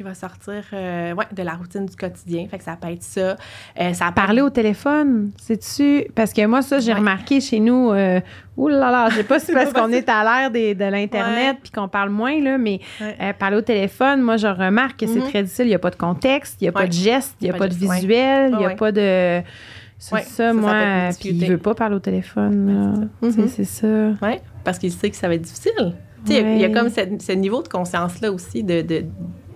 qui 0.00 0.04
va 0.04 0.14
sortir, 0.14 0.64
euh, 0.72 1.12
ouais, 1.12 1.26
de 1.30 1.42
la 1.42 1.52
routine 1.52 1.84
du 1.84 1.94
quotidien. 1.94 2.46
Fait 2.50 2.56
que 2.56 2.64
ça 2.64 2.74
peut 2.80 2.88
être 2.90 3.02
ça. 3.02 3.36
Euh, 3.78 3.92
ça 3.92 4.10
Parler 4.12 4.40
au 4.40 4.48
téléphone, 4.48 5.30
sais-tu? 5.38 6.06
Parce 6.14 6.32
que 6.32 6.46
moi, 6.46 6.62
ça, 6.62 6.78
j'ai 6.78 6.92
Ouais. 6.92 6.98
remarqué 7.00 7.38
chez 7.42 7.60
nous. 7.60 7.90
Euh, 7.92 8.18
ouh 8.56 8.68
là 8.68 8.90
là, 8.90 9.08
je 9.10 9.16
sais 9.16 9.24
pas 9.24 9.38
si 9.40 9.46
c'est 9.46 9.52
parce 9.52 9.74
qu'on 9.74 9.92
est 9.92 10.08
à 10.08 10.24
l'ère 10.24 10.50
de 10.50 10.84
l'Internet 10.90 11.58
puis 11.62 11.70
qu'on 11.70 11.86
parle 11.88 12.08
moins, 12.08 12.40
là, 12.40 12.56
mais 12.56 12.80
euh, 13.02 13.34
parler 13.38 13.58
au 13.58 13.60
téléphone, 13.60 14.22
moi, 14.22 14.38
je 14.38 14.46
remarque 14.46 15.00
que 15.00 15.06
c'est 15.06 15.20
Mhm. 15.20 15.28
très 15.28 15.42
difficile. 15.42 15.66
Il 15.66 15.68
n'y 15.68 15.74
a 15.74 15.78
pas 15.78 15.90
de 15.90 15.96
contexte, 15.96 16.56
il 16.62 16.64
n'y 16.64 16.68
a 16.68 16.72
pas 16.72 16.86
de 16.86 16.92
geste, 16.92 17.36
il 17.42 17.44
n'y 17.44 17.50
a 17.50 17.58
pas 17.58 17.68
de 17.68 17.74
visuel, 17.74 18.52
il 18.52 18.56
n'y 18.58 18.64
a 18.64 18.70
pas 18.70 18.92
de. 18.92 19.42
C'est 19.98 20.14
Ouais, 20.14 20.22
ça, 20.22 20.54
moi. 20.54 21.10
Puis 21.20 21.28
il 21.28 21.46
veut 21.46 21.58
pas 21.58 21.74
parler 21.74 21.96
au 21.96 22.00
téléphone, 22.00 23.10
Mhm. 23.20 23.48
C'est 23.48 23.64
ça. 23.64 23.86
Oui, 24.22 24.38
parce 24.64 24.78
qu'il 24.78 24.92
sait 24.92 25.10
que 25.10 25.16
ça 25.16 25.28
va 25.28 25.34
être 25.34 25.42
difficile. 25.42 25.92
Il 26.26 26.58
y 26.58 26.64
a 26.64 26.68
comme 26.70 26.88
ce, 26.90 27.00
ce 27.18 27.32
niveau 27.32 27.62
de 27.62 27.68
conscience-là 27.68 28.30
aussi 28.30 28.62
de, 28.62 28.82
de- 28.82 29.04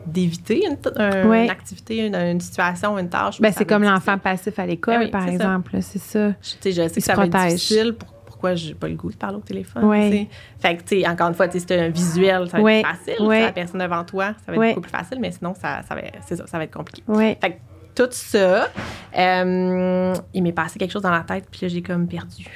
d'éviter 0.07 0.65
une, 0.67 0.77
un- 0.97 1.27
Ouais. 1.29 1.45
une 1.45 1.51
activité, 1.51 2.07
une, 2.07 2.15
une 2.15 2.41
situation, 2.41 2.99
une 2.99 3.09
tâche. 3.09 3.41
Ben, 3.41 3.53
c'est 3.57 3.65
comme 3.65 3.83
l'enfant 3.83 4.19
passif 4.19 4.59
à 4.59 4.67
l'école, 4.67 4.99
Ben 4.99 5.05
oui, 5.05 5.11
par 5.11 5.27
exemple. 5.29 5.73
C'est 5.81 5.99
ça. 5.99 6.29
Je, 6.43 6.51
tu 6.61 6.73
je 6.73 6.89
sais 6.89 6.95
que 6.95 7.01
ça 7.01 7.15
va 7.15 7.27
être 7.27 7.47
difficile. 7.49 7.95
Pour, 7.95 8.09
pourquoi 8.27 8.55
j'ai 8.55 8.75
pas 8.75 8.89
le 8.89 8.95
goût 8.95 9.11
de 9.11 9.17
parler 9.17 9.37
au 9.37 9.41
téléphone? 9.41 9.83
Tu 9.83 10.11
sais. 10.11 10.29
Fait 10.61 10.77
que, 10.77 10.83
tu 10.83 11.07
encore 11.07 11.29
une 11.29 11.35
fois, 11.35 11.49
tu 11.49 11.59
sais, 11.59 11.65
c'est 11.67 11.81
un 11.81 11.89
visuel, 11.89 12.49
ça 12.51 12.61
va 12.61 12.73
être 12.75 12.87
facile. 12.87 13.27
La 13.27 13.53
personne 13.53 13.81
devant 13.81 14.05
toi, 14.05 14.33
ça 14.45 14.53
va 14.53 14.67
être 14.67 14.75
beaucoup 14.75 14.83
plus 14.83 14.91
facile, 14.91 15.19
mais 15.21 15.31
sinon, 15.33 15.55
ça, 15.55 15.81
ça, 15.89 15.95
va, 15.95 16.03
ça, 16.27 16.47
ça 16.47 16.59
va 16.59 16.65
être 16.65 16.75
compliqué. 16.75 17.03
Oui. 17.09 17.37
Fait 17.41 17.51
que 17.53 17.57
tout 17.95 18.09
ça, 18.11 18.69
euh, 19.17 20.15
il 20.35 20.43
m'est 20.43 20.53
passé 20.53 20.79
quelque 20.79 20.91
chose 20.91 21.03
dans 21.03 21.11
la 21.11 21.21
tête, 21.21 21.47
puis 21.51 21.61
là, 21.63 21.69
j'ai 21.69 21.81
comme 21.83 22.07
perdu. 22.09 22.47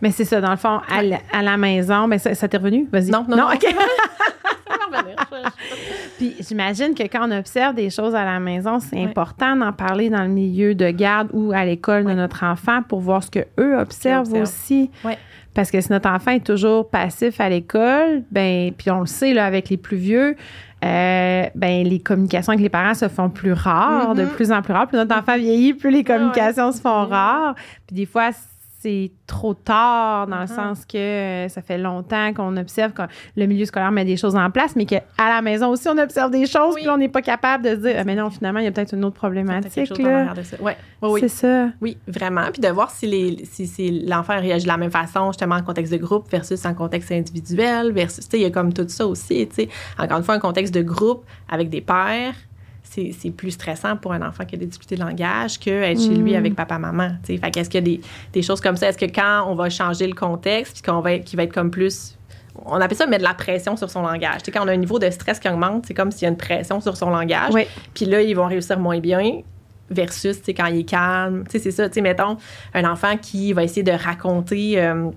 Mais 0.00 0.10
c'est 0.10 0.24
ça, 0.24 0.40
dans 0.40 0.50
le 0.50 0.56
fond, 0.56 0.80
à, 0.90 1.02
la, 1.02 1.18
à 1.32 1.42
la 1.42 1.56
maison, 1.56 2.08
ben 2.08 2.18
ça, 2.18 2.34
ça 2.34 2.48
t'est 2.48 2.56
revenu? 2.56 2.88
Vas-y. 2.92 3.10
Non, 3.10 3.24
non, 3.28 3.36
non. 3.36 3.46
OK. 3.52 3.62
Ça 3.62 3.68
Puis 6.18 6.36
j'imagine 6.40 6.94
que 6.94 7.02
quand 7.04 7.28
on 7.28 7.32
observe 7.38 7.74
des 7.74 7.90
choses 7.90 8.14
à 8.14 8.24
la 8.24 8.40
maison, 8.40 8.78
c'est 8.80 9.02
important 9.02 9.56
d'en 9.56 9.72
parler 9.72 10.10
dans 10.10 10.22
le 10.22 10.28
milieu 10.28 10.74
de 10.74 10.90
garde 10.90 11.28
ou 11.32 11.52
à 11.52 11.64
l'école 11.64 12.04
de 12.04 12.12
notre 12.12 12.44
enfant 12.44 12.82
pour 12.82 13.00
voir 13.00 13.22
ce 13.22 13.30
que 13.30 13.40
eux 13.58 13.78
observent 13.78 14.32
aussi. 14.34 14.90
Ouais. 15.04 15.18
Parce 15.54 15.70
que 15.70 15.80
si 15.80 15.90
notre 15.92 16.08
enfant 16.10 16.32
est 16.32 16.44
toujours 16.44 16.88
passif 16.90 17.40
à 17.40 17.48
l'école, 17.48 18.22
ben 18.30 18.72
puis 18.76 18.90
on 18.90 19.00
le 19.00 19.06
sait 19.06 19.32
là 19.34 19.46
avec 19.46 19.68
les 19.68 19.76
plus 19.76 19.96
vieux, 19.96 20.36
euh, 20.84 21.44
ben 21.54 21.84
les 21.86 22.00
communications 22.00 22.52
avec 22.52 22.62
les 22.62 22.68
parents 22.68 22.94
se 22.94 23.08
font 23.08 23.30
plus 23.30 23.52
rares, 23.52 24.14
de 24.14 24.22
Mhm. 24.24 24.30
plus 24.30 24.50
en 24.52 24.62
plus 24.62 24.72
rares. 24.72 24.88
Plus 24.88 24.96
notre 24.98 25.16
enfant 25.16 25.36
vieillit, 25.36 25.74
plus 25.74 25.90
les 25.90 25.98
Ah 25.98 25.98
ouais. 26.00 26.04
communications 26.18 26.72
se 26.72 26.80
font 26.80 27.04
Mhm. 27.04 27.08
rares. 27.10 27.54
Puis 27.86 27.94
des 27.96 28.06
fois 28.06 28.30
c'est 28.84 29.10
trop 29.26 29.54
tard 29.54 30.26
dans 30.26 30.36
le 30.40 30.42
Mhm. 30.42 30.46
sens 30.48 30.84
que 30.84 30.98
euh, 30.98 31.48
ça 31.48 31.62
fait 31.62 31.78
longtemps 31.78 32.34
qu'on 32.34 32.54
observe 32.58 32.92
que 32.92 33.02
le 33.36 33.46
milieu 33.46 33.64
scolaire 33.64 33.90
met 33.90 34.04
des 34.04 34.18
choses 34.18 34.36
en 34.36 34.50
place, 34.50 34.76
mais 34.76 34.84
qu'à 34.84 35.00
la 35.18 35.40
maison 35.40 35.68
aussi 35.70 35.88
on 35.88 35.96
observe 35.96 36.30
des 36.30 36.44
choses, 36.46 36.74
Oui. 36.74 36.82
puis 36.82 36.90
on 36.90 36.98
n'est 36.98 37.08
pas 37.08 37.22
capable 37.22 37.64
de 37.64 37.70
se 37.70 37.74
dire, 37.76 37.96
ah, 37.98 38.04
mais 38.04 38.14
non, 38.14 38.28
finalement 38.28 38.60
il 38.60 38.64
y 38.64 38.68
a 38.68 38.72
peut-être 38.72 38.92
une 38.94 39.04
autre 39.04 39.16
problématique 39.16 39.96
là. 39.98 40.34
de 40.34 40.42
ça. 40.42 40.60
Ouais. 40.60 40.76
Oui, 41.00 41.10
oui. 41.12 41.20
C'est 41.20 41.28
ça. 41.28 41.68
Oui, 41.80 41.96
vraiment. 42.06 42.44
Puis 42.52 42.60
de 42.60 42.68
voir 42.68 42.90
si, 42.90 43.06
les, 43.06 43.44
si, 43.44 43.66
si 43.66 44.02
l'enfant 44.06 44.38
réagit 44.38 44.64
de 44.64 44.68
la 44.68 44.76
même 44.76 44.90
façon, 44.90 45.28
justement, 45.32 45.54
en 45.56 45.62
contexte 45.62 45.92
de 45.92 45.98
groupe 45.98 46.30
versus 46.30 46.64
en 46.66 46.74
contexte 46.74 47.10
individuel, 47.12 47.92
versus, 47.92 48.24
tu 48.28 48.32
sais, 48.32 48.38
il 48.38 48.42
y 48.42 48.46
a 48.46 48.50
comme 48.50 48.72
tout 48.72 48.86
ça 48.88 49.06
aussi, 49.06 49.46
tu 49.48 49.54
sais. 49.54 49.68
Encore 49.98 50.18
une 50.18 50.24
fois, 50.24 50.34
un 50.34 50.38
contexte 50.40 50.74
de 50.74 50.82
groupe 50.82 51.24
avec 51.48 51.70
des 51.70 51.80
pères, 51.80 52.34
c'est, 52.94 53.30
plus 53.30 53.52
stressant 53.52 53.96
pour 53.96 54.12
un 54.12 54.26
enfant 54.26 54.44
qui 54.44 54.54
a 54.54 54.58
des 54.58 54.66
difficultés 54.66 54.96
de 54.96 55.00
langage 55.00 55.58
que 55.58 55.70
être 55.70 56.00
chez 56.00 56.14
lui 56.14 56.32
Mm. 56.32 56.36
avec 56.36 56.54
papa-maman. 56.54 57.10
Fait 57.24 57.38
qu'est-ce 57.50 57.68
qu'il 57.70 57.86
y 57.86 57.94
a 57.94 57.96
des, 57.96 58.00
des 58.32 58.42
choses 58.42 58.60
comme 58.60 58.76
ça? 58.76 58.88
Est-ce 58.88 58.98
que 58.98 59.06
quand 59.06 59.46
on 59.48 59.54
va 59.54 59.70
changer 59.70 60.06
le 60.06 60.14
contexte, 60.14 60.74
puis 60.74 60.82
qu'on 60.82 61.00
va 61.00 61.14
être, 61.14 61.24
qu'il 61.24 61.36
va 61.36 61.44
être 61.44 61.52
comme 61.52 61.70
plus... 61.70 62.16
On 62.64 62.80
appelle 62.80 62.96
ça 62.96 63.06
mettre 63.06 63.24
de 63.24 63.28
la 63.28 63.34
pression 63.34 63.76
sur 63.76 63.90
son 63.90 64.02
langage. 64.02 64.42
Quand 64.52 64.64
on 64.64 64.68
a 64.68 64.72
un 64.72 64.76
niveau 64.76 65.00
de 65.00 65.10
stress 65.10 65.40
qui 65.40 65.48
augmente, 65.48 65.86
c'est 65.86 65.94
comme 65.94 66.12
s'il 66.12 66.22
y 66.22 66.26
a 66.26 66.28
une 66.28 66.36
pression 66.36 66.80
sur 66.80 66.96
son 66.96 67.10
langage. 67.10 67.52
Oui. 67.52 67.66
Puis 67.94 68.04
là, 68.04 68.22
ils 68.22 68.34
vont 68.34 68.46
réussir 68.46 68.78
moins 68.78 69.00
bien 69.00 69.40
versus, 69.90 70.40
quand 70.48 70.66
il 70.66 70.80
est 70.80 70.84
calme. 70.84 71.44
C'est 71.48 71.70
ça. 71.70 71.88
Tu 71.88 71.94
sais, 71.94 72.00
mettons, 72.00 72.36
un 72.72 72.84
enfant 72.84 73.16
qui 73.20 73.52
va 73.52 73.64
essayer 73.64 73.82
de 73.82 73.92
raconter, 73.92 74.80
euh, 74.80 75.10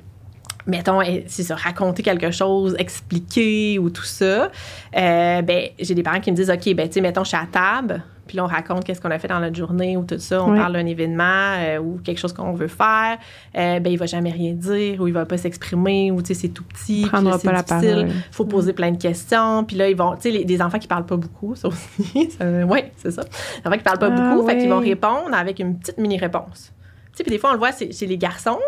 mettons, 0.67 1.01
eh, 1.01 1.23
c'est 1.27 1.43
ça, 1.43 1.55
raconter 1.55 2.03
quelque 2.03 2.31
chose, 2.31 2.75
expliquer 2.77 3.79
ou 3.79 3.89
tout 3.89 4.03
ça. 4.03 4.51
Euh, 4.95 5.41
ben, 5.41 5.69
j'ai 5.79 5.95
des 5.95 6.03
parents 6.03 6.19
qui 6.19 6.31
me 6.31 6.35
disent, 6.35 6.49
OK, 6.51 6.73
ben, 6.75 6.87
tu 6.87 6.95
sais, 6.95 7.01
mettons, 7.01 7.23
je 7.23 7.29
suis 7.29 7.37
à 7.37 7.47
table, 7.51 8.03
puis 8.27 8.35
là, 8.35 8.43
on 8.43 8.47
raconte 8.47 8.83
qu'est-ce 8.83 8.99
qu'on 8.99 9.09
a 9.11 9.17
fait 9.19 9.29
dans 9.29 9.39
notre 9.39 9.55
journée 9.55 9.95
ou 9.95 10.03
tout 10.03 10.19
ça. 10.19 10.43
On 10.43 10.51
Oui. 10.51 10.57
parle 10.59 10.73
d'un 10.73 10.85
événement 10.85 11.23
euh, 11.59 11.77
ou 11.79 12.01
quelque 12.03 12.17
chose 12.17 12.33
qu'on 12.33 12.51
veut 12.51 12.67
faire. 12.67 13.17
Euh, 13.57 13.79
ben, 13.79 13.89
il 13.89 13.97
va 13.97 14.05
jamais 14.05 14.31
rien 14.31 14.51
dire 14.51 14.99
ou 15.01 15.07
il 15.07 15.13
va 15.13 15.25
pas 15.25 15.37
s'exprimer 15.37 16.11
ou, 16.11 16.21
tu 16.21 16.27
sais, 16.27 16.41
c'est 16.41 16.49
tout 16.49 16.65
petit. 16.65 17.05
Prendra 17.09 17.39
pas 17.39 17.53
la 17.53 17.63
parole. 17.63 18.09
faut 18.31 18.43
poser 18.43 18.73
plein 18.73 18.91
de 18.91 19.01
questions. 19.01 19.63
Puis 19.63 19.77
là, 19.77 19.89
ils 19.89 19.95
vont, 19.95 20.15
tu 20.17 20.29
sais, 20.29 20.43
des 20.43 20.61
enfants 20.61 20.77
qui 20.77 20.89
parlent 20.89 21.05
pas 21.05 21.15
beaucoup, 21.15 21.55
ça 21.55 21.69
aussi. 21.69 22.03
oui, 22.41 22.79
c'est 22.97 23.11
ça. 23.11 23.23
Des 23.23 23.67
enfants 23.69 23.77
qui 23.77 23.83
parlent 23.83 23.99
pas 23.99 24.09
Ah, 24.13 24.33
beaucoup, 24.35 24.45
fait 24.45 24.57
qu'ils 24.57 24.69
vont 24.69 24.79
ouais. 24.79 24.89
répondre 24.89 25.33
avec 25.33 25.59
une 25.59 25.79
petite 25.79 25.97
mini-réponse. 25.97 26.73
Tu 27.13 27.17
sais, 27.19 27.23
puis 27.23 27.31
des 27.31 27.37
fois, 27.39 27.51
on 27.51 27.53
le 27.53 27.59
voit 27.59 27.71
chez 27.71 28.05
les 28.05 28.17
garçons. 28.17 28.59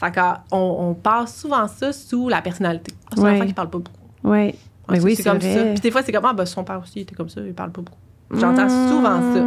Fait 0.00 0.12
qu'on 0.12 0.32
on 0.56 0.94
passe 0.94 1.36
souvent 1.36 1.68
ça 1.68 1.92
sous 1.92 2.28
la 2.28 2.40
personnalité. 2.42 2.94
C'est 3.12 3.20
un 3.20 3.24
Ouais. 3.24 3.36
enfant 3.36 3.46
qui 3.46 3.52
parle 3.52 3.70
pas 3.70 3.78
beaucoup. 3.78 3.92
Oui. 4.24 4.54
Ah, 4.56 4.92
Mais 4.92 4.98
c'est- 4.98 5.04
oui, 5.04 5.14
c'est 5.16 5.22
comme 5.24 5.38
vrai. 5.38 5.54
ça. 5.54 5.62
Puis 5.64 5.80
des 5.80 5.90
fois, 5.90 6.02
c'est 6.02 6.12
comme, 6.12 6.24
ah, 6.24 6.32
ben, 6.32 6.46
son 6.46 6.64
père 6.64 6.80
aussi, 6.82 6.92
il 6.96 7.02
était 7.02 7.14
comme 7.14 7.28
ça, 7.28 7.40
il 7.44 7.52
parle 7.54 7.70
pas 7.70 7.82
beaucoup. 7.82 7.98
J'entends 8.32 8.66
Mmh. 8.66 8.88
souvent 8.88 9.20
ça. 9.34 9.40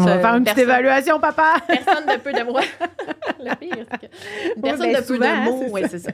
va 0.04 0.18
faire 0.18 0.34
une 0.34 0.44
petite 0.44 0.58
évaluation, 0.58 1.20
papa. 1.20 1.56
Personne 1.66 2.06
de 2.06 2.18
peu 2.20 2.32
de 2.32 2.42
mots. 2.42 2.56
le 3.38 3.54
pire, 3.56 3.84
c'est 3.90 3.98
que 4.00 4.60
personne 4.62 4.80
ben, 4.92 4.92
de 4.94 5.06
peu 5.06 5.14
souvent, 5.14 5.26
hein, 5.26 5.44
de 5.46 5.50
mots, 5.50 5.64
oui, 5.72 5.82
ça. 5.82 5.88
c'est 5.90 5.98
ça. 5.98 6.10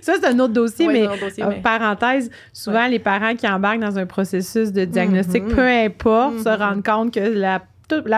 Ça, 0.00 0.12
c'est 0.20 0.26
un 0.28 0.38
autre 0.38 0.52
dossier, 0.52 0.86
Ouais, 0.86 0.92
mais 0.92 1.06
un 1.06 1.10
euh, 1.46 1.48
mais- 1.50 1.60
parenthèse, 1.62 2.30
souvent 2.52 2.86
les 2.86 3.00
parents 3.00 3.34
qui 3.34 3.48
embarquent 3.48 3.80
dans 3.80 3.98
un 3.98 4.06
processus 4.06 4.72
de 4.72 4.84
diagnostic, 4.84 5.42
Mhm. 5.42 5.54
peu 5.54 5.66
importe, 5.66 6.38
se 6.38 6.48
rendent 6.48 6.84
compte 6.84 7.12
que 7.12 7.18
la, 7.20 7.60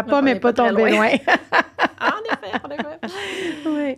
pomme 0.03 0.27
n'est 0.27 0.33
est 0.33 0.35
pas, 0.41 0.53
tombée 0.53 0.91
loin. 0.91 0.91
loin. 0.91 1.09
Ah, 1.99 2.13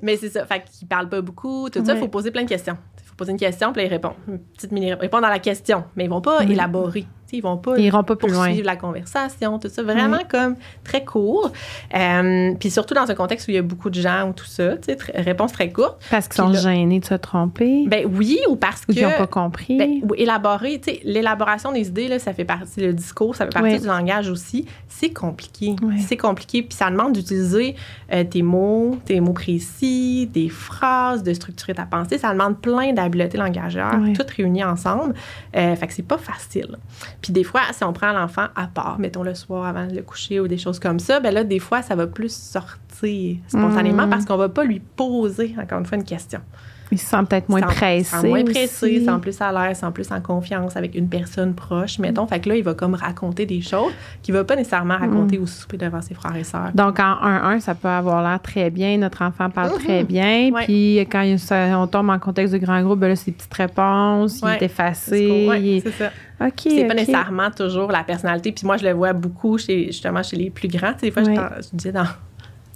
Mais 0.02 0.16
c'est 0.16 0.30
ça. 0.30 0.44
Fait 0.46 0.62
qu'ils 0.64 0.88
parlent 0.88 1.08
pas 1.08 1.20
beaucoup. 1.20 1.68
Tout 1.70 1.84
ça, 1.84 1.94
il 1.94 2.00
faut 2.00 2.08
poser 2.08 2.30
plein 2.30 2.44
de 2.44 2.48
questions. 2.48 2.76
Il 2.98 3.04
faut 3.04 3.14
poser 3.14 3.32
une 3.32 3.38
question, 3.38 3.72
puis 3.72 3.82
là, 3.82 3.88
ils 3.88 3.90
répondent. 3.90 4.14
Une 4.26 4.38
petite 4.38 4.72
mini 4.72 4.92
répondre 4.94 5.26
à 5.26 5.30
la 5.30 5.38
question. 5.38 5.84
Mais 5.96 6.04
ils 6.04 6.10
vont 6.10 6.20
pas 6.20 6.44
élaborer. 6.44 7.06
Ils 7.32 7.40
vont 7.42 7.56
pas 7.56 7.76
Ils 7.78 7.84
iront 7.84 8.02
pas 8.04 8.16
plus 8.16 8.28
loin. 8.28 8.46
poursuivre 8.46 8.66
la 8.66 8.76
conversation, 8.76 9.58
tout 9.58 9.68
ça. 9.68 9.82
Vraiment 9.82 10.20
comme 10.28 10.56
très 10.84 11.04
court. 11.04 11.52
Euh, 11.94 12.54
puis 12.58 12.70
surtout 12.70 12.94
dans 12.94 13.10
un 13.10 13.14
contexte 13.14 13.48
où 13.48 13.50
il 13.50 13.54
y 13.54 13.58
a 13.58 13.62
beaucoup 13.62 13.90
de 13.90 14.00
gens 14.00 14.28
ou 14.28 14.32
tout 14.32 14.44
ça. 14.46 14.76
Tu 14.76 14.84
sais, 14.86 14.94
tr- 14.94 15.22
réponse 15.22 15.52
très 15.52 15.70
courte. 15.70 16.02
Parce 16.10 16.26
qu'ils 16.28 16.36
sont 16.42 16.48
là- 16.48 16.58
gênés 16.60 17.00
de 17.00 17.04
se 17.04 17.14
tromper? 17.14 17.84
Ben 17.86 18.06
oui, 18.10 18.38
ou 18.48 18.56
parce 18.56 18.82
ou 18.82 18.86
que... 18.88 18.92
qu'ils 18.92 19.02
n'ont 19.02 19.16
pas 19.16 19.26
compris? 19.26 19.76
Ben, 19.76 20.00
ou 20.02 20.14
élaborer, 20.14 20.80
tu 20.80 20.92
sais, 20.92 21.00
l'élaboration 21.04 21.72
des 21.72 21.88
idées, 21.88 22.08
là, 22.08 22.18
ça 22.18 22.32
fait 22.32 22.44
partie, 22.44 22.80
le 22.80 22.92
discours, 22.92 23.34
ça 23.36 23.44
fait 23.44 23.52
partie 23.52 23.74
Oui. 23.74 23.80
du 23.80 23.86
langage 23.86 24.28
aussi. 24.28 24.66
C'est 24.88 25.10
compliqué. 25.12 25.76
Oui. 25.82 26.00
C'est 26.00 26.16
compliqué, 26.16 26.62
puis 26.62 26.74
ça 26.76 26.90
demande 26.90 27.12
d'utiliser 27.12 27.76
euh, 28.12 28.24
tes 28.24 28.42
mots, 28.42 28.98
tes 29.04 29.20
mots 29.20 29.32
précis, 29.32 30.26
des 30.32 30.48
phrases, 30.48 31.22
de 31.22 31.32
structurer 31.34 31.74
ta 31.74 31.84
pensée. 31.84 32.18
Ça 32.18 32.32
demande 32.32 32.60
plein 32.60 32.92
d'habiletés 32.92 33.38
langagères, 33.38 34.00
toutes 34.16 34.30
réunies 34.30 34.64
ensemble. 34.64 35.14
Euh, 35.56 35.76
fait 35.76 35.86
que 35.86 35.92
c'est 35.92 36.02
pas 36.06 36.18
facile. 36.18 36.76
Puis 37.20 37.32
des 37.32 37.42
fois, 37.42 37.62
si 37.72 37.82
on 37.82 37.92
prend 37.92 38.12
l'enfant 38.12 38.46
à 38.54 38.68
part, 38.68 38.98
mettons 39.00 39.22
le 39.24 39.34
soir 39.34 39.66
avant 39.66 39.86
de 39.86 39.94
le 39.94 40.02
coucher 40.02 40.38
ou 40.38 40.46
des 40.46 40.58
choses 40.58 40.78
comme 40.78 41.00
ça, 41.00 41.18
ben 41.18 41.34
là, 41.34 41.42
des 41.42 41.58
fois, 41.58 41.82
ça 41.82 41.96
va 41.96 42.06
plus 42.06 42.32
sortir 42.32 43.36
spontanément 43.48 44.06
Mm. 44.06 44.10
parce 44.10 44.24
qu'on 44.24 44.36
va 44.36 44.48
pas 44.48 44.64
lui 44.64 44.80
poser, 44.80 45.54
encore 45.60 45.78
une 45.80 45.86
fois, 45.86 45.98
une 45.98 46.04
question. 46.04 46.40
Ils 46.90 46.98
se 46.98 47.06
sentent 47.06 47.28
peut-être 47.28 47.48
moins 47.50 47.60
pressés. 47.60 48.16
ils 48.22 48.28
moins 48.28 48.44
pressés, 48.44 49.04
sont 49.04 49.20
plus 49.20 49.38
à 49.40 49.52
l'aise, 49.52 49.80
sont 49.80 49.92
plus 49.92 50.10
en 50.10 50.20
confiance 50.20 50.76
avec 50.76 50.94
une 50.94 51.08
personne 51.08 51.54
proche, 51.54 51.98
mettons. 51.98 52.26
Fait 52.26 52.40
que 52.40 52.48
là, 52.48 52.56
il 52.56 52.64
va 52.64 52.72
comme 52.74 52.94
raconter 52.94 53.44
des 53.46 53.60
choses 53.60 53.92
qu'il 54.22 54.32
va 54.34 54.44
pas 54.44 54.56
nécessairement 54.56 54.96
raconter 54.96 55.38
au 55.38 55.46
souper 55.46 55.76
devant 55.76 56.00
ses 56.00 56.14
frères 56.14 56.34
et 56.36 56.44
sœurs. 56.44 56.70
Donc, 56.74 56.98
en 56.98 57.16
1-1, 57.22 57.60
ça 57.60 57.74
peut 57.74 57.88
avoir 57.88 58.22
l'air 58.22 58.40
très 58.40 58.70
bien. 58.70 58.96
Notre 58.96 59.22
enfant 59.22 59.50
parle 59.50 59.72
Mhm. 59.72 59.84
très 59.84 60.04
bien. 60.04 60.50
Ouais. 60.52 60.64
Puis, 60.64 60.98
quand 61.10 61.20
il- 61.20 61.38
ça- 61.38 61.78
on 61.78 61.86
tombe 61.86 62.08
en 62.10 62.18
contexte 62.18 62.54
de 62.54 62.58
grand 62.58 62.80
groupe, 62.82 62.98
ben 63.00 63.08
là, 63.08 63.16
c'est 63.16 63.30
des 63.30 63.36
petites 63.36 63.52
réponses. 63.54 64.40
Il 64.42 64.48
est 64.48 64.62
effacé. 64.62 65.46
Ouais, 65.48 65.60
il 65.60 65.76
est- 65.76 65.80
c'est 65.80 65.92
ça. 65.92 66.10
OK. 66.40 66.52
C'est 66.62 66.84
pas 66.84 66.94
nécessairement 66.94 67.50
toujours 67.50 67.90
la 67.92 68.02
personnalité. 68.04 68.52
Puis 68.52 68.64
moi, 68.64 68.76
je 68.76 68.84
le 68.84 68.92
vois 68.92 69.12
beaucoup 69.12 69.58
chez, 69.58 69.86
justement 69.86 70.22
chez 70.22 70.36
les 70.36 70.50
plus 70.50 70.68
grands. 70.68 70.92
Des 71.00 71.10
fois, 71.10 71.22
je 71.24 71.30
je, 71.32 71.76
disais 71.76 71.92
dans, 71.92 72.04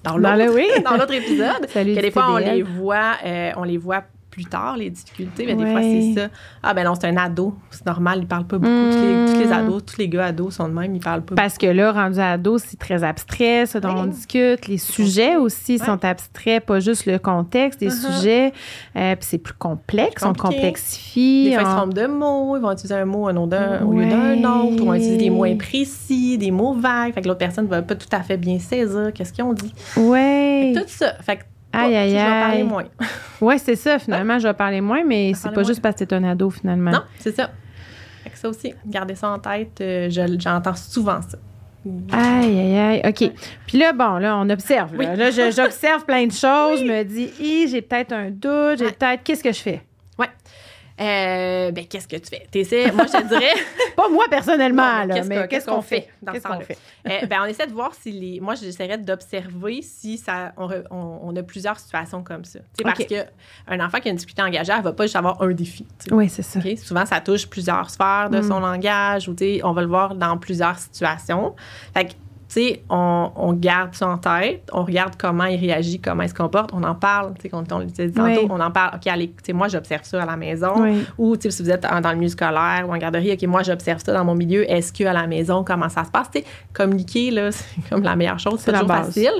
dans 0.05 0.17
l'autre 0.17 0.55
oui. 0.55 0.69
dans 0.85 0.97
l'autre 0.97 1.15
épisode, 1.15 1.69
Salut 1.69 1.95
que 1.95 2.01
des 2.01 2.11
fois, 2.11 2.33
on 2.33 2.37
les 2.38 2.62
voit, 2.62 3.15
euh, 3.25 3.53
on 3.57 3.65
les 3.65 3.79
voit 3.79 4.05
plus 4.33 4.47
tard, 4.47 4.77
les 4.79 4.90
difficultés. 4.90 5.45
Mais 5.47 5.55
des 5.55 5.71
fois, 5.71 5.81
c'est 5.83 6.14
ça. 6.14 6.29
Ah, 6.62 6.75
ben 6.75 6.85
non, 6.85 6.95
c'est 6.99 7.07
un 7.07 7.16
ado. 7.16 7.55
C'est 7.71 7.87
normal, 7.87 8.21
il 8.23 8.27
parle 8.27 8.47
pas 8.47 8.59
beaucoup. 8.59 8.73
Tous, 8.90 8.97
les, 8.97 9.33
tous 9.33 9.38
les 9.38 9.47
Mm. 9.47 9.53
ados, 9.53 9.85
tous 9.85 9.99
les 9.99 10.09
gars 10.09 10.25
ados 10.27 10.55
sont 10.55 10.66
de 10.68 10.73
même, 10.75 10.95
ils 10.97 11.01
parlent 11.01 11.23
pas 11.23 11.35
Parce 11.35 11.59
que 11.59 11.66
là, 11.66 11.92
rendu 11.92 12.18
ado, 12.18 12.57
c'est 12.59 12.79
très 12.79 13.05
abstrait, 13.05 13.66
ce 13.66 13.79
dont 13.79 13.95
on 13.95 14.07
discute. 14.07 14.66
Les 14.66 14.79
sujets 14.79 15.37
aussi 15.37 15.73
Ouais. 15.79 15.85
sont 15.87 16.05
abstraits, 16.05 16.64
pas 16.64 16.81
juste 16.81 17.07
le 17.07 17.18
contexte 17.18 17.79
des 17.81 17.88
Uh-huh. 17.90 18.16
sujets. 18.16 18.53
Euh, 18.97 19.14
puis 19.16 19.27
c'est 19.29 19.38
plus 19.38 19.53
complexe, 19.55 20.23
on 20.25 20.33
complexifie. 20.33 21.45
Des 21.45 21.53
fois, 21.53 21.62
ils 21.62 21.66
se 21.66 21.71
on- 21.73 21.77
trompent 21.77 21.95
de 21.95 22.07
mots, 22.07 22.57
ils 22.57 22.62
vont 22.62 22.73
utiliser 22.73 22.95
un 22.95 23.05
mot 23.05 23.29
un 23.29 23.33
nom 23.35 23.47
d'un- 23.47 23.85
au 23.85 23.92
lieu 23.92 24.07
d'un 24.07 24.38
autre, 24.38 24.71
ou 24.73 24.75
ils 24.77 24.85
vont 24.85 24.95
utiliser 24.95 25.18
des 25.18 25.31
mots 25.31 25.45
imprécis, 25.45 26.38
des 26.38 26.51
mots 26.51 26.73
vagues. 26.75 27.12
Fait 27.14 27.21
que 27.23 27.29
l'autre 27.29 27.38
personne 27.38 27.66
ne 27.66 27.71
va 27.71 27.83
pas 27.83 27.95
tout 27.95 28.09
à 28.12 28.23
fait 28.23 28.38
bien 28.38 28.59
saisir 28.59 29.11
qu'est-ce 29.14 29.33
qu'ils 29.33 29.45
ont 29.45 29.53
dit. 29.53 29.73
Ouais. 29.97 30.73
Tout 30.75 30.83
ça. 30.87 31.12
Fait 31.21 31.37
que, 31.37 31.42
Aïe, 31.73 31.93
oh, 31.95 31.97
aïe, 31.97 32.11
je 32.11 32.15
vais 32.15 32.23
parler 32.23 32.57
aïe. 32.59 32.63
moins. 32.65 32.85
Ouais, 33.41 33.59
c'est 33.59 33.77
ça, 33.77 33.99
finalement, 33.99 34.39
je 34.39 34.47
vais 34.47 34.55
parler 34.55 34.81
moins, 34.81 35.03
mais 35.05 35.33
c'est 35.35 35.49
pas 35.49 35.55
moins. 35.55 35.63
juste 35.65 35.81
parce 35.83 35.97
que 35.97 36.05
t'es 36.05 36.15
un 36.15 36.23
ado, 36.25 36.49
finalement. 36.51 36.93
Non, 36.93 37.03
c'est 37.19 37.35
ça. 37.35 37.51
Fait 38.23 38.31
que 38.31 38.39
ça 38.39 38.49
aussi, 38.49 38.73
gardez 38.87 39.15
ça 39.17 39.31
en 39.31 39.39
tête. 39.41 39.81
euh, 39.81 40.09
je- 40.09 40.39
J'entends 40.39 40.77
souvent 40.77 41.21
ça. 41.23 41.39
Aïe, 42.13 42.61
aïe, 42.61 42.79
aïe. 42.79 43.03
OK. 43.05 43.33
Puis 43.67 43.79
là, 43.79 43.93
bon, 43.93 44.19
là, 44.19 44.37
on 44.39 44.49
observe. 44.49 44.95
Là, 44.97 45.15
Oui. 45.17 45.33
J'observe 45.51 46.05
plein 46.05 46.27
de 46.27 46.33
choses. 46.33 46.79
Je 46.81 46.85
me 46.85 47.03
dis, 47.03 47.33
j'ai 47.69 47.83
peut-être 47.83 48.13
un 48.13 48.31
doute, 48.31 48.79
j'ai 48.79 48.93
peut-être. 48.93 49.25
Qu'est-ce 49.25 49.43
que 49.43 49.51
je 49.53 49.61
fais? 49.61 49.83
Euh, 51.00 51.70
ben, 51.72 51.87
qu'est-ce 51.87 52.07
que 52.07 52.16
tu 52.16 52.28
fais? 52.28 52.46
T'essaies, 52.50 52.92
moi, 52.92 53.07
je 53.07 53.12
te 53.18 53.26
dirais. 53.28 53.55
Pas 53.96 54.09
moi 54.09 54.24
personnellement, 54.31 55.07
Non, 55.07 55.14
qu'est-ce 55.14 55.28
mais 55.28 55.37
que- 55.42 55.46
qu'est-ce 55.48 55.66
qu'on 55.66 55.83
fait? 55.83 56.09
dans 56.22 56.33
ce 56.35 56.40
qu'on 56.40 56.61
fait? 56.61 56.78
Euh, 57.09 57.26
ben, 57.26 57.38
on 57.42 57.44
essaie 57.46 57.66
de 57.66 57.72
voir 57.72 57.94
si 57.94 58.12
les. 58.12 58.40
Moi, 58.40 58.55
j'essaierais 58.55 58.98
d'observer 58.98 59.83
si 59.83 60.18
ça. 60.18 60.52
On, 60.57 60.66
re- 60.68 60.85
on- 60.90 61.20
on 61.22 61.37
a 61.37 61.42
plusieurs 61.42 61.78
situations 61.78 62.22
comme 62.22 62.44
ça. 62.44 62.61
Sais, 62.76 62.83
Parce 62.85 63.05
qu'un 63.05 63.81
enfant 63.85 63.98
qui 64.00 64.09
a 64.09 64.11
une 64.11 64.16
difficulté 64.16 64.42
engagée, 64.42 64.72
elle 64.76 64.83
va 64.83 64.92
pas 64.92 65.05
juste 65.05 65.16
avoir 65.16 65.40
un 65.42 65.52
défi. 65.52 65.85
tu 65.98 66.09
sais. 66.09 66.14
Oui, 66.14 66.28
c'est 66.28 66.42
ça. 66.42 66.61
Souvent, 66.76 67.07
ça 67.07 67.20
touche 67.20 67.46
plusieurs 67.48 67.90
sphères 67.90 68.28
de 68.31 68.38
Mm. 68.38 68.48
son 68.48 68.61
langage 68.61 69.28
ou, 69.28 69.35
on 69.64 69.72
va 69.72 69.81
le 69.83 69.88
voir 69.88 70.14
dans 70.14 70.37
plusieurs 70.38 70.78
situations. 70.78 71.55
Fait 71.94 72.05
que, 72.07 72.11
tu 72.12 72.16
sais, 72.53 72.83
on, 72.91 73.31
on 73.37 73.53
garde 73.53 73.95
ça 73.95 74.09
en 74.09 74.19
tête, 74.19 74.69
on 74.73 74.85
regarde 74.85 75.15
comment 75.19 75.45
il 75.45 75.59
réagit, 75.59 76.01
comment 76.01 76.23
il 76.23 76.29
se 76.29 76.35
comporte, 76.35 76.71
on 76.73 76.83
en 76.83 76.95
parle, 76.95 77.35
tu 77.41 77.49
sais, 77.49 77.55
on 77.55 77.79
le 77.79 77.85
disait 77.87 78.11
tantôt, 78.11 78.41
Oui. 78.43 78.47
on 78.51 78.61
en 78.61 78.71
parle, 78.71 78.97
OK, 78.97 79.07
allez, 79.07 79.29
tu 79.29 79.35
sais, 79.47 79.53
moi, 79.53 79.69
j'observe 79.69 80.03
ça 80.05 80.23
à 80.23 80.27
la 80.27 80.37
maison. 80.37 80.73
Oui. 80.83 81.05
Ou, 81.19 81.37
tu 81.37 81.43
sais, 81.43 81.51
si 81.57 81.62
vous 81.62 81.71
êtes 81.71 81.83
dans 81.83 82.11
le 82.11 82.17
milieu 82.17 82.29
scolaire 82.29 82.85
ou 82.88 82.93
en 82.95 82.99
garderie, 82.99 83.33
OK, 83.33 83.43
moi, 83.49 83.62
j'observe 83.62 84.03
ça 84.05 84.12
dans 84.12 84.25
mon 84.25 84.35
milieu, 84.35 84.71
est-ce 84.71 84.93
qu'à 84.93 85.12
la 85.12 85.27
maison, 85.27 85.65
comment 85.65 85.88
ça 85.88 86.05
se 86.05 86.11
passe? 86.11 86.31
Tu 86.31 86.41
sais, 86.41 86.45
communiquer, 86.73 87.31
là, 87.31 87.51
c'est 87.53 87.88
comme 87.88 88.03
la 88.03 88.17
meilleure 88.17 88.38
chose, 88.38 88.61
C'est 88.61 88.73
toujours 88.73 88.87
base. 88.88 89.07
facile. 89.07 89.33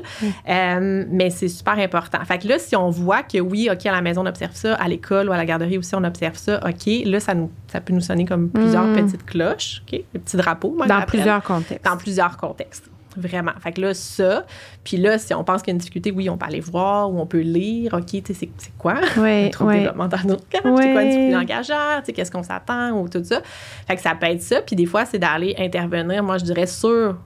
Euh, 0.49 1.05
mais 1.11 1.31
c'est 1.31 1.49
super 1.49 1.79
important. 1.79 2.19
Fait 2.25 2.39
que 2.39 2.49
là, 2.49 2.59
si 2.59 2.77
on 2.77 2.91
voit 2.91 3.23
que 3.23 3.39
oui, 3.39 3.69
OK, 3.71 3.85
à 3.87 3.93
la 3.93 4.01
maison, 4.03 4.23
on 4.23 4.27
observe 4.27 4.55
ça, 4.55 4.75
à 4.75 4.89
l'école 4.89 5.29
ou 5.29 5.33
à 5.33 5.37
la 5.37 5.45
garderie 5.45 5.79
aussi, 5.79 5.95
on 5.95 6.05
observe 6.05 6.37
ça, 6.37 6.61
OK, 6.67 6.91
là, 7.05 7.21
ça, 7.21 7.35
nous, 7.35 7.51
ça 7.69 7.81
peut 7.81 7.93
nous 7.93 8.01
sonner 8.01 8.25
comme 8.25 8.49
plusieurs 8.51 8.85
Mm. 8.85 8.95
petites 8.97 9.25
cloches, 9.27 9.83
OK, 9.87 9.91
des 10.13 10.19
petits 10.19 10.37
drapeaux. 10.37 10.75
moi, 10.77 10.87
je 10.87 10.89
Dans 10.89 10.99
l'appelle. 10.99 11.21
plusieurs 11.21 11.43
contextes. 11.43 11.85
Dans 11.85 11.97
plusieurs 11.97 12.37
contextes. 12.37 12.91
Vraiment. 13.17 13.53
Fait 13.61 13.73
que 13.73 13.81
là, 13.81 13.95
ça. 13.95 14.45
Puis 14.85 14.97
là, 14.97 15.19
si 15.19 15.35
on 15.35 15.45
pense 15.45 15.63
qu'il 15.63 15.71
y 15.71 15.73
a 15.73 15.75
une 15.75 15.79
difficulté, 15.79 16.11
oui, 16.11 16.31
on 16.31 16.37
peut 16.39 16.47
aller 16.47 16.61
voir 16.61 17.11
ou 17.13 17.21
on 17.21 17.27
peut 17.27 17.41
lire. 17.41 17.95
OK, 17.95 18.07
tu 18.07 18.23
sais, 18.27 18.35
c'est- 18.35 18.51
c'est 18.57 18.77
quoi? 18.79 18.95
Oui, 19.19 19.47
un 19.47 19.49
trouble 19.51 19.71
oui. 19.73 19.79
développemental 19.81 20.21
du 20.27 20.33
handicap, 20.33 20.65
Ouais. 20.65 20.73
c'est 20.83 20.93
quoi 20.93 21.03
une 21.03 21.09
difficulté 21.09 21.37
engagère, 21.37 21.97
tu 22.01 22.07
sais, 22.07 22.13
qu'est-ce 22.13 22.31
qu'on 22.31 22.43
s'attend 22.43 22.91
ou 22.93 23.09
tout 23.09 23.23
ça. 23.25 23.41
Fait 23.87 23.97
que 23.97 24.03
ça 24.03 24.15
peut 24.15 24.27
être 24.27 24.43
ça. 24.43 24.63
Puis 24.63 24.77
des 24.77 24.87
fois, 24.87 25.05
c'est 25.05 25.19
d'aller 25.19 25.55
intervenir, 25.59 26.23
moi, 26.23 26.39
je 26.39 26.45
dirais, 26.45 26.67
sur 26.67 27.17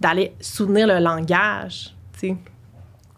d'aller 0.00 0.32
soutenir 0.40 0.86
le 0.88 0.98
langage, 0.98 1.94
tu 2.18 2.28
sais, 2.28 2.36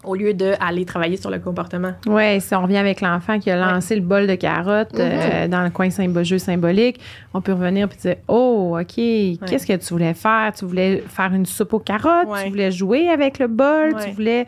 au 0.07 0.15
lieu 0.15 0.33
d'aller 0.33 0.85
travailler 0.85 1.17
sur 1.17 1.29
le 1.29 1.39
comportement. 1.39 1.93
Oui, 2.07 2.39
si 2.41 2.53
on 2.55 2.61
revient 2.63 2.77
avec 2.77 3.01
l'enfant 3.01 3.39
qui 3.39 3.49
a 3.51 3.55
lancé 3.57 3.95
le 3.95 4.01
bol 4.01 4.27
de 4.27 4.35
carottes 4.35 4.93
Mhm. 4.93 4.99
euh, 5.01 5.47
dans 5.47 5.63
le 5.63 5.69
coin 5.69 5.89
jeu 6.23 6.37
symbolique, 6.37 6.99
on 7.33 7.41
peut 7.41 7.53
revenir 7.53 7.87
et 7.91 7.97
dire 7.97 8.15
Oh, 8.27 8.77
OK, 8.79 8.95
qu'est-ce 8.95 9.65
que 9.67 9.75
tu 9.75 9.93
voulais 9.93 10.13
faire? 10.13 10.53
Tu 10.57 10.65
voulais 10.65 11.03
faire 11.07 11.33
une 11.33 11.45
soupe 11.45 11.73
aux 11.73 11.79
carottes, 11.79 12.27
Ouais. 12.27 12.43
tu 12.45 12.49
voulais 12.49 12.71
jouer 12.71 13.09
avec 13.09 13.39
le 13.39 13.47
bol, 13.47 13.95
tu 14.03 14.11
voulais. 14.11 14.45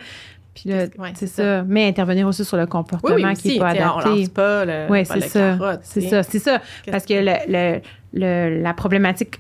Puis 0.56 0.70
là, 0.72 0.86
c'est 1.14 1.28
ça. 1.28 1.64
Mais 1.68 1.88
intervenir 1.88 2.28
aussi 2.28 2.44
sur 2.44 2.58
le 2.58 2.66
comportement 2.66 3.14
Oui, 3.16 3.24
oui, 3.24 3.34
qui 3.36 3.54
n'est 3.54 3.60
pas 3.60 3.66
On 3.66 3.70
adapté. 3.70 4.10
lance 4.10 4.30
pas 4.30 4.66
le, 4.66 5.04
c'est 5.06 5.20
ça. 5.22 5.80
C'est 5.84 6.02
ça, 6.02 6.24
c'est 6.24 6.40
ça. 6.40 6.62
Parce 6.90 7.06
que 7.06 7.14
le, 7.14 7.34
le- 7.48 7.82
le- 8.14 8.62
la 8.64 8.74
problématique 8.74 9.40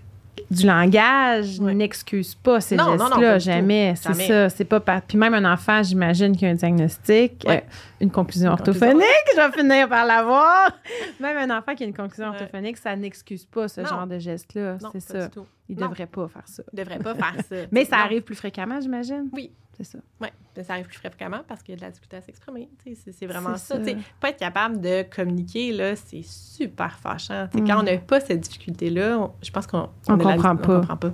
du 0.49 0.65
langage 0.65 1.59
n'excuse 1.59 2.35
pas 2.35 2.61
ces 2.61 2.77
gestes-là, 2.77 3.37
jamais. 3.39 3.93
C'est 3.97 4.13
ça. 4.13 4.49
C'est 4.49 4.65
pas 4.65 4.79
par- 4.79 5.01
Puis 5.01 5.17
même 5.17 5.33
un 5.33 5.51
enfant, 5.51 5.83
j'imagine 5.83 6.33
qu'il 6.35 6.47
y 6.47 6.49
a 6.49 6.53
un 6.53 6.55
diagnostic, 6.55 7.45
euh, 7.47 7.59
une 7.99 8.09
conclusion 8.11 8.51
Une 8.51 8.57
conclusion. 8.57 8.87
orthophonique, 8.87 9.27
je 9.35 9.41
vais 9.41 9.51
finir 9.51 9.89
par 9.89 10.05
l'avoir. 10.05 10.71
Même 11.19 11.49
un 11.51 11.57
enfant 11.57 11.75
qui 11.75 11.83
a 11.83 11.87
une 11.87 11.93
conclusion 11.95 12.27
orthophonique, 12.29 12.77
ça 12.77 12.95
n'excuse 12.95 13.45
pas 13.45 13.67
ce 13.67 13.81
Non. 13.81 13.87
genre 13.87 14.07
de 14.07 14.19
geste-là. 14.19 14.77
C'est 14.93 15.13
pas 15.13 15.19
ça. 15.21 15.27
du 15.27 15.33
tout. 15.33 15.45
Il 15.69 15.77
Non. 15.77 15.87
devrait 15.87 16.07
pas 16.07 16.27
faire 16.27 16.47
ça. 16.47 16.63
Il 16.73 16.79
devrait 16.79 16.99
pas 16.99 17.13
faire 17.15 17.35
ça. 17.47 17.55
Mais 17.71 17.85
ça 17.85 17.97
Non. 17.97 18.03
arrive 18.03 18.21
plus 18.21 18.35
fréquemment, 18.35 18.79
j'imagine. 18.81 19.29
Oui. 19.33 19.51
C'est 19.73 19.83
ça. 19.83 19.99
Oui, 20.19 20.29
ça 20.63 20.73
arrive 20.73 20.87
plus 20.87 20.97
fréquemment 20.97 21.41
parce 21.47 21.61
qu'il 21.61 21.73
y 21.73 21.77
a 21.77 21.77
de 21.77 21.81
la 21.83 21.91
difficulté 21.91 22.17
à 22.17 22.21
s'exprimer. 22.21 22.67
C'est 23.11 23.27
vraiment 23.27 23.55
ça. 23.57 23.77
Pas 24.19 24.29
être 24.29 24.39
capable 24.39 24.81
de 24.81 25.03
communiquer, 25.03 25.71
là, 25.71 25.95
c'est 25.95 26.23
super 26.23 26.97
fâchant. 26.97 27.47
Mm. 27.53 27.67
Quand 27.67 27.79
on 27.81 27.83
n'a 27.83 27.97
pas 27.99 28.19
cette 28.19 28.39
difficulté-là, 28.39 29.29
je 29.43 29.51
pense 29.51 29.67
qu'on 29.67 29.87
la- 30.07 30.15
comprend 30.17 30.55
comprend 30.57 30.97
pas. 30.97 31.13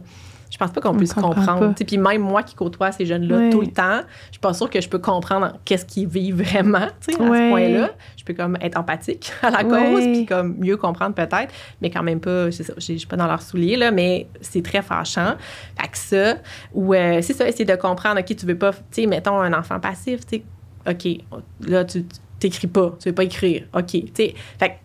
Je 0.54 0.60
pense 0.60 0.70
pas 0.70 0.82
qu'on 0.82 0.90
On 0.90 0.98
puisse 0.98 1.16
comprend 1.16 1.34
comprendre. 1.34 1.74
Puis 1.74 1.98
même 1.98 2.22
moi 2.22 2.44
qui 2.44 2.54
côtoie 2.54 2.92
ces 2.92 3.08
jeunes-là 3.08 3.50
tout 3.50 3.62
le 3.62 3.72
temps, 3.72 4.02
je 4.28 4.34
suis 4.34 4.40
pas 4.40 4.54
sûre 4.54 4.70
que 4.70 4.80
je 4.80 4.88
peux 4.88 5.00
comprendre 5.00 5.58
qu'est-ce 5.66 5.84
qu'ils 5.84 6.08
vivent 6.08 6.44
vraiment 6.44 6.78
à 6.78 6.92
ce 7.02 7.16
point-là. 7.18 7.90
Je 8.16 8.24
peux 8.24 8.36
comme 8.36 8.56
être 8.62 8.78
empathique 8.78 9.34
à 9.42 9.50
la 9.50 9.64
cause, 9.64 10.04
puis 10.04 10.28
comme 10.28 10.56
mieux 10.60 10.78
comprendre 10.78 11.16
peut-être, 11.16 11.52
mais 11.82 11.90
quand 11.90 12.04
même 12.04 12.20
pas, 12.20 12.52
je 12.52 12.62
suis 12.80 13.08
pas 13.08 13.16
dans 13.16 13.26
leurs 13.26 13.42
souliers, 13.42 13.78
là, 13.78 13.90
mais 13.90 14.28
c'est 14.42 14.62
très 14.62 14.84
fâchant. 14.84 15.34
Fait 15.82 15.88
que 15.88 15.98
ça, 15.98 16.36
ou 16.72 16.94
euh, 16.94 17.20
c'est 17.24 17.34
ça, 17.34 17.48
essayer 17.48 17.66
de 17.66 17.76
comprendre, 17.76 18.20
OK, 18.20 18.36
tu 18.36 18.46
veux 18.46 18.58
pas, 18.58 18.74
tu 18.74 18.80
sais, 18.92 19.08
mettons 19.08 19.42
un 19.42 19.54
enfant 19.54 19.80
passif, 19.80 20.24
tu 20.28 20.38
sais, 20.38 20.44
OK, 20.88 21.42
là, 21.68 21.84
tu 21.84 22.06
t'écris 22.40 22.68
pas, 22.68 22.96
tu 23.02 23.10
veux 23.10 23.16
pas 23.16 23.24
écrire, 23.24 23.64
OK, 23.74 23.88
tu 23.88 24.12
sais, 24.16 24.36
fait 24.60 24.78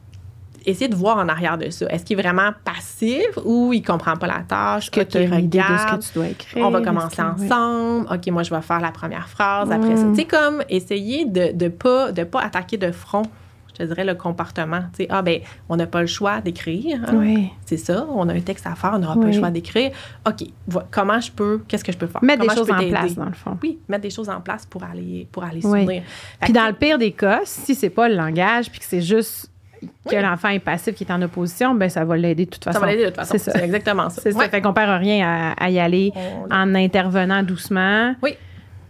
essayer 0.70 0.88
de 0.88 0.94
voir 0.94 1.16
en 1.18 1.28
arrière 1.28 1.58
de 1.58 1.70
ça. 1.70 1.86
Est-ce 1.86 2.04
qu'il 2.04 2.18
est 2.18 2.22
vraiment 2.22 2.50
passif 2.64 3.26
ou 3.44 3.72
il 3.72 3.82
comprend 3.82 4.16
pas 4.16 4.26
la 4.26 4.42
tâche? 4.46 4.90
Que 4.90 5.00
tu 5.00 5.18
de 5.18 5.24
ce 5.24 5.96
que 5.96 6.06
tu 6.06 6.14
dois 6.14 6.28
écrire? 6.28 6.66
On 6.66 6.70
va 6.70 6.80
commencer 6.80 7.22
oui. 7.22 7.46
ensemble. 7.46 8.06
OK, 8.12 8.26
moi, 8.28 8.42
je 8.42 8.54
vais 8.54 8.62
faire 8.62 8.80
la 8.80 8.92
première 8.92 9.28
phrase 9.28 9.70
après 9.70 9.96
ça. 9.96 10.04
Mm. 10.04 10.12
Tu 10.14 10.20
sais, 10.20 10.26
comme 10.26 10.62
essayer 10.68 11.24
de 11.24 11.52
ne 11.64 11.68
pas, 11.68 12.12
de 12.12 12.24
pas 12.24 12.40
attaquer 12.40 12.76
de 12.76 12.90
front, 12.92 13.22
je 13.68 13.74
te 13.74 13.82
dirais, 13.84 14.04
le 14.04 14.14
comportement. 14.14 14.80
Tu 14.92 15.04
sais, 15.04 15.06
ah, 15.10 15.22
ben, 15.22 15.40
on 15.68 15.76
n'a 15.76 15.86
pas 15.86 16.00
le 16.00 16.06
choix 16.06 16.40
d'écrire. 16.40 17.00
hein. 17.06 17.14
Oui. 17.14 17.50
C'est 17.64 17.76
ça, 17.76 18.06
on 18.10 18.28
a 18.28 18.34
un 18.34 18.40
texte 18.40 18.66
à 18.66 18.74
faire, 18.74 18.92
on 18.94 18.98
n'aura 18.98 19.14
pas 19.14 19.26
le 19.26 19.32
choix 19.32 19.50
d'écrire. 19.50 19.92
OK, 20.26 20.46
comment 20.90 21.20
je 21.20 21.30
peux, 21.30 21.62
qu'est-ce 21.68 21.84
que 21.84 21.92
je 21.92 21.98
peux 21.98 22.06
faire? 22.06 22.22
Mettre 22.24 22.42
des 22.42 22.48
Comment 22.48 22.58
choses 22.58 22.70
en 22.70 22.88
place, 22.88 23.14
dans 23.14 23.26
le 23.26 23.32
fond. 23.32 23.56
Oui, 23.62 23.78
mettre 23.88 24.02
des 24.02 24.10
choses 24.10 24.28
en 24.28 24.40
place 24.40 24.66
pour 24.66 24.82
aller, 24.84 25.28
pour 25.30 25.44
aller 25.44 25.60
Oui. 25.64 26.02
Puis 26.40 26.52
que, 26.52 26.58
dans 26.58 26.66
le 26.66 26.72
pire 26.74 26.98
des 26.98 27.12
cas, 27.12 27.40
si 27.44 27.74
c'est 27.74 27.90
pas 27.90 28.08
le 28.08 28.16
langage, 28.16 28.70
puis 28.70 28.80
que 28.80 28.86
c'est 28.86 29.02
juste 29.02 29.50
que 29.80 30.16
Oui. 30.16 30.22
l'enfant 30.22 30.48
est 30.48 30.58
passif, 30.58 30.94
qui 30.94 31.04
est 31.04 31.12
en 31.12 31.20
opposition, 31.22 31.74
ben 31.74 31.88
ça 31.88 32.04
va 32.04 32.16
l'aider 32.16 32.44
de 32.46 32.50
toute 32.50 32.64
façon. 32.64 32.78
ça 32.80 32.84
va 32.84 32.90
l'aider 32.90 33.04
de 33.04 33.08
toute 33.08 33.16
façon. 33.16 33.32
C'est 33.32 33.38
ça. 33.38 33.52
C'est 33.52 33.64
exactement 33.64 34.08
ça. 34.10 34.20
C'est 34.22 34.32
ça. 34.32 34.48
Fait 34.48 34.60
qu'on 34.60 34.72
perd 34.72 35.00
rien 35.00 35.26
à, 35.26 35.52
à 35.64 35.70
y 35.70 35.78
aller 35.78 36.12
On- 36.14 36.52
en 36.54 36.74
intervenant 36.74 37.42
doucement. 37.42 38.14
Oui. 38.22 38.34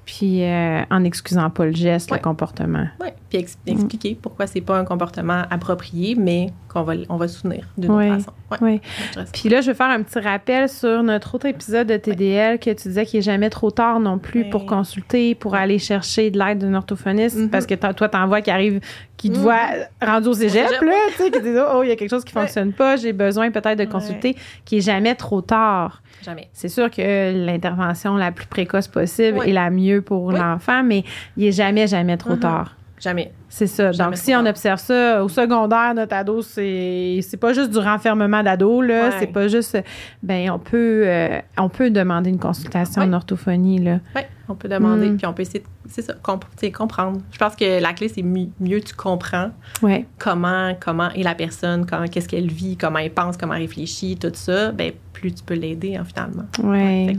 Puis 0.07 0.43
euh, 0.43 0.81
en 0.91 1.05
excusant 1.05 1.51
pas 1.51 1.67
le 1.67 1.73
geste, 1.75 2.11
le 2.11 2.17
comportement. 2.19 2.87
Ouais, 2.99 3.15
puis 3.29 3.41
ex- 3.41 3.59
expliquer 3.67 4.19
pourquoi 4.21 4.47
c'est 4.47 4.63
pas 4.63 4.79
un 4.79 4.85
comportement 4.87 5.43
approprié, 5.51 6.15
mais 6.19 6.47
qu'on 6.79 6.85
va, 6.85 6.95
on 7.09 7.17
va 7.17 7.29
soutenir 7.29 7.65
d'une 7.77 7.91
Ouais. 7.93 8.11
autre 8.11 8.19
façon. 8.21 8.33
Ouais. 8.65 8.81
Oui. 9.17 9.25
Puis 9.33 9.49
là, 9.49 9.61
je 9.61 9.71
vais 9.71 9.75
faire 9.77 9.89
un 9.91 10.03
petit 10.03 10.19
rappel 10.21 10.69
sur 10.69 11.03
notre 11.03 11.35
autre 11.35 11.47
épisode 11.47 11.87
de 11.87 11.97
TDL 11.97 12.59
que 12.59 12.71
tu 12.71 12.89
disais 12.89 13.05
qu'il 13.05 13.19
n'est 13.19 13.23
jamais 13.23 13.51
trop 13.51 13.71
tard 13.71 14.01
non 14.01 14.19
plus 14.19 14.43
Oui. 14.45 14.51
pour 14.51 14.67
consulter, 14.67 15.35
pour 15.35 15.55
aller 15.55 15.79
chercher 15.79 16.31
de 16.31 16.39
l'aide 16.39 16.59
d'un 16.59 16.75
orthophoniste. 16.75 17.37
Mhm. 17.37 17.51
Parce 17.51 17.67
que 17.67 17.75
toi, 17.75 18.09
t'en 18.09 18.27
vois 18.27 18.41
qui 18.41 18.51
arrive, 18.51 18.81
qui 19.17 19.31
te 19.31 19.37
Mhm. 19.37 19.43
voit 19.43 19.61
rendu 20.01 20.29
au 20.29 20.33
cégep, 20.33 20.67
cégep. 20.69 20.83
là, 20.83 20.93
tu 21.17 21.23
sais, 21.25 21.31
qui 21.31 21.41
dit 21.43 21.49
Oh, 21.75 21.83
il 21.83 21.89
y 21.89 21.93
a 21.93 21.97
quelque 21.97 22.11
chose 22.11 22.25
qui 22.25 22.35
Ouais. 22.35 22.43
fonctionne 22.43 22.73
pas, 22.73 22.97
j'ai 22.97 23.13
besoin 23.13 23.51
peut-être 23.51 23.79
de 23.79 23.85
consulter, 23.85 24.37
qui 24.65 24.79
est 24.79 24.81
jamais 24.81 25.15
trop 25.15 25.41
tard. 25.43 26.03
Jamais. 26.25 26.49
C'est 26.53 26.69
sûr 26.69 26.91
que 26.91 27.33
l'intervention 27.47 28.17
la 28.17 28.33
plus 28.33 28.47
précoce 28.47 28.89
possible 28.89 29.41
est 29.45 29.53
la 29.53 29.71
mieux 29.71 30.01
pour 30.03 30.25
Oui. 30.27 30.35
l'enfant, 30.39 30.83
mais 30.83 31.05
il 31.37 31.45
est 31.47 31.53
jamais, 31.53 31.87
jamais 31.87 32.17
trop 32.17 32.35
Mhm. 32.35 32.41
tard. 32.41 32.77
Jamais. 33.01 33.33
C'est 33.51 33.67
ça. 33.67 33.93
Jamais 33.93 34.11
Donc, 34.11 34.19
si 34.19 34.35
on 34.35 34.45
observe 34.45 34.79
ça 34.79 35.25
au 35.25 35.29
secondaire, 35.29 35.95
notre 35.95 36.15
ado, 36.15 36.43
c'est 36.43 37.21
c'est 37.23 37.37
pas 37.39 37.53
juste 37.53 37.71
du 37.71 37.79
renfermement 37.79 38.43
d'ado, 38.43 38.83
là. 38.83 39.09
Ouais. 39.09 39.15
C'est 39.19 39.27
pas 39.29 39.49
juste. 39.49 39.79
Ben, 40.23 40.51
on 40.51 40.59
peut, 40.59 41.03
euh, 41.07 41.41
on 41.57 41.69
peut 41.69 41.91
demander 41.91 42.31
une 42.31 42.39
consultation 42.39 43.03
Ouais. 43.03 43.09
en 43.09 43.13
orthophonie, 43.15 43.79
là. 43.79 44.01
Oui, 44.15 44.23
on 44.49 44.55
peut 44.55 44.69
demander, 44.69 45.11
Mm. 45.11 45.17
puis 45.17 45.27
on 45.27 45.33
peut 45.33 45.43
essayer, 45.43 45.61
de- 45.61 45.65
c'est 45.89 46.03
ça, 46.03 46.15
comp- 46.23 46.45
comprendre. 46.77 47.21
Je 47.33 47.39
pense 47.39 47.57
que 47.57 47.81
la 47.81 47.93
clé, 47.95 48.09
c'est 48.09 48.23
mi- 48.23 48.53
mieux 48.61 48.81
tu 48.81 48.95
comprends 48.95 49.51
Ouais. 49.83 50.07
comment, 50.19 50.75
comment 50.79 51.11
est 51.11 51.23
la 51.23 51.35
personne, 51.35 51.87
comment, 51.87 52.07
qu'est-ce 52.07 52.29
qu'elle 52.29 52.51
vit, 52.51 52.77
comment 52.77 52.99
elle 52.99 53.13
pense, 53.13 53.37
comment 53.39 53.55
elle 53.55 53.63
réfléchit, 53.63 54.17
tout 54.21 54.31
ça, 54.35 54.73
ben 54.73 54.93
plus 55.13 55.33
tu 55.33 55.43
peux 55.43 55.55
l'aider, 55.55 55.97
hein, 55.97 56.05
finalement. 56.05 56.45
Ouais. 56.63 57.17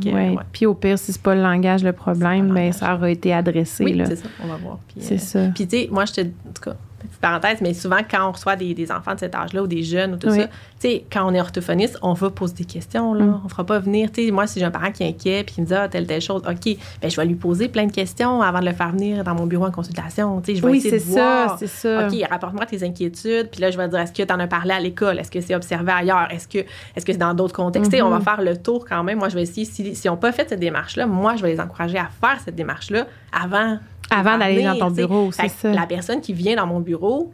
Puis 0.54 0.66
au 0.66 0.74
pire, 0.74 0.98
si 0.98 1.12
c'est 1.12 1.22
pas 1.22 1.36
le 1.36 1.42
langage 1.42 1.84
le 1.84 1.92
problème, 1.92 2.48
ben, 2.48 2.54
langage. 2.56 2.74
ça 2.76 2.96
aura 2.96 3.10
été 3.12 3.34
adressé, 3.34 3.84
Oui, 3.84 3.94
là. 3.94 4.06
c'est 4.06 4.16
ça, 4.16 4.30
on 4.44 4.48
va 4.48 4.56
voir. 4.56 4.80
Puis, 4.88 4.98
C'est 5.02 5.16
euh, 5.16 5.18
ça. 5.18 5.40
Puis, 5.54 5.68
tu 5.68 5.78
sais, 5.78 5.90
moi, 5.92 6.06
je 6.06 6.14
En 6.28 6.52
tout 6.54 6.62
cas, 6.64 6.76
petite 7.00 7.20
parenthèse, 7.22 7.62
mais 7.62 7.74
souvent, 7.74 8.00
quand 8.10 8.28
on 8.28 8.32
reçoit 8.34 8.58
des, 8.58 8.74
des 8.74 8.92
enfants 8.92 9.14
de 9.14 9.20
cet 9.20 9.34
âge-là 9.34 9.64
ou 9.64 9.68
des 9.68 9.84
jeunes 9.84 10.16
ou 10.16 10.18
tout 10.18 10.28
Oui. 10.30 10.40
ça, 10.42 10.48
tu 10.48 10.52
sais, 10.80 11.06
quand 11.10 11.26
on 11.30 11.34
est 11.34 11.40
orthophoniste, 11.40 11.98
on 12.02 12.12
va 12.12 12.30
poser 12.30 12.56
des 12.56 12.66
questions, 12.66 13.14
là. 13.14 13.24
Mm. 13.26 13.42
On 13.46 13.48
fera 13.50 13.64
pas 13.66 13.80
venir. 13.80 14.12
Tu 14.12 14.26
sais, 14.26 14.32
moi, 14.32 14.48
si 14.48 14.60
j'ai 14.60 14.66
un 14.66 14.72
parent 14.72 14.92
qui 14.92 15.04
est 15.04 15.08
inquiet 15.08 15.44
puis 15.46 15.56
qui 15.56 15.62
me 15.62 15.66
dit, 15.66 15.74
ah, 15.74 15.88
telle, 15.88 16.08
telle 16.08 16.20
chose, 16.22 16.42
OK, 16.46 16.78
ben, 17.02 17.10
je 17.10 17.16
vais 17.16 17.26
lui 17.26 17.36
poser 17.36 17.70
plein 17.70 17.86
de 17.86 17.92
questions 17.94 18.42
avant 18.42 18.60
de 18.60 18.66
le 18.66 18.74
faire 18.74 18.92
venir 18.92 19.24
dans 19.24 19.34
mon 19.34 19.46
bureau 19.46 19.66
en 19.66 19.72
consultation. 19.72 20.42
Tu 20.42 20.52
sais, 20.52 20.58
je 20.58 20.62
vais 20.62 20.72
Oui, 20.72 20.78
essayer 20.80 21.00
c'est 21.00 21.10
de 21.10 21.14
ça, 21.16 21.46
voir. 21.46 21.58
c'est 21.60 21.68
ça. 21.68 22.08
OK, 22.08 22.16
rapporte-moi 22.30 22.66
tes 22.66 22.84
inquiétudes. 22.86 23.50
Puis 23.50 23.62
là, 23.62 23.72
je 23.72 23.78
vais 23.78 23.88
dire, 23.88 24.00
est-ce 24.00 24.12
que 24.12 24.24
tu 24.24 24.34
en 24.34 24.40
as 24.40 24.48
parlé 24.48 24.72
à 24.72 24.80
l'école? 24.82 25.20
Est-ce 25.20 25.32
que 25.32 25.40
c'est 25.40 25.56
observé 25.56 25.94
ailleurs? 25.94 26.28
Est-ce 26.32 26.50
que 26.50 26.58
est-ce 26.58 27.06
que 27.06 27.14
c'est 27.14 27.18
dans 27.18 27.34
d'autres 27.34 27.56
contextes? 27.56 27.92
Tu 27.92 27.98
sais, 27.98 28.04
On 28.04 28.10
va 28.10 28.18
Mhm. 28.18 28.24
faire 28.26 28.42
le 28.42 28.58
tour 28.58 28.86
quand 28.86 29.04
même. 29.04 29.20
Moi, 29.20 29.30
je 29.30 29.36
vais 29.36 29.44
essayer, 29.44 29.66
si, 29.66 29.96
si 29.96 30.10
on 30.10 30.14
n'a 30.14 30.18
pas 30.18 30.34
fait 30.34 30.50
cette 30.50 30.60
démarche-là, 30.60 31.06
moi, 31.08 31.38
je 31.38 31.44
vais 31.44 31.54
les 31.54 31.60
encourager 31.62 31.98
à 31.98 32.10
faire 32.20 32.40
cette 32.44 32.56
démarche-là 32.56 33.08
avant. 33.32 33.80
Avant 34.12 34.38
d'aller 34.38 34.64
dans 34.64 34.78
ton 34.78 34.92
bureau, 34.92 35.32
c'est 35.32 35.50
ça. 35.50 35.72
La 35.74 35.86
personne 35.86 36.22
qui 36.22 36.34
vient 36.34 36.56
dans 36.56 36.68
mon 36.68 36.80
bureau, 36.80 37.32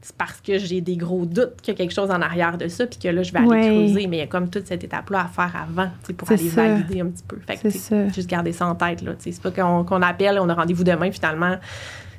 c'est 0.00 0.16
parce 0.16 0.40
que 0.40 0.58
j'ai 0.58 0.80
des 0.80 0.96
gros 0.96 1.24
doutes 1.26 1.60
qu'il 1.62 1.72
y 1.72 1.76
a 1.76 1.78
quelque 1.78 1.94
chose 1.94 2.10
en 2.10 2.20
arrière 2.20 2.58
de 2.58 2.66
ça, 2.66 2.86
puis 2.86 2.98
que 2.98 3.06
là, 3.08 3.22
je 3.22 3.32
vais 3.32 3.38
aller 3.38 3.48
Ouais. 3.48 3.60
creuser. 3.68 4.06
Mais 4.08 4.16
il 4.16 4.20
y 4.20 4.22
a 4.22 4.26
comme 4.26 4.48
toute 4.50 4.66
cette 4.66 4.82
étape-là 4.82 5.20
à 5.20 5.28
faire 5.28 5.52
avant, 5.62 5.86
tu 6.02 6.08
sais, 6.08 6.12
pour 6.14 6.28
aller 6.30 6.48
ça. 6.48 6.66
valider 6.66 7.00
un 7.02 7.06
petit 7.06 7.22
peu. 7.26 7.38
Fait 7.46 7.56
que, 7.56 7.68
juste 8.12 8.28
garder 8.28 8.52
ça 8.52 8.66
en 8.66 8.74
tête, 8.74 9.02
là. 9.02 9.12
C'est 9.18 9.40
pas 9.40 9.52
qu'on 9.52 9.84
qu'on 9.84 10.02
appelle, 10.02 10.38
on 10.40 10.48
a 10.48 10.54
rendez-vous 10.54 10.82
demain, 10.84 11.12
finalement. 11.12 11.56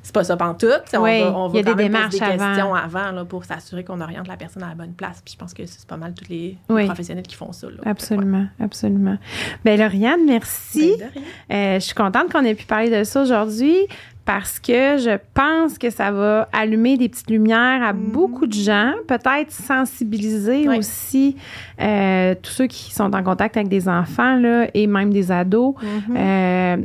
C'est 0.04 0.14
pas 0.14 0.24
ça 0.26 0.36
pantoute. 0.38 0.84
On 0.94 1.02
Oui, 1.02 1.22
va, 1.22 1.34
on 1.36 1.50
il 1.50 1.56
y 1.56 1.60
a 1.60 1.62
va 1.64 1.64
des 1.64 1.72
quand 1.72 1.76
même 1.76 1.76
poser 1.76 1.84
démarches 1.88 2.14
des 2.14 2.22
avant. 2.22 2.48
questions 2.48 2.76
avant 2.76 3.12
là, 3.12 3.26
pour 3.26 3.46
s'assurer 3.46 3.84
qu'on 3.84 4.02
oriente 4.02 4.28
la 4.28 4.36
personne 4.38 4.62
à 4.64 4.70
la 4.70 4.76
bonne 4.76 4.94
place. 4.94 5.22
Puis 5.24 5.34
je 5.34 5.40
pense 5.40 5.54
que 5.54 5.66
c'est 5.66 5.88
pas 5.88 5.98
mal 5.98 6.14
tous 6.14 6.30
les, 6.30 6.58
professionnels 6.68 7.26
qui 7.26 7.36
font 7.36 7.54
ça. 7.54 7.68
Là. 7.68 7.78
Absolument, 7.86 8.46
absolument. 8.60 9.18
Ben 9.64 9.80
Lauriane, 9.80 10.26
merci. 10.26 10.94
Ben, 11.00 11.08
de 11.08 11.14
rien. 11.14 11.24
Euh, 11.52 11.76
je 11.76 11.86
suis 11.86 11.96
contente 11.96 12.32
qu'on 12.32 12.44
ait 12.44 12.56
pu 12.56 12.66
parler 12.66 12.90
de 12.90 13.04
ça 13.04 13.22
aujourd'hui 13.22 13.78
parce 14.26 14.58
que 14.60 14.98
je 14.98 15.18
pense 15.34 15.78
que 15.78 15.90
ça 15.90 16.12
va 16.12 16.48
allumer 16.54 16.98
des 16.98 17.10
petites 17.10 17.30
lumières 17.30 17.84
à 17.84 17.92
beaucoup 17.92 18.48
de 18.48 18.54
gens, 18.54 18.94
peut-être 19.06 19.52
sensibiliser 19.52 20.70
aussi 20.70 21.36
euh, 21.82 22.34
tous 22.42 22.52
ceux 22.52 22.68
qui 22.68 22.94
sont 22.94 23.14
en 23.14 23.24
contact 23.24 23.58
avec 23.58 23.68
des 23.68 23.90
enfants 23.90 24.38
là, 24.38 24.68
et 24.74 24.88
même 24.88 25.12
des 25.12 25.30
ados. 25.30 25.76
Mhm. 25.82 26.18
Euh, 26.18 26.78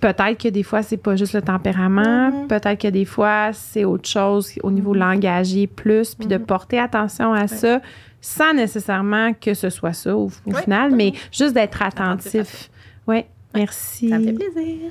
peut-être 0.00 0.42
que 0.42 0.48
des 0.48 0.62
fois, 0.62 0.82
c'est 0.82 0.98
pas 0.98 1.16
juste 1.16 1.32
le 1.32 1.40
tempérament. 1.40 2.30
Mhm. 2.30 2.48
Peut-être 2.48 2.80
que 2.80 2.88
des 2.88 3.06
fois, 3.06 3.52
c'est 3.52 3.84
autre 3.84 4.08
chose 4.08 4.52
au 4.62 4.70
niveau 4.70 4.92
langagier 4.92 5.66
plus, 5.66 6.14
puis 6.14 6.28
de 6.28 6.36
porter 6.36 6.78
attention 6.78 7.32
à 7.32 7.48
ça 7.48 7.80
sans 8.20 8.54
nécessairement 8.54 9.32
que 9.34 9.52
ce 9.52 9.68
soit 9.68 9.92
ça 9.92 10.16
au, 10.16 10.30
final, 10.30 10.94
mais 10.94 11.12
juste 11.30 11.52
d'être 11.52 11.82
attentif. 11.82 12.34
Attentif 12.34 12.70
Oui, 13.06 13.24
merci. 13.54 14.08
Ça 14.08 14.18
me 14.18 14.24
fait 14.24 14.32
plaisir. 14.32 14.90